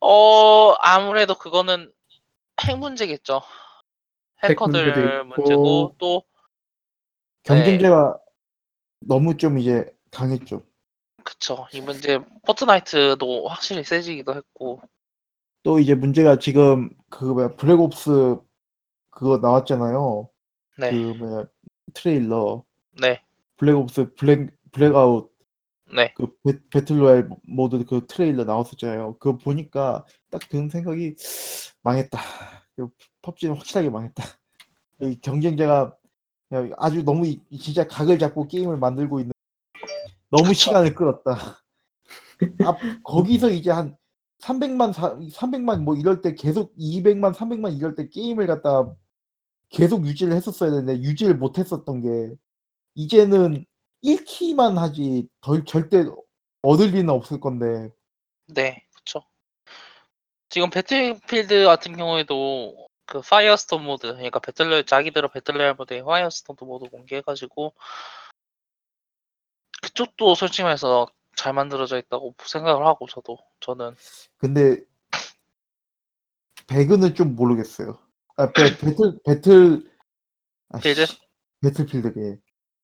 어 0.00 0.72
아무래도 0.80 1.34
그거는 1.34 1.92
핵 2.66 2.78
문제겠죠 2.78 3.42
핵 4.42 4.50
해커들. 4.52 5.24
문제고 5.24 5.94
또 5.98 6.22
경쟁자가 7.42 8.18
너무 9.00 9.36
좀 9.36 9.58
이제 9.58 9.84
강했죠. 10.10 10.62
그쵸 11.24 11.66
이 11.72 11.80
문제 11.80 12.18
포트나이트도 12.46 13.48
확실히 13.48 13.84
세지기도 13.84 14.34
했고 14.34 14.80
또 15.62 15.78
이제 15.78 15.94
문제가 15.94 16.38
지금 16.38 16.90
그 17.10 17.24
뭐야 17.24 17.56
블랙옵스 17.56 18.38
그거 19.10 19.38
나왔잖아요. 19.38 20.28
네 20.78 20.90
그 20.90 20.96
뭐야 21.18 21.44
트레일러 21.94 22.64
네, 23.00 23.22
블랙옵스 23.56 24.14
블랙 24.14 24.50
블랙아웃 24.72 25.30
네. 25.94 26.14
그 26.14 26.28
배, 26.44 26.52
배틀로얄 26.70 27.28
모드 27.42 27.84
그 27.84 28.06
트레일러 28.06 28.44
나왔었잖아요. 28.44 29.16
그거 29.18 29.36
보니까 29.38 30.04
딱 30.30 30.40
드는 30.48 30.68
생각이 30.70 31.16
망했다. 31.82 32.18
그 32.76 32.88
펍지는 33.22 33.56
확실하게 33.56 33.90
망했다. 33.90 34.24
이 35.02 35.18
경쟁자가 35.20 35.96
아주 36.76 37.02
너무 37.04 37.26
이- 37.26 37.40
진짜 37.58 37.86
각을 37.86 38.18
잡고 38.18 38.46
게임을 38.48 38.76
만들고 38.78 39.20
있는 39.20 39.32
너무. 40.30 40.54
시간을 40.54 40.94
끌었다. 40.94 41.62
아, 42.64 42.76
거기서 43.04 43.50
이제 43.50 43.70
한 43.70 43.96
300만 44.40 44.94
300만 44.94 45.82
뭐 45.84 45.96
이럴 45.96 46.22
때 46.22 46.34
계속 46.34 46.74
200만 46.76 47.34
300만 47.34 47.76
이럴 47.76 47.94
때 47.94 48.08
게임을 48.08 48.46
갖다 48.46 48.90
계속 49.68 50.06
유지를 50.06 50.34
했었어야 50.34 50.70
되는데 50.70 51.00
유지를 51.00 51.36
못 51.36 51.58
했었던 51.58 52.00
게 52.00 52.34
이제는 52.94 53.64
1키만 54.02 54.76
하지 54.76 55.28
덜 55.42 55.64
절대 55.64 56.04
얻을 56.62 56.88
리는 56.88 57.10
없을 57.10 57.38
건데 57.40 57.90
네, 58.48 58.82
그쵸. 58.96 59.22
지금 60.48 60.70
배틀필드 60.70 61.64
같은 61.66 61.96
경우에도 61.96 62.88
그 63.06 63.20
파이어스톰 63.20 63.84
모드, 63.84 64.06
그러니까 64.08 64.40
배틀로얄 64.40 64.84
자기들의 64.84 65.30
배틀로얄 65.32 65.74
모드에 65.74 66.02
파이어스톰 66.02 66.56
모드 66.60 66.88
공개해가지고 66.88 67.74
그쪽도 69.82 70.34
솔직히 70.34 70.62
말해서 70.62 71.06
잘 71.36 71.52
만들어져 71.52 71.98
있다고 71.98 72.34
생각을 72.44 72.86
하고 72.86 73.06
저도 73.06 73.38
저는 73.60 73.94
근데 74.38 74.82
배그는 76.66 77.14
좀 77.14 77.34
모르겠어요. 77.34 77.98
아, 78.36 78.50
배, 78.52 78.76
배틀 78.76 79.18
배틀 79.24 79.90
아, 80.68 80.78
필드? 80.78 81.06
씨, 81.06 81.18
배틀필드게 81.62 82.38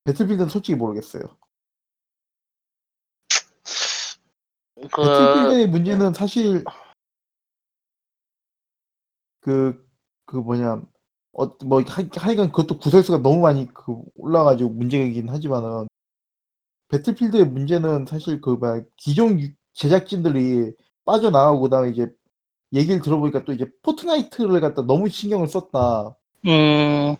배틀필드는 0.04 0.48
솔직히 0.48 0.76
모르겠어요. 0.76 1.22
그 4.74 5.02
배틀필드의 5.02 5.68
문제는 5.68 6.14
사실 6.14 6.64
그 9.40 9.86
그 10.26 10.36
뭐냐 10.36 10.82
어 11.32 11.46
뭐 11.64 11.82
하여간 12.16 12.50
그것도 12.50 12.78
구설수가 12.78 13.18
너무 13.18 13.40
많이 13.40 13.68
그 13.72 14.02
올라가지고 14.16 14.70
문제이긴 14.70 15.28
하지만은 15.28 15.86
배틀필드의 16.88 17.46
문제는 17.46 18.06
사실 18.06 18.40
그 18.40 18.56
막 18.58 18.84
기존 18.96 19.40
유- 19.40 19.52
제작진들이 19.74 20.72
빠져나가고 21.04 21.60
그다음에 21.62 21.90
이제 21.90 22.08
얘기를 22.74 23.00
들어보니까 23.02 23.44
또 23.44 23.52
이제 23.52 23.66
포트나이트를 23.82 24.60
갖다 24.60 24.82
너무 24.82 25.08
신경을 25.08 25.48
썼다. 25.48 26.16
음, 26.46 27.16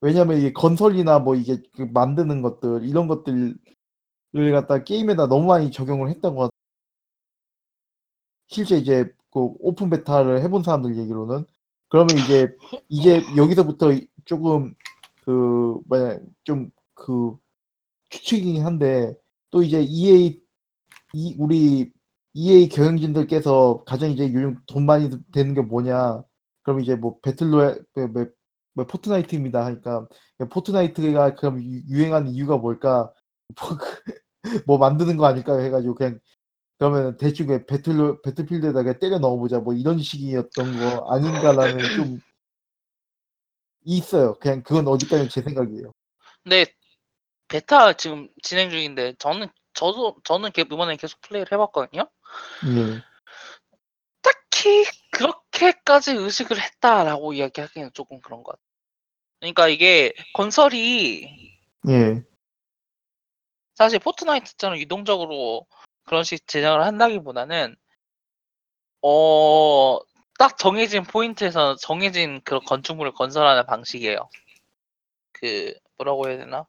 왜냐면 0.00 0.38
이게 0.38 0.52
건설이나 0.52 1.18
뭐 1.20 1.34
이게 1.36 1.58
그 1.74 1.82
만드는 1.82 2.42
것들 2.42 2.84
이런 2.84 3.08
것들을 3.08 3.56
갖다 4.52 4.84
게임에다 4.84 5.28
너무 5.28 5.46
많이 5.46 5.70
적용을 5.70 6.10
했다고 6.10 6.44
하 6.44 6.50
실제 8.48 8.76
이제 8.78 9.04
그 9.32 9.40
오픈 9.60 9.90
베타를 9.90 10.42
해본 10.42 10.62
사람들 10.62 10.96
얘기로는 10.98 11.44
그러면 11.88 12.16
이제 12.18 12.56
이제 12.88 13.22
여기서부터 13.36 13.90
조금 14.24 14.74
그 15.24 15.78
뭐냐 15.86 16.18
좀그 16.44 17.36
추측이긴 18.10 18.64
한데 18.64 19.14
또 19.50 19.62
이제 19.62 19.82
EA 19.82 20.40
이 21.14 21.34
우리 21.38 21.92
EA 22.34 22.68
경영진들께서 22.68 23.84
가장 23.86 24.10
이제 24.10 24.24
요즘 24.32 24.58
돈 24.66 24.86
많이 24.86 25.10
되는 25.32 25.54
게 25.54 25.60
뭐냐 25.62 26.22
그럼 26.62 26.80
이제 26.80 26.94
뭐 26.96 27.18
배틀로얄 27.20 27.80
뭐, 27.94 28.06
뭐, 28.08 28.26
뭐 28.74 28.86
포트나이트입니다 28.86 29.64
하니까 29.64 30.06
포트나이트가 30.50 31.34
그럼 31.36 31.62
유- 31.62 31.82
유행하는 31.88 32.32
이유가 32.32 32.56
뭘까 32.58 33.12
뭐, 33.60 33.78
그- 33.78 34.62
뭐 34.66 34.78
만드는 34.78 35.16
거 35.16 35.26
아닐까 35.26 35.58
해가지고 35.58 35.94
그냥 35.94 36.20
그러면 36.78 37.16
대충 37.16 37.46
배틀로 37.66 38.20
배틀필드에다가 38.20 38.98
때려 38.98 39.18
넣어보자 39.18 39.60
뭐 39.60 39.72
이런 39.72 39.98
식이었던 39.98 40.78
거 40.78 41.06
아닌가라는 41.10 41.78
좀 41.96 42.18
있어요. 43.84 44.34
그냥 44.40 44.62
그건 44.62 44.86
어디까지 44.88 45.28
제 45.30 45.42
생각이에요. 45.42 45.92
근데 46.42 46.66
베타 47.48 47.92
지금 47.94 48.28
진행 48.42 48.70
중인데 48.70 49.14
저는 49.18 49.48
저도 49.74 50.16
저는 50.24 50.52
개- 50.52 50.62
이번에 50.62 50.96
계속 50.96 51.20
플레이를 51.20 51.52
해봤거든요. 51.52 52.08
예. 52.66 53.02
딱히 54.22 54.84
그렇게까지 55.12 56.12
의식을 56.12 56.60
했다라고 56.60 57.34
이야기하기는 57.34 57.90
조금 57.92 58.20
그런 58.20 58.42
것 58.42 58.52
같아요. 58.52 58.66
그러니까 59.40 59.68
이게 59.68 60.12
건설이 60.34 61.54
예. 61.88 62.22
사실 63.74 63.98
포트나이트처럼 63.98 64.78
유동적으로 64.78 65.66
그런 66.04 66.24
식 66.24 66.46
제작을 66.48 66.82
한다기보다는 66.84 67.76
어, 69.02 69.98
딱 70.38 70.58
정해진 70.58 71.04
포인트에서 71.04 71.76
정해진 71.76 72.40
그런 72.44 72.64
건축물을 72.64 73.12
건설하는 73.12 73.66
방식이에요. 73.66 74.28
그 75.32 75.74
뭐라고 75.98 76.28
해야 76.28 76.38
되나? 76.38 76.66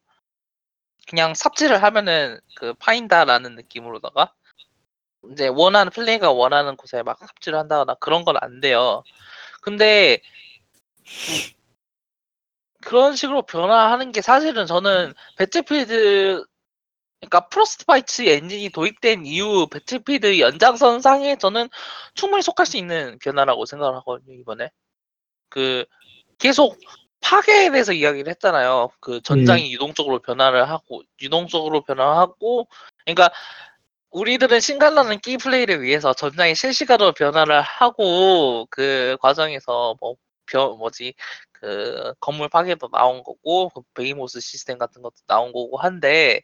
그냥 1.09 1.33
삽질을 1.33 1.81
하면은 1.83 2.39
그 2.55 2.73
파인다라는 2.75 3.55
느낌으로다가 3.55 4.33
이제 5.31 5.47
원하는 5.47 5.91
플레이가 5.91 6.31
원하는 6.31 6.75
곳에 6.77 7.03
막 7.03 7.19
삽질을 7.19 7.57
한다거나 7.59 7.95
그런 7.95 8.23
건 8.25 8.37
안 8.41 8.61
돼요. 8.61 9.03
근데 9.61 10.19
그런 12.81 13.15
식으로 13.15 13.43
변화하는 13.43 14.11
게 14.11 14.21
사실은 14.21 14.65
저는 14.65 15.13
배틀필드 15.37 16.45
그러니까 17.21 17.47
프로스트바이트 17.49 18.23
엔진이 18.29 18.69
도입된 18.69 19.25
이후 19.25 19.67
배틀필드 19.67 20.39
연장선상에 20.39 21.37
저는 21.37 21.69
충분히 22.13 22.43
속할 22.43 22.65
수 22.65 22.77
있는 22.77 23.17
변화라고 23.19 23.65
생각을 23.65 23.95
하거든요 23.97 24.35
이번에 24.39 24.69
그 25.49 25.85
계속 26.39 26.79
파괴에 27.21 27.71
대해서 27.71 27.93
이야기를 27.93 28.29
했잖아요. 28.31 28.89
그 28.99 29.21
전장이 29.21 29.73
유동적으로 29.73 30.19
변화를 30.19 30.69
하고 30.69 31.03
유동적으로 31.21 31.81
변화하고 31.81 32.67
그러니까 33.05 33.31
우리들은 34.11 34.59
실감나는 34.59 35.19
게임 35.19 35.37
플레이를 35.37 35.81
위해서 35.81 36.13
전장이 36.13 36.55
실시간으로 36.55 37.13
변화를 37.13 37.61
하고 37.61 38.67
그 38.69 39.17
과정에서 39.21 39.95
뭐 39.99 40.15
벼, 40.45 40.69
뭐지 40.77 41.13
그 41.51 42.13
건물 42.19 42.49
파괴도 42.49 42.89
나온 42.89 43.23
거고 43.23 43.69
그 43.69 43.81
베이모스 43.93 44.39
시스템 44.39 44.77
같은 44.77 45.01
것도 45.01 45.15
나온 45.27 45.51
거고 45.51 45.77
한데 45.77 46.41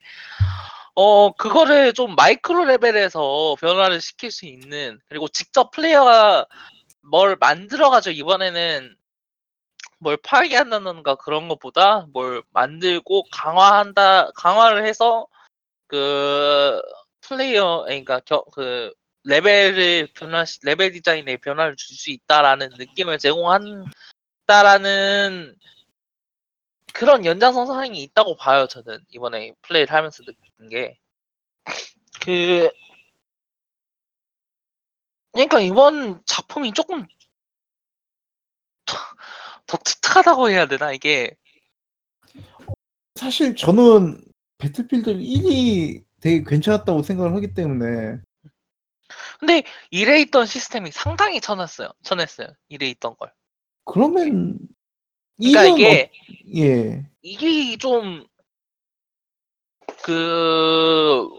어 0.96 1.32
그거를 1.32 1.94
좀 1.94 2.16
micro 2.16 2.66
level에서 2.66 3.56
변화를 3.60 4.02
시킬 4.02 4.32
수 4.32 4.46
있는 4.46 5.00
그리고 5.08 5.28
직접 5.28 5.72
플레이어가 5.72 6.46
뭘 7.02 7.38
만들어 7.40 7.90
가지고 7.90 8.14
이번에는 8.14 8.96
뭘 10.04 10.18
파괴 10.18 10.56
한다던가 10.58 11.16
그런 11.16 11.48
것보다 11.50 12.08
뭘 12.14 12.44
만들고 12.52 13.26
강화한다 13.32 14.32
강화를 14.34 14.86
해서 14.86 15.28
그 15.88 16.82
플레이어 17.22 17.84
그러니까 17.86 18.20
겨, 18.22 18.44
그 18.54 18.94
레벨을 19.26 20.10
변화 20.16 20.46
레벨 20.64 20.92
디자인에 20.92 21.38
변화를 21.38 21.76
줄 21.78 21.96
수 21.98 22.12
있다라는 22.12 22.72
느낌을 22.78 23.18
제공한다라는 23.20 25.56
그런 26.94 27.26
연장선상이 27.26 28.02
있다고 28.04 28.36
봐요 28.38 28.68
저는. 28.68 29.00
이번에 29.10 29.54
플레이를 29.64 29.94
하면서 29.94 30.24
느낀 30.24 30.70
게. 30.70 30.98
그 32.22 32.70
그러니까 35.32 35.60
이번 35.60 36.22
작품이 36.26 36.74
조금 36.74 37.06
특특하다고 39.78 40.50
해야 40.50 40.66
되나 40.68 40.92
이게 40.94 41.36
사실 43.16 43.56
저는 43.56 44.24
배틀필드 44.58 45.14
1이 45.16 46.04
되게 46.22 46.44
괜찮았다고 46.44 47.04
생각을 47.04 47.36
하기 47.36 47.54
때문에 47.54 48.18
근데 49.40 49.64
이래 49.92 50.20
있던 50.22 50.46
시스템이 50.46 50.92
상당히 50.92 51.42
쳐냈어요 51.42 51.90
쳐냈어요 52.04 52.48
이래 52.70 52.88
있던 52.88 53.16
걸 53.18 53.32
그러면 53.86 54.58
그러니까 55.38 55.66
이게 55.66 56.12
어, 56.12 56.34
예. 56.58 57.06
이게 57.22 57.78
좀 57.78 58.26
그 60.04 61.30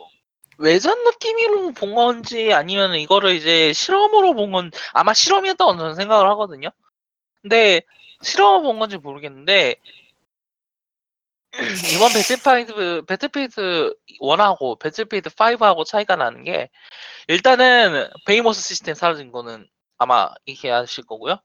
외전 0.58 1.02
느낌으로 1.04 1.72
본 1.72 1.94
건지 1.94 2.52
아니면 2.52 2.94
이거를 2.94 3.34
이제 3.34 3.72
실험으로 3.72 4.34
본 4.34 4.52
건 4.52 4.70
아마 4.92 5.12
실험이었다고 5.14 5.76
저는 5.76 5.94
생각을 5.96 6.28
하거든요. 6.30 6.70
근데 7.42 7.82
실험을 8.24 8.62
본 8.62 8.78
건지 8.78 8.96
모르겠는데 8.98 9.76
이번 11.94 12.12
배틀필드 12.12 13.02
배틀필드 13.06 13.94
1하고 14.20 14.78
배틀필드 14.78 15.30
5하고 15.30 15.84
차이가 15.84 16.16
나는 16.16 16.42
게 16.44 16.68
일단은 17.28 18.08
베이모스 18.26 18.60
시스템 18.60 18.94
사라진 18.94 19.30
거는 19.30 19.68
아마 19.98 20.30
이해하실 20.46 21.04
거고요. 21.06 21.38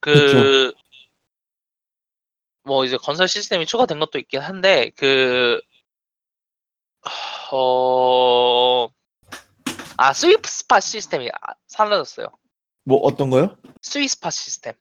그 0.00 0.72
뭐 2.64 2.84
이제 2.84 2.96
건설 2.96 3.28
시스템이 3.28 3.66
추가된 3.66 3.98
것도 4.00 4.18
있긴 4.18 4.40
한데 4.40 4.90
그 4.96 5.60
어... 7.52 8.88
아 9.96 10.12
sweet 10.12 10.48
spot 10.48 10.80
시스템이 10.80 11.28
아- 11.40 11.54
사라졌어요. 11.66 12.26
뭐 12.84 12.98
어떤 13.02 13.30
거요? 13.30 13.56
sweet 13.82 14.08
spot 14.08 14.30
시스템. 14.30 14.72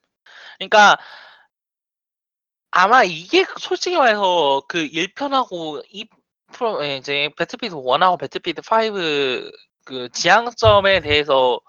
그러니까 0.57 0.97
아마 2.75 3.03
이게 3.03 3.45
솔직히 3.59 3.97
말해서 3.97 4.63
그 4.67 4.87
1편하고 4.87 5.83
2 5.91 6.07
프로 6.53 6.83
예, 6.83 6.97
이제 6.97 7.29
배틀필드 7.37 7.75
1하고 7.75 8.19
배틀필드 8.19 8.61
5그 8.63 10.11
지향점에 10.11 10.99
대해서 11.01 11.59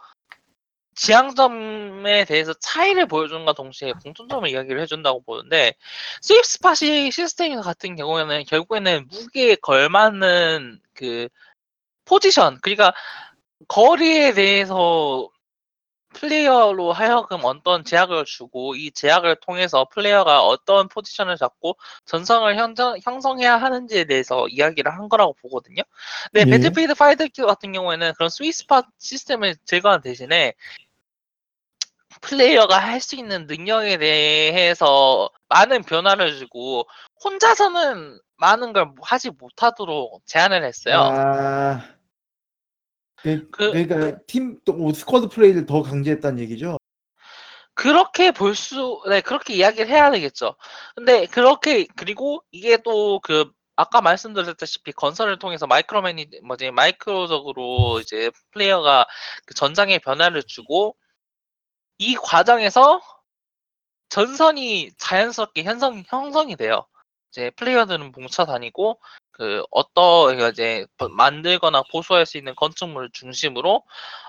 지향점에 0.95 2.25
대해서 2.25 2.55
차이를 2.55 3.07
보여준과 3.07 3.53
동시에 3.53 3.93
공통점을 4.03 4.49
이야기를 4.49 4.81
해준다고 4.81 5.23
보는데 5.23 5.75
sweet 6.23 6.43
spot이 6.43 7.11
시스템 7.11 7.61
같은 7.61 7.97
경우에는 7.97 8.45
결국에는 8.45 9.07
무게에 9.11 9.57
걸맞는 9.57 10.81
그 10.95 11.29
포지션 12.07 12.59
그러니까 12.63 12.95
거리에 13.69 14.33
대해서 14.33 15.29
플레이어로 16.15 16.93
하여금 16.93 17.41
어떤 17.45 17.85
제약을 17.85 18.25
주고 18.25 18.75
이 18.75 18.91
제약을 18.91 19.37
통해서 19.37 19.87
플레이어가 19.91 20.45
어떤 20.45 20.89
포지션을 20.89 21.37
잡고 21.37 21.77
전선을 22.07 22.57
형성, 22.57 22.99
형성해야 23.03 23.57
하는지에 23.57 24.05
대해서 24.05 24.49
이야기를 24.49 24.93
한 24.93 25.09
거라고 25.09 25.35
보거든요. 25.35 25.83
근데 26.33 26.51
예. 26.51 26.51
배틀필드 26.51 26.95
파이브 26.95 27.47
같은 27.47 27.73
경우에는 27.73 28.13
그런 28.15 28.31
sweet 28.31 28.61
spot 28.61 28.85
시스템을 28.99 29.57
제거한 29.67 30.01
대신에 30.01 30.55
플레이어가 32.21 32.79
할 32.79 33.01
수 33.01 33.17
있는 33.17 33.47
능력에 33.47 33.99
대해서 33.99 35.29
많은 35.49 35.83
변화를 35.83 36.39
주고 36.39 36.87
혼자서는 37.23 38.19
많은 38.37 38.73
걸 38.73 38.93
하지 39.03 39.31
못하도록 39.31 40.23
제한을 40.27 40.65
했어요. 40.65 40.97
아, 40.97 41.94
그, 43.25 43.51
그- 43.51 43.73
그러니까 43.73 44.19
팀 44.27 44.61
또 44.65 44.93
squad 44.93 45.29
플레이를 45.29 45.67
더 45.67 45.83
강제했다는 45.83 46.39
얘기죠. 46.41 46.77
그렇게 47.75 48.31
볼 48.31 48.55
수, 48.55 49.03
네, 49.09 49.21
그렇게 49.21 49.55
이야기를 49.55 49.89
해야 49.89 50.11
되겠죠. 50.11 50.55
근데 50.95 51.27
그렇게, 51.27 51.87
그리고 51.97 52.43
이게 52.53 52.77
또 52.77 53.19
그, 53.21 53.51
아까 53.77 54.01
말씀드렸다시피 54.01 54.93
건설을 54.93 55.39
통해서 55.41 55.67
micro 55.67 56.03
mana, 56.03 56.29
뭐지, 56.45 56.71
마이크로적으로 56.71 57.99
이제 58.01 58.31
플레이어가 58.53 59.07
그 59.47 59.55
전장에 59.55 59.99
변화를 59.99 60.45
주고, 60.45 60.97
이 61.99 62.15
과정에서 62.15 63.01
전선이 64.09 64.93
자연스럽게 64.99 65.65
형성, 65.65 66.05
형성이 66.07 66.55
돼요. 66.57 66.87
이제 67.31 67.51
플레이어들은 67.57 68.13
뭉쳐 68.13 68.45
다니고, 68.47 69.01
그, 69.35 69.63
어떤, 69.71 70.41
이제, 70.51 70.87
만들거나 71.11 71.83
보수할 71.91 72.27
수 72.27 72.39
있는 72.39 72.55
건축물을 72.57 73.11
중심으로, 73.13 73.83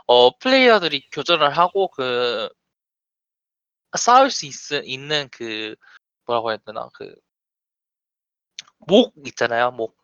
어, 0.08 0.38
플레이어들이 0.38 1.10
교전을 1.12 1.58
하고, 1.58 1.90
그, 1.90 2.50
싸울 3.98 4.30
수 4.32 4.46
있, 4.46 4.54
있는 4.86 5.30
그 5.32 5.76
뭐라고 6.26 6.52
해야 6.52 6.58
되나? 6.58 6.90
그 6.94 7.16
목 8.88 9.14
있잖아요 9.28 9.72
목. 9.72 9.96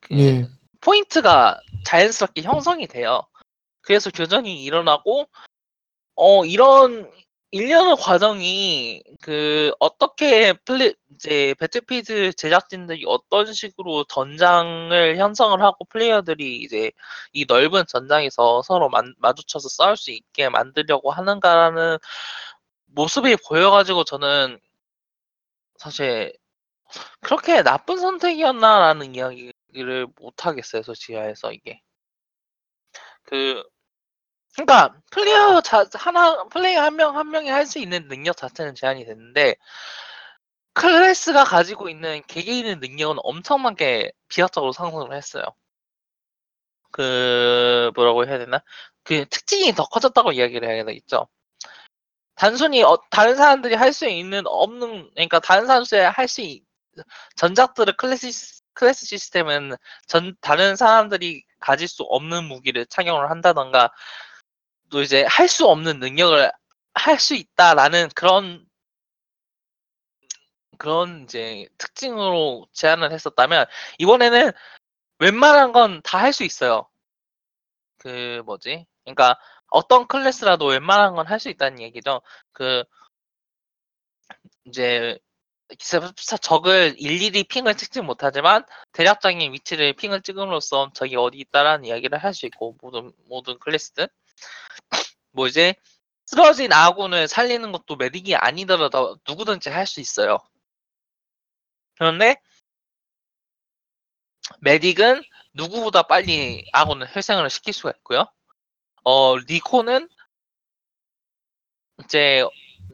그 0.00 0.18
예. 0.18 0.48
포인트가 0.80 1.58
자연스럽게 1.84 2.42
형성이 2.42 2.86
돼요. 2.86 3.22
그래서 3.80 4.10
교전이 4.10 4.62
일어나고 4.64 5.28
어 6.16 6.44
이런 6.44 7.10
일련의 7.54 7.96
과정이 8.00 9.00
그 9.22 9.72
어떻게 9.78 10.52
플레 10.64 10.92
이제 11.14 11.54
배틀필드 11.60 12.32
제작진들이 12.32 13.04
어떤 13.06 13.52
식으로 13.52 14.02
전장을 14.08 15.16
형성을 15.18 15.62
하고 15.62 15.84
플레이어들이 15.84 16.56
이제 16.62 16.90
이 17.32 17.44
넓은 17.48 17.84
전장에서 17.86 18.62
서로 18.62 18.88
만- 18.88 19.14
마주쳐서 19.18 19.68
싸울 19.68 19.96
수 19.96 20.10
있게 20.10 20.48
만들려고 20.48 21.12
하는가라는 21.12 21.98
모습이 22.86 23.36
보여가지고 23.48 24.02
저는 24.02 24.58
사실 25.76 26.32
그렇게 27.20 27.62
나쁜 27.62 27.98
선택이었나라는 27.98 29.14
이야기를 29.14 30.08
못 30.16 30.46
하겠어요, 30.46 30.82
솔직히해서 30.82 31.52
이게. 31.52 31.80
그 33.24 33.62
그러니까 34.54 34.94
플레이어 35.10 35.60
자, 35.62 35.84
하나 35.94 36.44
플레이어 36.48 36.80
한 36.82 36.94
명 36.96 37.16
한 37.16 37.30
명이 37.30 37.48
할 37.50 37.66
수 37.66 37.78
있는 37.78 38.08
능력 38.08 38.36
자체는 38.36 38.74
제한이 38.74 39.04
됐는데 39.04 39.56
클래스가 40.74 41.42
가지고 41.44 41.88
있는 41.88 42.22
개개인의 42.28 42.76
능력은 42.76 43.16
엄청나게 43.24 44.12
비약적으로 44.28 44.72
상승을 44.72 45.12
했어요. 45.16 45.44
그 46.90 47.90
뭐라고 47.96 48.26
해야 48.26 48.38
되나? 48.38 48.62
그 49.02 49.26
특징이 49.28 49.72
더 49.74 49.84
커졌다고 49.86 50.32
이야기를 50.32 50.68
해야 50.68 50.84
되겠죠. 50.84 51.28
단순히 52.36 52.82
어, 52.82 52.98
다른 53.10 53.36
사람들이 53.36 53.74
할 53.74 53.92
수 53.92 54.06
있는 54.08 54.42
없는 54.46 55.10
그러니까 55.14 55.40
다른 55.40 55.66
사람들이 55.66 56.00
할 56.02 56.28
수 56.28 56.42
전작들의 57.36 57.94
클래스 57.96 58.62
클래스 58.74 59.06
시스템은 59.06 59.76
전 60.08 60.36
다른 60.40 60.76
사람들이 60.76 61.44
가질 61.60 61.88
수 61.88 62.02
없는 62.04 62.44
무기를 62.44 62.86
착용을 62.86 63.30
한다던가 63.30 63.90
또 64.94 65.02
이제 65.02 65.24
할 65.28 65.48
수 65.48 65.66
없는 65.66 65.98
능력을 65.98 66.52
할 66.94 67.18
수 67.18 67.34
있다라는 67.34 68.10
그런 68.14 68.64
그런 70.78 71.24
이제 71.24 71.66
특징으로 71.78 72.66
제안을 72.72 73.10
했었다면 73.12 73.66
이번에는 73.98 74.52
웬만한 75.20 75.72
건 75.72 76.00
다 76.02 76.18
할 76.22 76.32
수 76.32 76.44
있어요. 76.44 76.88
그 77.98 78.42
뭐지? 78.46 78.86
그러니까 79.04 79.36
어떤 79.70 80.06
클래스라도 80.06 80.66
웬만한 80.66 81.14
건 81.16 81.26
할 81.26 81.40
수 81.40 81.48
있다는 81.48 81.80
얘기죠. 81.80 82.22
그 82.52 82.84
이제 84.66 85.18
적을 86.42 86.94
일일이 86.98 87.44
핑을 87.44 87.74
찍지 87.76 88.00
못하지만 88.02 88.64
대략적인 88.92 89.52
위치를 89.52 89.94
핑을 89.94 90.22
찍음으로써 90.22 90.90
적이 90.94 91.16
어디 91.16 91.38
있다라는 91.38 91.84
이야기를 91.86 92.18
할 92.22 92.34
수 92.34 92.46
있고 92.46 92.76
모든 92.80 93.12
모든 93.26 93.58
클래스든 93.58 94.06
뭐 95.34 95.46
이제 95.48 95.74
쓰러진 96.26 96.72
아군을 96.72 97.28
살리는 97.28 97.72
것도 97.72 97.96
메딕이 97.98 98.36
아니더라도 98.40 99.18
누구든지 99.28 99.68
할 99.70 99.86
수 99.86 100.00
있어요. 100.00 100.38
그런데 101.96 102.36
메딕은 104.64 105.24
누구보다 105.54 106.02
빨리 106.02 106.66
아군을 106.72 107.14
회생을 107.16 107.50
시킬 107.50 107.72
수가 107.74 107.90
있고요. 107.98 108.26
어 109.04 109.36
리코는 109.36 110.08
이제 112.04 112.44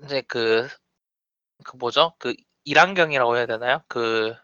이제 0.04 0.22
그, 0.22 0.68
그 1.64 1.76
뭐죠? 1.76 2.14
그 2.18 2.34
일안경이라고 2.64 3.36
해야 3.36 3.46
되나요? 3.46 3.82
그 3.88 4.34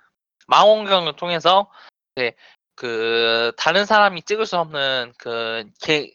망원경을 0.48 1.16
통해서 1.16 1.70
이제 2.16 2.34
그 2.74 3.52
다른 3.58 3.86
사람이 3.86 4.22
찍을 4.22 4.46
수 4.46 4.58
없는 4.58 5.14
그 5.18 5.70
개, 5.80 6.10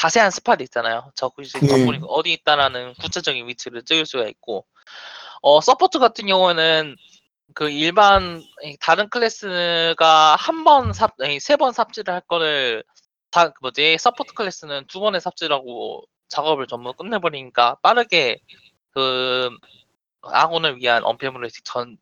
자세한 0.00 0.30
스팟 0.30 0.56
있잖아요. 0.62 1.12
네. 1.60 1.68
적군이 1.68 2.00
어디 2.08 2.32
있다라는 2.32 2.94
구체적인 2.94 3.46
위치를 3.48 3.82
찍을 3.84 4.06
수가 4.06 4.26
있고 4.28 4.66
어 5.42 5.60
support 5.60 5.98
같은 5.98 6.26
경우는 6.26 6.96
그 7.54 7.68
일반 7.70 8.42
다른 8.80 9.08
클래스가 9.10 10.36
한 10.36 10.64
번 10.64 10.92
삽, 10.94 11.14
세 11.40 11.56
번 11.56 11.72
삽질을 11.72 12.14
할 12.14 12.20
거를 12.22 12.82
다그 13.30 13.52
뭐지 13.60 13.98
support 13.98 14.34
클래스는 14.34 14.86
두 14.88 15.00
번의 15.00 15.20
삽질하고 15.20 16.04
작업을 16.28 16.66
전부 16.66 16.92
끝내버리니까 16.94 17.76
빠르게 17.82 18.40
그 18.92 19.50
아군을 20.22 20.76
위한 20.78 21.04
엄폐물을 21.04 21.48
전 21.64 21.98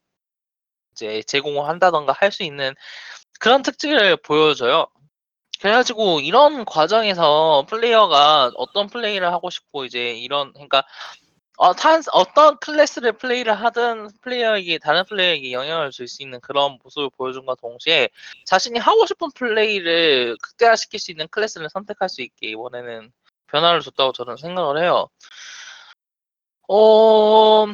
이제 0.93 1.23
제공을 1.27 1.69
한다던가 1.69 2.13
할 2.13 2.31
수 2.33 2.43
있는 2.45 2.75
그런 3.41 3.63
특징을 3.63 4.17
보여줘요. 4.19 4.87
그래가지고 5.61 6.21
이런 6.21 6.65
과정에서 6.65 7.67
플레이어가 7.69 8.53
어떤 8.57 8.87
플레이를 8.89 9.33
하고 9.33 9.51
싶고 9.51 9.85
이제 9.85 10.13
이런 10.13 10.53
그러니까 10.53 10.85
어, 11.57 11.75
탄, 11.75 12.01
어떤 12.13 12.57
클래스를 12.59 13.13
플레이를 13.15 13.53
하든 13.53 14.11
플레이어에게 14.23 14.79
다른 14.79 15.05
플레이어에게 15.05 15.53
영향을 15.53 15.91
줄 15.91 16.07
수 16.07 16.23
있는 16.23 16.41
그런 16.41 16.79
모습을 16.83 17.11
보여준과 17.17 17.57
동시에 17.57 18.09
자신이 18.45 18.79
하고 18.79 19.07
싶은 19.07 19.31
플레이를 19.35 20.37
극대화시킬 20.41 21.01
수 21.01 21.11
있는 21.11 21.27
클래스를 21.29 21.69
선택할 21.71 22.09
수 22.09 22.23
있게 22.23 22.49
이번에는 22.51 23.13
변화를 23.49 23.81
줬다고 23.81 24.13
저는 24.13 24.37
생각을 24.37 24.81
해요. 24.83 25.09
어, 26.69 27.67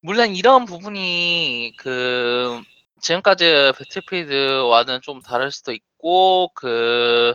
물론 0.00 0.34
이런 0.34 0.64
부분이 0.64 1.74
그 1.76 2.62
지금까지 3.00 3.72
배틀필드와는 3.78 5.00
좀 5.02 5.20
다를 5.20 5.50
수도 5.50 5.72
있고 5.72 6.50
그 6.54 7.34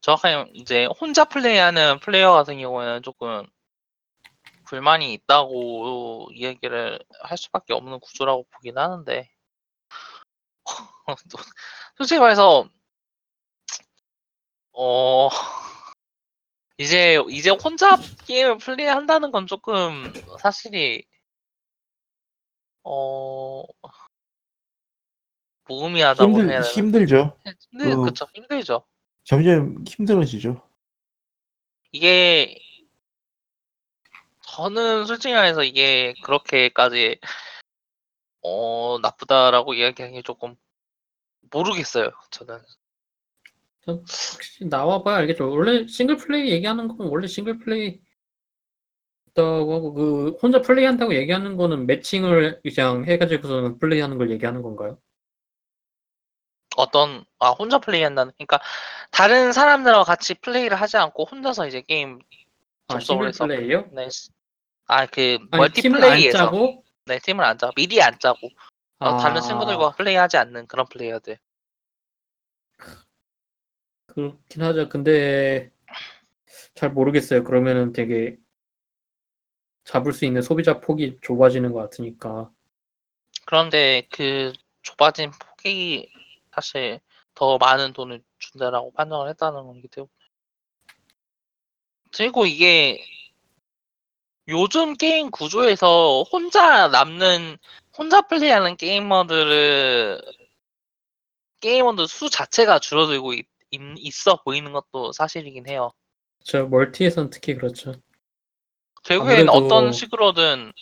정확하게 0.00 0.50
이제 0.54 0.86
혼자 1.00 1.24
플레이하는 1.24 2.00
플레이어 2.00 2.32
같은 2.32 2.58
경우에는 2.58 3.02
조금 3.02 3.46
불만이 4.66 5.12
있다고 5.14 6.30
이야기를 6.34 6.98
할 7.22 7.38
수밖에 7.38 7.72
없는 7.74 8.00
구조라고 8.00 8.44
보긴 8.50 8.78
하는데. 8.78 9.30
또 11.30 11.38
솔직히 11.96 12.20
말해서 12.20 12.68
어 14.72 15.28
이제 16.78 17.22
이제 17.30 17.50
혼자 17.50 17.96
게임을 18.26 18.58
플레이한다는 18.58 19.30
건 19.32 19.46
조금 19.46 20.12
사실이 20.40 21.04
어 22.84 23.62
무의미하다고 25.68 26.30
해야 26.42 26.62
힘들 26.62 26.62
되나? 26.62 26.68
힘들죠. 26.72 27.38
힘들 27.70 27.96
그- 27.96 28.02
그쵸 28.04 28.26
힘들죠. 28.34 28.84
점점 29.24 29.84
힘들어지죠. 29.86 30.68
이게 31.92 32.58
저는 34.44 35.06
솔직히 35.06 35.34
말해서 35.34 35.62
이게 35.62 36.14
그렇게까지 36.24 37.18
어 38.42 38.98
나쁘다라고 39.00 39.74
이야기하기 39.74 40.22
조금 40.24 40.56
모르겠어요. 41.52 42.10
저는 42.30 42.60
혹시 43.86 44.64
나와봐야 44.64 45.18
알겠죠. 45.18 45.48
원래 45.50 45.86
싱글 45.86 46.16
플레이 46.16 46.50
얘기하는 46.50 46.88
건 46.88 47.06
원래 47.08 47.26
싱글 47.26 47.58
플레이 47.58 48.00
있다고 49.32 49.74
하고 49.74 49.94
그 49.94 50.30
혼자 50.42 50.60
플레이한다고 50.60 51.14
얘기하는 51.14 51.56
거는 51.56 51.86
매칭을 51.86 52.60
그냥 52.62 53.04
해가지고서는 53.04 53.78
플레이하는 53.78 54.18
걸 54.18 54.30
얘기하는 54.30 54.62
건가요? 54.62 54.98
어떤 56.76 57.24
아 57.38 57.50
혼자 57.50 57.78
플레이한다는 57.78 58.32
그러니까 58.38 58.60
다른 59.10 59.52
사람들과 59.52 60.04
같이 60.04 60.34
플레이를 60.34 60.80
하지 60.80 60.96
않고 60.96 61.24
혼자서 61.24 61.66
이제 61.66 61.82
게임 61.82 62.18
아 62.88 62.94
접속을 62.94 63.28
해서 63.28 63.46
플레이요? 63.46 63.90
네. 63.92 64.08
아그 64.86 65.38
멀티플레이에서 65.50 66.38
짜고 66.38 66.84
네 67.06 67.18
팀을 67.18 67.44
안 67.44 67.58
짜고 67.58 67.72
미리 67.74 68.00
안 68.00 68.18
짜고 68.18 68.48
어, 69.00 69.08
아, 69.08 69.16
다른 69.16 69.42
친구들과 69.42 69.92
플레이하지 69.92 70.36
않는 70.36 70.66
그런 70.66 70.86
플레이어들. 70.86 71.38
그렇긴 74.06 74.62
하죠. 74.62 74.88
근데 74.88 75.70
잘 76.74 76.90
모르겠어요. 76.90 77.44
그러면은 77.44 77.92
되게 77.92 78.36
잡을 79.84 80.12
수 80.12 80.24
있는 80.24 80.42
소비자 80.42 80.80
폭이 80.80 81.18
좁아지는 81.22 81.72
것 81.72 81.80
같으니까. 81.80 82.50
그런데 83.46 84.06
그 84.10 84.52
좁아진 84.82 85.30
폭이 85.30 86.10
사실 86.54 87.00
더 87.34 87.58
많은 87.58 87.92
돈을 87.92 88.22
준다라고 88.38 88.92
판정을 88.92 89.28
했다는 89.30 89.64
거기 89.64 89.88
때문에. 89.88 90.10
그리고 92.14 92.46
이게 92.46 93.04
요즘 94.48 94.94
게임 94.94 95.30
구조에서 95.30 96.24
혼자 96.30 96.88
남는 96.88 97.56
혼자 97.96 98.22
플레이하는 98.22 98.76
게이머들을 98.76 100.20
게이머들 101.60 102.08
수 102.08 102.28
자체가 102.28 102.80
줄어들고 102.80 103.34
있, 103.34 103.46
있 103.70 104.28
어 104.28 104.42
보이는 104.42 104.72
것도 104.72 105.12
사실이긴 105.12 105.68
해요. 105.68 105.92
저 106.44 106.66
멀티에선 106.66 107.30
특히 107.30 107.54
그렇죠. 107.54 107.94
결국엔 109.02 109.48
아무래도- 109.48 109.52
어떤 109.52 109.92
식으로든 109.92 110.72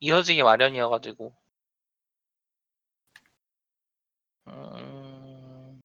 이어지기 0.00 0.42
마련이어가지고. 0.42 1.32
음... 4.48 5.80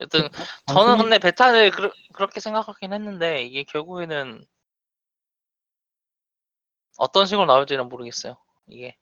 여튼 0.00 0.28
저는 0.66 0.96
근데 0.98 1.18
베타를 1.18 1.70
그, 1.70 1.90
그렇게 2.14 2.40
생각하긴 2.40 2.92
했는데 2.94 3.42
이게 3.42 3.64
결국에는 3.64 4.44
어떤 6.96 7.26
식으로 7.26 7.46
나올지는 7.46 7.88
모르겠어요. 7.88 8.36
이게. 8.66 8.96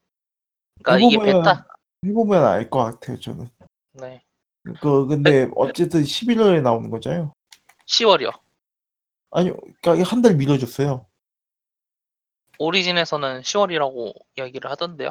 그러니까 0.83 1.07
이게 1.07 1.17
해보면- 1.17 1.45
베타. 1.45 1.67
해보면 2.05 2.45
알 2.45 2.69
것 2.71 2.85
같아요 2.85 3.19
저는. 3.21 3.49
네. 3.93 4.23
그 4.81 5.07
근데 5.07 5.49
어쨌든 5.57 6.03
11월에 6.03 6.61
나오는 6.63 6.91
거잖아요. 6.91 7.33
10월이요. 7.87 8.39
아니 9.31 9.51
그러니까 9.83 10.09
한 10.11 10.23
달 10.23 10.35
미뤄졌어요. 10.37 11.07
오리진에서는 12.59 13.43
10월이라고 13.43 14.15
이야기를 14.37 14.71
하던데요. 14.71 15.11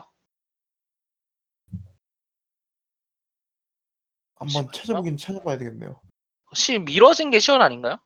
한번 4.35 4.67
10월인가? 4.67 4.73
찾아보긴 4.73 5.17
찾아봐야 5.17 5.57
되겠네요. 5.57 5.99
시 6.53 6.79
미뤄진 6.79 7.29
게 7.31 7.37
10월 7.37 7.61
아닌가요? 7.61 7.97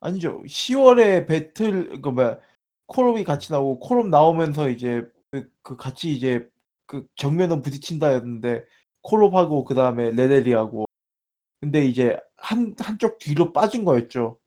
아니죠. 0.00 0.42
10월에 0.42 1.26
배틀 1.26 2.00
그 2.00 2.08
뭐야 2.08 2.38
콜옵이 2.86 3.24
같이 3.24 3.52
나오고 3.52 3.80
콜옵 3.80 4.08
나오면서 4.08 4.68
이제 4.68 5.02
그, 5.30 5.48
그 5.62 5.76
같이 5.76 6.10
이제 6.12 6.48
그 6.86 7.06
정면은 7.16 7.62
부딪힌다였는데 7.62 8.64
콜옵하고 9.02 9.64
그 9.64 9.74
다음에 9.74 10.10
레데리하고 10.10 10.84
근데 11.60 11.84
이제 11.84 12.18
한 12.36 12.74
한쪽 12.78 13.18
뒤로 13.18 13.52
빠진 13.52 13.84
거였죠. 13.84 14.38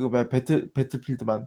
그 0.00 0.04
뭐야 0.06 0.28
배틀 0.30 0.72
배틀필드만. 0.72 1.46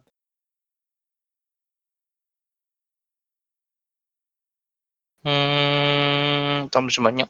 음, 5.25 6.69
잠시만요. 6.71 7.23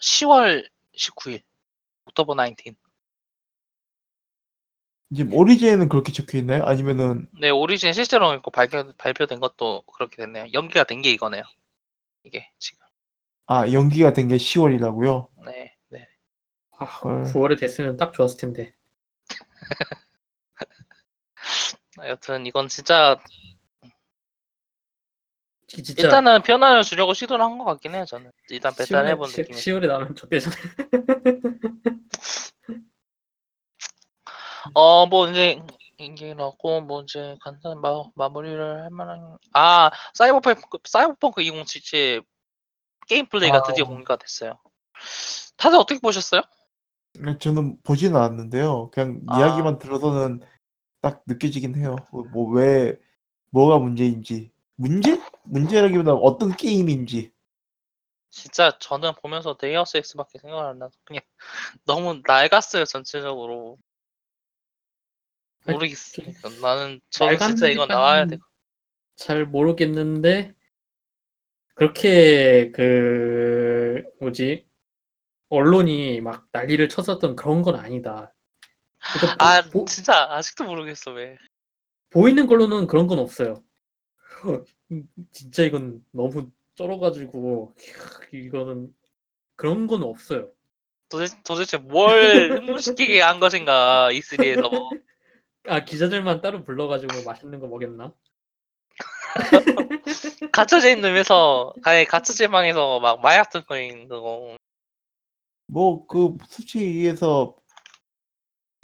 (10월 0.00 0.68
19일) 0.96 1.42
옥토버 2.06 2.34
19. 2.34 2.74
이제 5.10 5.26
오리진에는 5.30 5.88
그렇게 5.88 6.12
적혀 6.12 6.38
있나요? 6.38 6.64
아니면은 6.64 7.28
네, 7.40 7.50
오리진 7.50 7.92
실제로 7.92 8.34
있고 8.34 8.50
발표 8.50 8.92
발표된 8.96 9.38
것도 9.40 9.82
그렇게 9.94 10.16
됐네요. 10.16 10.46
연기가 10.52 10.84
된 10.84 11.02
게 11.02 11.10
이거네요. 11.10 11.42
이게 12.24 12.50
지금. 12.58 12.84
아 13.46 13.70
연기가 13.72 14.12
된 14.12 14.28
게 14.28 14.36
10월이라고요? 14.36 15.28
네, 15.46 15.74
네. 15.90 16.08
아, 16.78 16.84
헐. 16.86 17.24
9월에 17.24 17.58
됐으면 17.60 17.96
딱 17.96 18.12
좋았을 18.12 18.38
텐데. 18.38 18.74
여튼 22.08 22.46
이건 22.46 22.68
진짜 22.68 23.20
이- 25.76 25.82
진짜 25.82 26.02
일단은 26.02 26.42
변화를 26.42 26.82
주려고 26.82 27.14
시도를 27.14 27.44
한 27.44 27.58
것 27.58 27.64
같긴 27.64 27.94
해요. 27.94 28.04
저는 28.06 28.30
일단 28.50 28.72
배달 28.76 29.04
10월에, 29.04 29.08
해본 29.08 29.30
느낌이. 29.30 29.58
10월에 29.58 29.86
나오면 29.86 30.14
좋대잖아요. 30.14 30.62
어, 34.74 35.06
뭐 35.06 35.28
이제 35.28 35.60
나고 36.36 36.80
뭐 36.80 37.02
이제 37.02 37.36
간단히 37.40 37.76
마, 37.76 38.02
마무리를 38.14 38.82
할 38.82 38.90
만한 38.90 39.36
아 39.52 39.90
사이버펑크 40.14 40.78
사이버펑크 40.84 41.42
2077 41.42 42.22
게임 43.06 43.26
플레이가 43.26 43.58
아. 43.58 43.62
드디어 43.62 43.84
공개가 43.84 44.16
됐어요. 44.16 44.58
다들 45.56 45.78
어떻게 45.78 46.00
보셨어요? 46.00 46.42
저는 47.38 47.78
보지는 47.82 48.16
않았는데요. 48.16 48.90
그냥 48.90 49.20
아. 49.28 49.38
이야기만 49.38 49.78
들어서는 49.78 50.40
딱 51.00 51.22
느껴지긴 51.26 51.76
해요. 51.76 51.96
뭐 52.32 52.50
왜 52.52 52.96
뭐가 53.50 53.78
문제인지 53.78 54.50
문제? 54.74 55.20
문제라기보다 55.44 56.12
어떤 56.14 56.56
게임인지. 56.56 57.32
진짜 58.30 58.76
저는 58.80 59.12
보면서 59.22 59.56
Deus 59.56 59.98
Ex밖에 59.98 60.40
생각 60.40 60.66
안 60.66 60.80
나서 60.80 60.92
그냥 61.04 61.22
너무 61.86 62.20
낡았어요 62.26 62.84
전체적으로. 62.84 63.78
아니, 65.64 65.74
모르겠어요. 65.74 66.26
나는 66.60 67.00
저는 67.10 67.38
진짜 67.38 67.46
낡았는지까지는 67.46 67.88
나와야 67.88 68.26
돼. 68.26 68.38
잘 69.16 69.46
모르겠는데 69.46 70.54
그렇게 71.74 72.70
그 72.72 74.04
뭐지 74.20 74.66
언론이 75.48 76.20
막 76.20 76.46
난리를 76.52 76.88
쳤었던 76.88 77.36
그런 77.36 77.62
건 77.62 77.76
아니다. 77.76 78.32
그러니까 79.14 79.44
아 79.44 79.62
보, 79.62 79.84
진짜 79.84 80.26
아직도 80.30 80.64
모르겠어 80.64 81.12
왜. 81.12 81.36
이는 82.28 82.46
걸로는 82.46 82.86
그런 82.86 83.06
건 83.06 83.18
없어요. 83.18 83.62
진짜 85.32 85.64
이건 85.64 86.04
너무 86.12 86.50
쩔어가지고 86.74 87.74
이거는 88.32 88.94
그런 89.56 89.86
건 89.86 90.02
없어요. 90.02 90.50
도대체, 91.08 91.36
도대체 91.44 91.76
뭘 91.76 92.52
흥분시키게 92.52 93.20
한 93.20 93.40
것인가 93.40 94.08
E3에서 94.10 94.70
아 95.66 95.84
기자들만 95.84 96.40
따로 96.40 96.62
불러가지고 96.64 97.24
맛있는 97.24 97.60
거 97.60 97.66
먹였나? 97.66 98.12
갇혀져 100.52 100.90
있는 100.90 101.10
놈에서 101.10 101.72
아예 101.82 102.04
갇혀진 102.04 102.50
방에서 102.50 103.00
막 103.00 103.20
마약 103.20 103.50
듣고 103.50 103.76
있는 103.76 104.08
거 104.08 104.56
뭐그 105.66 106.36
솔직히 106.48 106.84
얘기해서 106.84 107.56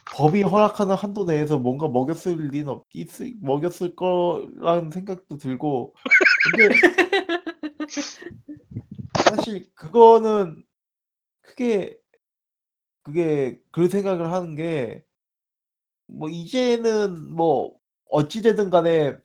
법이 0.06 0.42
허락하는 0.42 0.96
한도 0.96 1.24
내에서 1.24 1.58
뭔가 1.58 1.86
먹였을 1.88 2.48
리는 2.48 2.68
없, 2.68 2.86
있을, 2.92 3.34
먹였을 3.40 3.94
거라는 3.94 4.90
생각도 4.90 5.36
들고 5.36 5.94
근데 6.52 6.74
사실 9.24 9.70
그거는 9.74 10.64
크게 11.42 11.96
그게 13.02 13.60
그 13.70 13.88
생각을 13.88 14.32
하는 14.32 14.56
게 14.56 15.04
뭐 16.12 16.28
이제는 16.28 17.32
뭐 17.34 17.76
어찌 18.10 18.42
되든 18.42 18.70
간에 18.70 19.16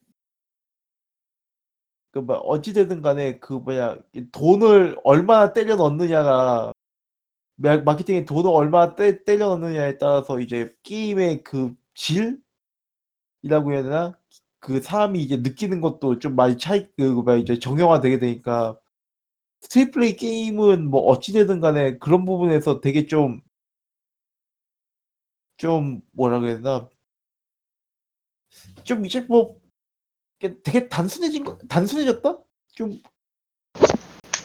그 2.11 2.19
뭐 2.21 2.37
어찌 2.37 2.73
되든 2.73 3.01
간에 3.01 3.39
그 3.39 3.53
뭐냐 3.53 3.97
이 4.13 4.25
돈을 4.31 4.97
얼마나 5.03 5.53
때려 5.53 5.75
넣느냐가 5.75 6.71
마- 7.57 7.77
마케팅에 7.79 8.25
돈을 8.25 8.49
얼마나 8.51 8.95
때, 8.95 9.23
때려 9.25 9.49
넣느냐에 9.57 9.97
따라서 9.99 10.39
이제 10.39 10.73
게임의 10.83 11.43
그 11.43 11.75
질이라고 11.95 12.41
해야 13.73 13.83
되나? 13.83 14.17
그 14.59 14.81
사람이 14.81 15.21
이제 15.21 15.37
느끼는 15.37 15.81
것도 15.81 16.19
좀 16.19 16.35
많이 16.35 16.57
차이 16.57 16.87
그 16.97 17.01
뭐야 17.03 17.37
이제 17.37 17.59
정형화 17.59 18.01
되게 18.01 18.19
되니까. 18.19 18.77
스트릿 19.61 19.91
플레이 19.93 20.15
게임은 20.17 20.89
뭐 20.89 21.01
어찌 21.03 21.33
되든 21.33 21.61
간에 21.61 21.97
그런 21.99 22.25
부분에서 22.25 22.81
되게 22.81 23.07
좀 23.07 23.41
좀 25.57 26.01
뭐라 26.11 26.39
그래야 26.39 26.57
되나 26.57 26.89
좀 28.83 29.05
이제 29.05 29.21
뭐 29.21 29.59
이게 30.39 30.61
되게 30.61 30.87
단순해진 30.87 31.43
거 31.43 31.57
단순해졌다 31.69 32.37
좀 32.73 33.01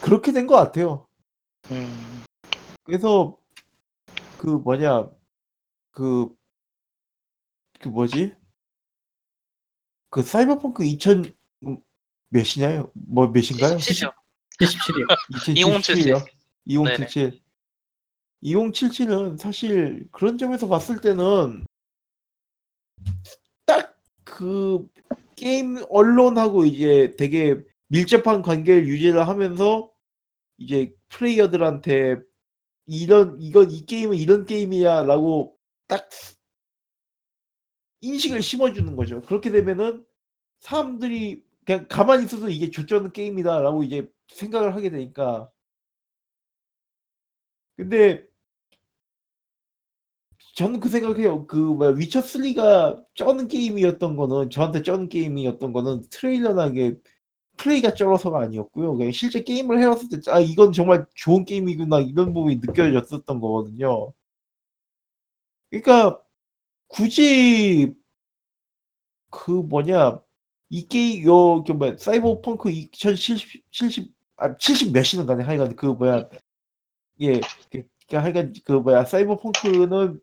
그렇게 0.01 0.31
된 0.31 0.47
것 0.47 0.55
같아요. 0.55 1.07
음, 1.71 2.23
그래서 2.83 3.37
그 4.37 4.47
뭐냐 4.47 5.09
그 5.91 6.29
그 7.79 7.87
뭐지 7.89 8.35
그 10.11 10.21
사이버펑크 10.21 10.83
2000 10.85 11.33
몇이냐요? 12.29 12.91
뭐 12.93 13.27
몇인가요? 13.27 13.77
77이요. 13.77 14.13
77이요. 14.59 15.07
2077이요. 15.55 16.27
2077. 16.65 17.40
2077은 18.43 19.37
사실 19.37 20.07
그런 20.11 20.37
점에서 20.37 20.67
봤을 20.67 21.01
때는 21.01 21.65
딱 23.65 24.01
그 24.31 24.87
게임 25.35 25.77
언론하고 25.89 26.65
이제 26.65 27.13
되게 27.17 27.61
밀접한 27.87 28.41
관계를 28.41 28.87
유지를 28.87 29.27
하면서 29.27 29.91
이제 30.57 30.93
플레이어들한테 31.09 32.17
이런 32.85 33.37
이건 33.41 33.71
이 33.71 33.85
게임은 33.85 34.17
이런 34.17 34.45
게임이야라고 34.45 35.57
딱 35.87 36.09
인식을 38.01 38.41
심어주는 38.41 38.95
거죠. 38.95 39.21
그렇게 39.21 39.51
되면은 39.51 40.05
사람들이 40.61 41.43
그냥 41.65 41.87
가만히 41.87 42.25
있어도 42.25 42.49
이게 42.49 42.71
조쩌는 42.71 43.11
게임이다라고 43.11 43.83
이제 43.83 44.09
생각을 44.29 44.75
하게 44.75 44.89
되니까. 44.89 45.51
근데 47.75 48.25
저는 50.55 50.79
그 50.79 50.89
생각해요. 50.89 51.47
그 51.47 51.55
뭐야 51.55 51.91
위쳐 51.91 52.21
3가 52.21 53.03
쩌는 53.15 53.47
게임이었던 53.47 54.15
거는 54.15 54.49
저한테 54.49 54.81
쩌는 54.83 55.09
게임이었던 55.09 55.73
거는 55.73 56.03
트레일러나 56.09 56.69
게 56.71 56.95
플레이가 57.57 57.93
쩔어서가 57.93 58.41
아니었고요. 58.41 58.95
그냥 58.97 59.11
실제 59.11 59.43
게임을 59.43 59.79
해봤을 59.81 60.09
때, 60.09 60.31
아, 60.31 60.39
이건 60.39 60.73
정말 60.73 61.05
좋은 61.15 61.45
게임이구나, 61.45 62.01
이런 62.01 62.33
부분이 62.33 62.57
느껴졌었던 62.57 63.39
거거든요. 63.39 64.13
그러니까, 65.69 66.21
굳이, 66.87 67.93
그 69.29 69.51
뭐냐, 69.51 70.21
이 70.69 70.87
게임, 70.87 71.23
요, 71.25 71.63
그 71.63 71.71
뭐야, 71.73 71.97
사이버펑크 71.97 72.69
2070, 72.71 73.63
70, 73.71 74.13
아, 74.37 74.57
70 74.57 74.91
몇이는 74.93 75.25
가네, 75.25 75.43
하여간, 75.43 75.75
그 75.75 75.85
뭐야, 75.87 76.29
예, 77.21 77.39
그, 77.71 77.83
그 78.09 78.15
하여간, 78.17 78.53
그 78.65 78.73
뭐야, 78.73 79.05
사이버펑크는, 79.05 80.19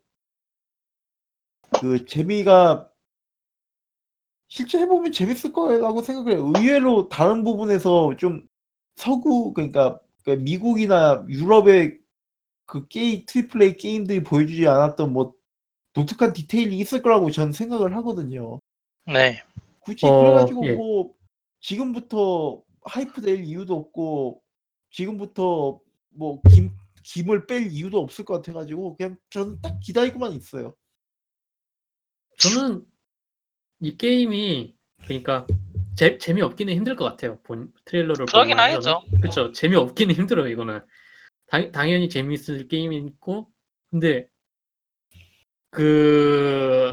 그, 1.79 2.05
재미가, 2.05 2.89
실제 4.47 4.79
해보면 4.79 5.11
재밌을 5.11 5.53
거라고 5.53 6.01
생각을 6.01 6.33
해요. 6.33 6.51
의외로 6.55 7.07
다른 7.07 7.43
부분에서 7.43 8.15
좀 8.17 8.47
서구 8.95 9.53
그러니까 9.53 9.99
그 10.25 10.31
미국이나 10.31 11.23
유럽의 11.29 11.99
그 12.65 12.87
게임 12.87 13.23
triple 13.27 13.70
A 13.70 13.77
게임들이 13.77 14.23
보여주지 14.23 14.67
않았던 14.67 15.13
뭐 15.13 15.33
독특한 15.93 16.33
디테일이 16.33 16.77
있을 16.79 17.01
거라고 17.01 17.31
저는 17.31 17.53
생각을 17.53 17.95
하거든요. 17.97 18.59
네. 19.05 19.41
굳이 19.79 20.05
어, 20.05 20.19
그래가지고 20.19 20.67
예. 20.67 20.73
뭐 20.73 21.13
지금부터 21.61 22.61
hype 22.83 23.21
될 23.21 23.43
이유도 23.43 23.75
없고 23.75 24.41
지금부터 24.91 25.79
뭐 26.09 26.41
김, 26.53 26.71
김을 27.03 27.47
뺄 27.47 27.71
이유도 27.71 27.99
없을 27.99 28.25
것 28.25 28.35
같아가지고 28.35 28.97
그냥 28.97 29.17
저는 29.29 29.61
딱 29.61 29.79
기다리고만 29.79 30.33
있어요. 30.33 30.73
저는 32.39 32.85
이 33.81 33.97
게임이 33.97 34.75
그러니까 35.03 35.45
재, 35.95 36.17
재미없기는 36.17 36.73
힘들 36.73 36.95
것 36.95 37.05
같아요. 37.05 37.39
본 37.43 37.71
트레일러를 37.85 38.25
그러긴 38.25 38.57
하겠죠. 38.57 39.03
그렇죠. 39.19 39.51
재미없기는 39.51 40.15
힘들어요. 40.15 40.47
이거는 40.47 40.81
당, 41.47 41.71
당연히 41.71 42.09
재미있을 42.09 42.67
게임이고 42.67 43.51
근데 43.91 44.27
그 45.71 46.91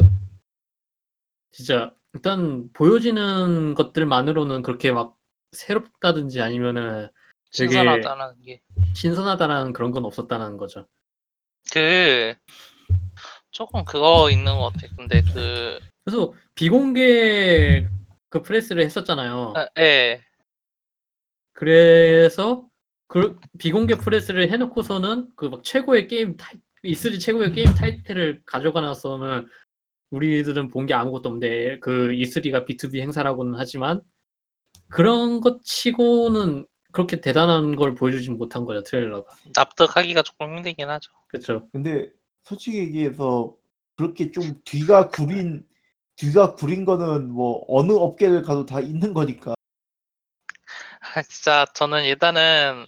진짜 1.52 1.94
일단 2.12 2.70
보여지는 2.72 3.74
것들만으로는 3.74 4.62
그렇게 4.62 4.90
막 4.92 5.16
새롭다든지 5.52 6.40
아니면은 6.40 7.08
되게 7.56 7.72
신선하다는 7.72 8.42
게. 8.42 8.62
신선하다라는 8.94 9.72
그런 9.72 9.90
건 9.90 10.04
없었다는 10.04 10.56
거죠. 10.56 10.86
그, 11.72 12.34
조금 13.56 13.84
그거 13.86 14.30
있는 14.30 14.54
것 14.54 14.70
같아. 14.74 14.86
근데 14.96 15.22
그, 15.32 15.78
그래서 16.04 16.34
비공개 16.54 17.88
그 18.28 18.42
프레스를 18.42 18.84
했었잖아요. 18.84 19.54
아, 19.56 19.66
예. 19.78 20.20
그래서 21.54 22.68
그 23.08 23.38
비공개 23.58 23.94
프레스를 23.96 24.50
해놓고서는 24.52 25.30
그 25.36 25.46
막 25.48 25.64
최고의 25.64 26.06
게임 26.08 26.36
타이, 26.36 26.54
E3 26.84 27.18
최고의 27.18 27.52
게임 27.52 27.72
타이틀을 27.74 28.42
가져가 28.44 28.91
놔서는 28.91 29.48
우리들은 30.10 30.68
본 30.68 30.84
게 30.86 30.92
아무것도 30.94 31.30
없는데 31.30 31.78
그 31.80 32.08
E3가 32.10 32.66
B2B 32.68 33.00
행사라고는 33.00 33.54
하지만 33.58 34.02
그런 34.88 35.40
것 35.40 35.62
치고는 35.64 36.66
그렇게 36.92 37.20
대단한 37.22 37.74
걸 37.74 37.94
보여주진 37.94 38.36
못한 38.36 38.64
거죠 38.66 38.82
트레일러가 38.82 39.34
납득하기가 39.56 40.22
조금 40.22 40.56
힘들긴 40.58 40.90
하죠. 40.90 41.10
그렇죠 41.28 41.68
근데 41.72 42.10
솔직히 42.46 42.78
얘기해서 42.78 43.56
그렇게 43.96 44.30
좀 44.30 44.60
뒤가 44.64 45.08
구린 45.08 45.66
뒤가 46.14 46.54
구린 46.54 46.84
거는 46.84 47.28
뭐 47.28 47.64
어느 47.66 47.92
업계를 47.92 48.42
가도 48.42 48.64
다 48.64 48.78
있는 48.80 49.12
거니까. 49.12 49.54
아, 51.00 51.22
진짜 51.22 51.66
저는 51.74 52.04
일단은 52.04 52.86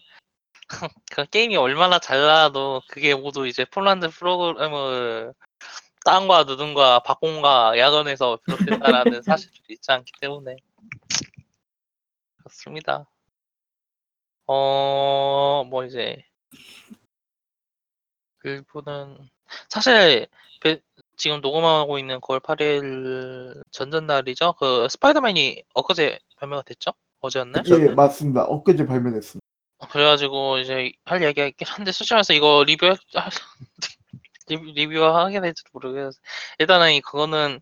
그 1.10 1.26
게임이 1.26 1.56
얼마나 1.56 1.98
잘 1.98 2.20
나와도 2.20 2.82
그게 2.88 3.16
모두 3.16 3.48
이제 3.48 3.64
폴란드 3.64 4.10
프로그램을 4.10 5.34
땅과 6.04 6.44
누든과 6.44 7.00
박공과 7.00 7.78
야근에서 7.78 8.38
비롯됐다라는 8.44 9.22
사실들이 9.22 9.74
있지 9.74 9.90
않기 9.90 10.12
때문에. 10.20 10.56
그렇습니다. 12.36 13.10
어, 14.46 15.64
뭐 15.68 15.84
이제. 15.84 16.24
일부는 18.44 19.28
사실 19.68 20.26
베- 20.60 20.80
지금 21.16 21.40
녹음하고 21.40 21.98
있는 21.98 22.20
9월 22.20 22.40
8일 22.40 23.62
전전날이죠. 23.72 24.54
그 24.54 24.86
스파이더맨이 24.88 25.64
엊그제 25.74 26.18
발매가 26.36 26.62
됐죠? 26.62 26.92
어제였나요? 27.20 27.62
예 27.66 27.88
맞습니다 27.94 28.44
엊그제 28.44 28.86
발매됐습니다 28.86 29.44
그래가지고 29.90 30.58
이제 30.58 30.92
할 31.04 31.22
얘기가 31.22 31.46
있긴 31.46 31.66
한데 31.66 31.90
말해서 32.10 32.32
이거 32.34 32.64
리뷰 32.66 32.94
리뷰 34.48 34.64
리뷰하게 34.72 35.40
될지도 35.40 35.68
모르겠어요. 35.72 36.10
일단은 36.58 36.92
이 36.92 37.00
그거는 37.00 37.60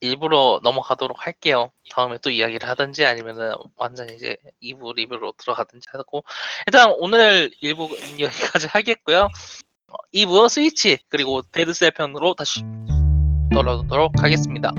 일부러 0.00 0.60
넘어가도록 0.62 1.26
할게요. 1.26 1.72
다음에 1.90 2.16
또 2.18 2.30
이야기를 2.30 2.66
하든지 2.68 3.04
아니면은 3.04 3.52
완전히 3.76 4.14
이제 4.14 4.36
2부 4.62 4.94
리뷰로 4.94 5.32
들어가든지 5.36 5.88
하고 5.92 6.24
일단 6.66 6.94
오늘 6.98 7.50
1부 7.62 7.90
여기까지 8.20 8.66
하겠고요. 8.68 9.28
2부 10.14 10.48
스위치 10.48 10.98
그리고 11.08 11.42
데드셀 11.42 11.92
편으로 11.92 12.34
다시 12.34 12.62
돌아오도록 13.52 14.22
하겠습니다. 14.22 14.72